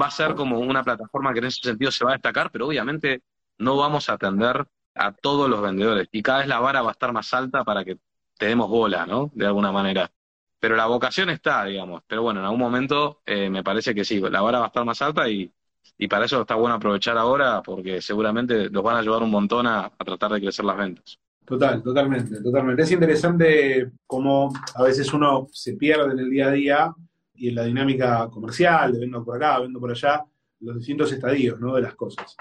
va 0.00 0.06
a 0.06 0.10
ser 0.10 0.34
como 0.34 0.58
una 0.58 0.82
plataforma 0.82 1.32
que 1.32 1.38
en 1.40 1.44
ese 1.46 1.60
sentido 1.62 1.90
se 1.92 2.04
va 2.04 2.10
a 2.12 2.14
destacar, 2.14 2.50
pero 2.50 2.66
obviamente 2.66 3.22
no 3.58 3.76
vamos 3.76 4.08
a 4.08 4.14
atender 4.14 4.66
a 4.94 5.12
todos 5.12 5.48
los 5.48 5.60
vendedores 5.60 6.08
y 6.12 6.22
cada 6.22 6.38
vez 6.38 6.48
la 6.48 6.60
vara 6.60 6.82
va 6.82 6.90
a 6.90 6.92
estar 6.92 7.12
más 7.12 7.32
alta 7.34 7.64
para 7.64 7.84
que 7.84 7.98
te 8.38 8.46
demos 8.46 8.68
bola, 8.68 9.06
¿no? 9.06 9.30
De 9.34 9.46
alguna 9.46 9.70
manera. 9.72 10.10
Pero 10.64 10.76
la 10.76 10.86
vocación 10.86 11.28
está, 11.28 11.66
digamos. 11.66 12.04
Pero 12.06 12.22
bueno, 12.22 12.40
en 12.40 12.46
algún 12.46 12.60
momento 12.60 13.20
eh, 13.26 13.50
me 13.50 13.62
parece 13.62 13.94
que 13.94 14.02
sí, 14.02 14.18
la 14.18 14.40
vara 14.40 14.60
va 14.60 14.64
a 14.64 14.68
estar 14.68 14.82
más 14.82 15.02
alta 15.02 15.28
y, 15.28 15.52
y 15.98 16.08
para 16.08 16.24
eso 16.24 16.40
está 16.40 16.54
bueno 16.54 16.76
aprovechar 16.76 17.18
ahora 17.18 17.62
porque 17.62 18.00
seguramente 18.00 18.70
los 18.70 18.82
van 18.82 18.96
a 18.96 19.00
ayudar 19.00 19.22
un 19.22 19.30
montón 19.30 19.66
a, 19.66 19.84
a 19.84 20.04
tratar 20.06 20.32
de 20.32 20.40
crecer 20.40 20.64
las 20.64 20.78
ventas. 20.78 21.18
Total, 21.44 21.82
totalmente, 21.82 22.42
totalmente. 22.42 22.80
Es 22.80 22.90
interesante 22.92 23.90
cómo 24.06 24.54
a 24.74 24.82
veces 24.84 25.12
uno 25.12 25.48
se 25.52 25.74
pierde 25.74 26.12
en 26.12 26.18
el 26.20 26.30
día 26.30 26.46
a 26.46 26.52
día 26.52 26.94
y 27.34 27.50
en 27.50 27.56
la 27.56 27.64
dinámica 27.64 28.30
comercial, 28.30 28.94
de 28.94 29.00
vendo 29.00 29.22
por 29.22 29.36
acá, 29.36 29.60
vendo 29.60 29.78
por 29.78 29.90
allá, 29.90 30.24
los 30.60 30.78
distintos 30.78 31.12
estadios 31.12 31.60
¿no? 31.60 31.74
de 31.74 31.82
las 31.82 31.94
cosas. 31.94 32.34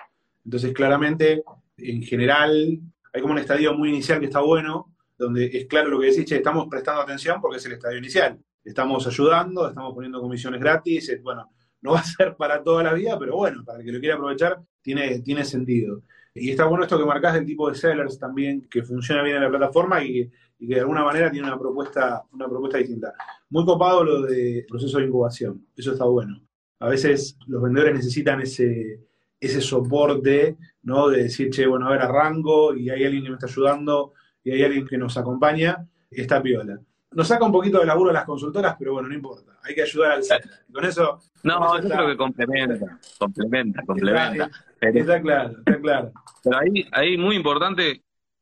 Entonces, 0.45 0.71
claramente, 0.71 1.43
en 1.75 2.01
general, 2.03 2.79
hay 3.11 3.21
como 3.21 3.33
un 3.33 3.39
estadio 3.39 3.73
muy 3.73 3.89
inicial 3.89 4.21
que 4.21 4.27
está 4.27 4.39
bueno, 4.39 4.92
donde 5.17 5.45
es 5.45 5.65
claro 5.65 5.89
lo 5.89 5.99
que 5.99 6.07
decís, 6.07 6.25
che, 6.25 6.37
estamos 6.37 6.67
prestando 6.69 7.01
atención 7.01 7.39
porque 7.41 7.57
es 7.57 7.65
el 7.65 7.73
estadio 7.73 7.97
inicial. 7.97 8.39
Estamos 8.63 9.05
ayudando, 9.05 9.67
estamos 9.67 9.93
poniendo 9.93 10.21
comisiones 10.21 10.59
gratis, 10.59 11.19
bueno, 11.21 11.51
no 11.81 11.91
va 11.91 11.99
a 11.99 12.03
ser 12.03 12.35
para 12.35 12.63
toda 12.63 12.83
la 12.83 12.93
vida, 12.93 13.17
pero 13.19 13.35
bueno, 13.35 13.63
para 13.65 13.79
el 13.79 13.85
que 13.85 13.91
lo 13.91 13.99
quiera 13.99 14.15
aprovechar, 14.15 14.59
tiene, 14.81 15.19
tiene 15.19 15.43
sentido. 15.43 16.01
Y 16.33 16.49
está 16.49 16.65
bueno 16.65 16.83
esto 16.83 16.97
que 16.97 17.05
marcás 17.05 17.33
del 17.35 17.45
tipo 17.45 17.69
de 17.69 17.75
sellers 17.75 18.17
también, 18.17 18.67
que 18.69 18.83
funciona 18.83 19.21
bien 19.21 19.35
en 19.35 19.43
la 19.43 19.49
plataforma 19.49 20.03
y, 20.03 20.31
y 20.59 20.67
que 20.67 20.75
de 20.75 20.81
alguna 20.81 21.03
manera 21.03 21.29
tiene 21.29 21.47
una 21.47 21.59
propuesta, 21.59 22.23
una 22.31 22.47
propuesta 22.47 22.77
distinta. 22.77 23.13
Muy 23.49 23.65
copado 23.65 24.03
lo 24.03 24.21
de 24.21 24.65
proceso 24.67 24.97
de 24.97 25.05
incubación, 25.05 25.67
eso 25.75 25.91
está 25.91 26.05
bueno. 26.05 26.41
A 26.79 26.89
veces 26.89 27.37
los 27.47 27.61
vendedores 27.61 27.95
necesitan 27.95 28.41
ese, 28.41 29.01
ese 29.39 29.61
soporte, 29.61 30.57
¿no? 30.83 31.09
De 31.09 31.23
decir, 31.23 31.49
che, 31.49 31.67
bueno, 31.67 31.87
a 31.87 31.91
ver, 31.91 32.01
arranco 32.01 32.73
y 32.75 32.89
hay 32.89 33.03
alguien 33.03 33.23
que 33.23 33.29
me 33.29 33.35
está 33.35 33.47
ayudando 33.47 34.13
y 34.43 34.51
hay 34.51 34.63
alguien 34.63 34.87
que 34.87 34.97
nos 34.97 35.17
acompaña, 35.17 35.85
está 36.09 36.41
piola. 36.41 36.79
Nos 37.11 37.27
saca 37.27 37.45
un 37.45 37.51
poquito 37.51 37.79
de 37.79 37.85
laburo 37.85 38.09
a 38.09 38.13
las 38.13 38.25
consultoras, 38.25 38.75
pero 38.77 38.93
bueno, 38.93 39.07
no 39.07 39.13
importa. 39.13 39.59
Hay 39.63 39.75
que 39.75 39.83
ayudar 39.83 40.13
al 40.13 40.23
centro. 40.23 40.51
Con 40.71 40.85
eso. 40.85 41.19
No, 41.43 41.79
yo 41.79 41.89
creo 41.89 42.07
que 42.07 42.17
complementa, 42.17 42.99
complementa, 43.19 43.83
complementa. 43.85 44.49
Está, 44.81 44.99
está 44.99 45.21
claro, 45.21 45.57
está 45.59 45.79
claro. 45.79 46.11
Pero 46.43 46.57
ahí, 46.57 46.87
ahí 46.91 47.17
muy 47.17 47.35
importante 47.35 48.01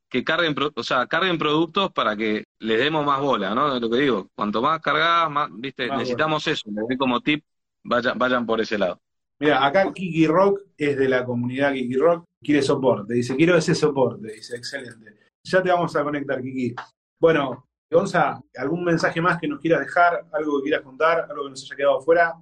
que 0.10 0.24
carguen, 0.24 0.56
o 0.76 0.84
sea, 0.84 1.08
carguen 1.08 1.38
productos 1.38 1.92
para 1.92 2.16
que 2.16 2.44
les 2.60 2.80
demos 2.80 3.06
más 3.06 3.22
bola, 3.22 3.56
¿no? 3.56 3.80
Lo 3.80 3.90
que 3.90 3.98
digo, 3.98 4.30
cuanto 4.36 4.62
más 4.62 4.80
cargadas, 4.82 5.32
más, 5.32 5.50
viste, 5.54 5.90
necesitamos 5.90 6.46
eso, 6.48 6.70
les 6.70 6.98
como 6.98 7.22
tip, 7.22 7.44
vayan, 7.84 8.18
vayan 8.18 8.46
por 8.46 8.60
ese 8.60 8.78
lado. 8.78 9.00
Mira, 9.40 9.66
acá 9.66 9.92
Kiki 9.92 10.28
Rock 10.28 10.62
es 10.78 10.98
de 10.98 11.10
la 11.10 11.24
comunidad 11.24 11.74
Kiki 11.74 11.96
Rock, 11.96 12.26
quiere 12.42 12.62
soporte, 12.62 13.14
dice, 13.14 13.36
quiero 13.36 13.56
ese 13.56 13.74
soporte, 13.74 14.34
dice, 14.34 14.58
excelente. 14.58 15.21
Ya 15.44 15.62
te 15.62 15.70
vamos 15.70 15.96
a 15.96 16.04
conectar, 16.04 16.42
Kiki. 16.42 16.76
Bueno, 17.20 17.68
Gonza, 17.90 18.42
¿algún 18.56 18.84
mensaje 18.84 19.22
más 19.22 19.40
que 19.40 19.48
nos 19.48 19.60
quieras 19.60 19.82
dejar? 19.82 20.26
¿Algo 20.32 20.60
que 20.60 20.64
quieras 20.64 20.82
contar? 20.82 21.28
¿Algo 21.30 21.44
que 21.44 21.50
nos 21.50 21.64
haya 21.64 21.76
quedado 21.76 22.02
fuera? 22.02 22.36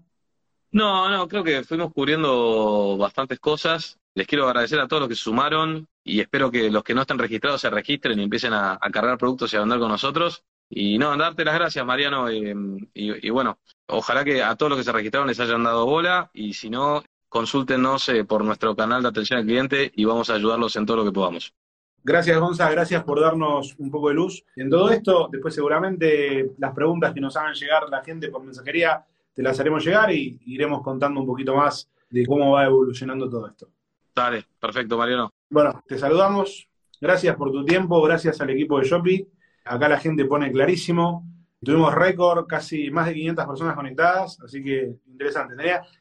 No, 0.72 1.10
no, 1.10 1.28
creo 1.28 1.44
que 1.44 1.64
fuimos 1.64 1.92
cubriendo 1.92 2.96
bastantes 2.98 3.40
cosas. 3.40 3.98
Les 4.14 4.28
quiero 4.28 4.48
agradecer 4.48 4.80
a 4.80 4.88
todos 4.88 5.02
los 5.02 5.10
que 5.10 5.16
se 5.16 5.24
sumaron 5.24 5.88
y 6.04 6.20
espero 6.20 6.52
que 6.52 6.70
los 6.70 6.84
que 6.84 6.94
no 6.94 7.02
estén 7.02 7.18
registrados 7.18 7.62
se 7.62 7.70
registren 7.70 8.20
y 8.20 8.24
empiecen 8.24 8.54
a, 8.54 8.78
cargar 8.92 9.18
productos 9.18 9.52
y 9.54 9.58
a 9.58 9.62
vender 9.62 9.80
con 9.80 9.90
nosotros. 9.90 10.44
Y 10.70 11.00
no, 11.00 11.18
darte 11.18 11.44
las 11.44 11.56
gracias, 11.56 11.84
Mariano. 11.84 12.30
Eh, 12.30 12.54
y, 12.94 13.30
bueno, 13.32 13.58
ojalá 13.88 14.24
que 14.24 14.44
a 14.44 14.56
todos 14.56 14.70
los 14.70 14.78
que 14.78 14.84
se 14.84 14.92
registraron 14.92 15.28
les 15.28 15.40
hayan 15.40 15.64
dado 15.64 15.86
bola 15.88 16.30
y 16.34 16.54
si 16.54 16.70
no, 16.70 17.04
consúltenos 17.28 18.08
eh, 18.10 18.24
por 18.24 18.44
nuestro 18.44 18.76
canal 18.76 19.02
de 19.02 19.10
atención 19.10 19.40
al 19.40 19.46
cliente 19.46 19.92
y 19.96 20.06
vamos 20.06 20.30
a 20.30 20.36
ayudarlos 20.36 20.76
en 20.76 20.86
todo 20.86 20.98
lo 20.98 21.06
que 21.06 21.12
podamos. 21.12 21.54
Gracias, 22.10 22.40
Gonza, 22.40 22.72
gracias 22.72 23.04
por 23.04 23.22
darnos 23.22 23.76
un 23.78 23.92
poco 23.92 24.10
de 24.10 24.16
luz 24.16 24.44
en 24.56 24.68
todo 24.68 24.90
esto. 24.90 25.30
Después 25.32 25.54
seguramente 25.54 26.54
las 26.58 26.74
preguntas 26.74 27.14
que 27.14 27.22
nos 27.22 27.38
hagan 27.38 27.54
llegar 27.54 27.88
la 27.88 28.04
gente 28.04 28.30
por 28.30 28.44
mensajería 28.44 29.06
te 29.32 29.44
las 29.44 29.60
haremos 29.60 29.86
llegar 29.86 30.12
y 30.12 30.42
iremos 30.48 30.82
contando 30.82 31.20
un 31.20 31.28
poquito 31.28 31.56
más 31.56 31.88
de 32.10 32.26
cómo 32.26 32.54
va 32.54 32.66
evolucionando 32.66 33.30
todo 33.30 33.46
esto. 33.46 33.70
Dale, 34.16 34.44
perfecto, 34.60 34.98
Mariano. 34.98 35.32
Bueno, 35.52 35.84
te 35.88 36.00
saludamos. 36.00 36.68
Gracias 37.00 37.36
por 37.36 37.52
tu 37.52 37.64
tiempo, 37.64 38.02
gracias 38.02 38.42
al 38.42 38.50
equipo 38.50 38.80
de 38.80 38.88
Shopee. 38.88 39.28
Acá 39.66 39.88
la 39.88 40.00
gente 40.00 40.26
pone 40.26 40.52
clarísimo. 40.52 41.28
Tuvimos 41.64 41.94
récord, 41.94 42.48
casi 42.48 42.90
más 42.90 43.06
de 43.06 43.14
500 43.14 43.46
personas 43.46 43.76
conectadas, 43.76 44.42
así 44.42 44.64
que 44.64 44.96
interesante. 45.06 45.54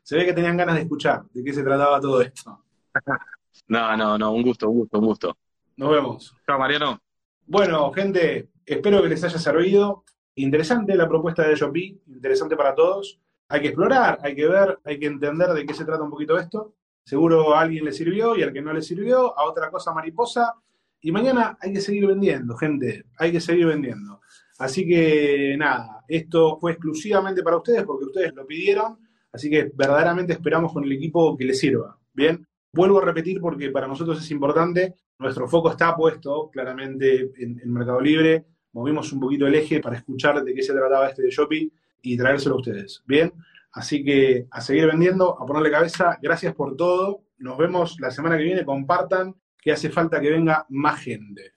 se 0.02 0.16
ve 0.16 0.24
que 0.24 0.32
tenían 0.32 0.56
ganas 0.56 0.76
de 0.76 0.80
escuchar 0.80 1.24
de 1.34 1.44
qué 1.44 1.52
se 1.52 1.62
trataba 1.62 2.00
todo 2.00 2.22
esto. 2.22 2.64
No, 3.66 3.94
no, 3.96 4.16
no, 4.16 4.32
un 4.32 4.42
gusto, 4.42 4.70
un 4.70 4.78
gusto, 4.78 4.98
un 4.98 5.04
gusto. 5.04 5.36
Nos 5.79 5.93
vemos. 5.93 6.35
Chao, 6.45 6.59
Mariano. 6.59 7.01
Bueno, 7.47 7.93
gente, 7.93 8.49
espero 8.66 9.01
que 9.01 9.09
les 9.11 9.22
haya 9.22 9.39
servido. 9.39 10.03
Interesante 10.35 10.97
la 10.97 11.09
propuesta 11.09 11.47
de 11.47 11.55
Shopee, 11.55 12.03
interesante 12.09 12.57
para 12.57 12.74
todos. 12.74 13.20
Hay 13.49 13.61
que 13.61 13.68
explorar, 13.68 14.18
hay 14.20 14.35
que 14.35 14.49
ver, 14.49 14.81
hay 14.85 14.99
que 14.99 15.07
entender 15.07 15.51
de 15.51 15.64
qué 15.64 15.72
se 15.74 15.85
trata 15.85 16.03
un 16.03 16.11
poquito 16.11 16.37
esto. 16.37 16.74
Seguro 17.05 17.55
a 17.55 17.61
alguien 17.61 17.85
le 17.85 17.93
sirvió 17.93 18.37
y 18.37 18.43
al 18.43 18.53
que 18.53 18.61
no 18.61 18.72
le 18.72 18.83
sirvió, 18.83 19.39
a 19.39 19.45
otra 19.45 19.70
cosa 19.70 19.95
mariposa. 19.95 20.53
Y 21.01 21.12
mañana 21.12 21.57
hay 21.61 21.72
que 21.72 21.81
seguir 21.81 22.09
vendiendo, 22.09 22.57
gente. 22.57 23.05
Hay 23.16 23.31
que 23.31 23.41
seguir 23.41 23.66
vendiendo. 23.66 24.20
Así 24.59 24.85
que 24.85 25.55
nada, 25.57 26.05
esto 26.09 26.59
fue 26.59 26.72
exclusivamente 26.72 27.45
para 27.45 27.57
ustedes 27.57 27.85
porque 27.85 28.07
ustedes 28.07 28.35
lo 28.35 28.45
pidieron. 28.45 28.99
Así 29.31 29.49
que 29.49 29.70
verdaderamente 29.72 30.33
esperamos 30.33 30.72
con 30.72 30.83
el 30.83 30.91
equipo 30.91 31.37
que 31.37 31.45
les 31.45 31.61
sirva. 31.61 31.97
Bien, 32.12 32.45
vuelvo 32.79 33.03
a 33.03 33.05
repetir 33.05 33.41
porque 33.41 33.70
para 33.70 33.89
nosotros 33.89 34.22
es 34.22 34.31
importante 34.31 34.95
nuestro 35.18 35.49
foco 35.49 35.72
está 35.72 35.97
puesto 35.97 36.49
claramente 36.49 37.33
en, 37.39 37.59
el 37.61 37.68
Mercado 37.70 38.01
Libre. 38.01 38.45
Movimos 38.72 39.12
un 39.12 39.18
poquito 39.18 39.49
el 39.49 39.55
eje 39.57 39.81
para 39.81 39.97
escuchar 39.97 40.45
de 40.45 40.55
qué 40.55 40.62
se 40.62 40.72
trataba 40.72 41.09
este 41.09 41.22
de 41.22 41.31
Shopee 41.31 41.72
y 42.03 42.16
traérselo 42.16 42.55
a 42.55 42.59
ustedes. 42.59 43.03
Bien, 43.05 43.33
así 43.72 44.05
que 44.05 44.47
a 44.49 44.61
seguir 44.61 44.87
vendiendo, 44.87 45.37
a 45.41 45.45
ponerle 45.45 45.72
cabeza. 45.72 46.18
Gracias 46.22 46.55
por 46.55 46.76
todo. 46.76 47.24
Nos 47.39 47.59
vemos 47.59 47.99
la 47.99 48.12
semana 48.12 48.39
que 48.39 48.45
viene. 48.45 48.64
Compartan 48.64 49.35
que 49.61 49.72
hace 49.72 49.91
falta 49.91 50.20
que 50.20 50.31
venga 50.31 50.64
más 50.68 51.01
gente. 51.01 51.55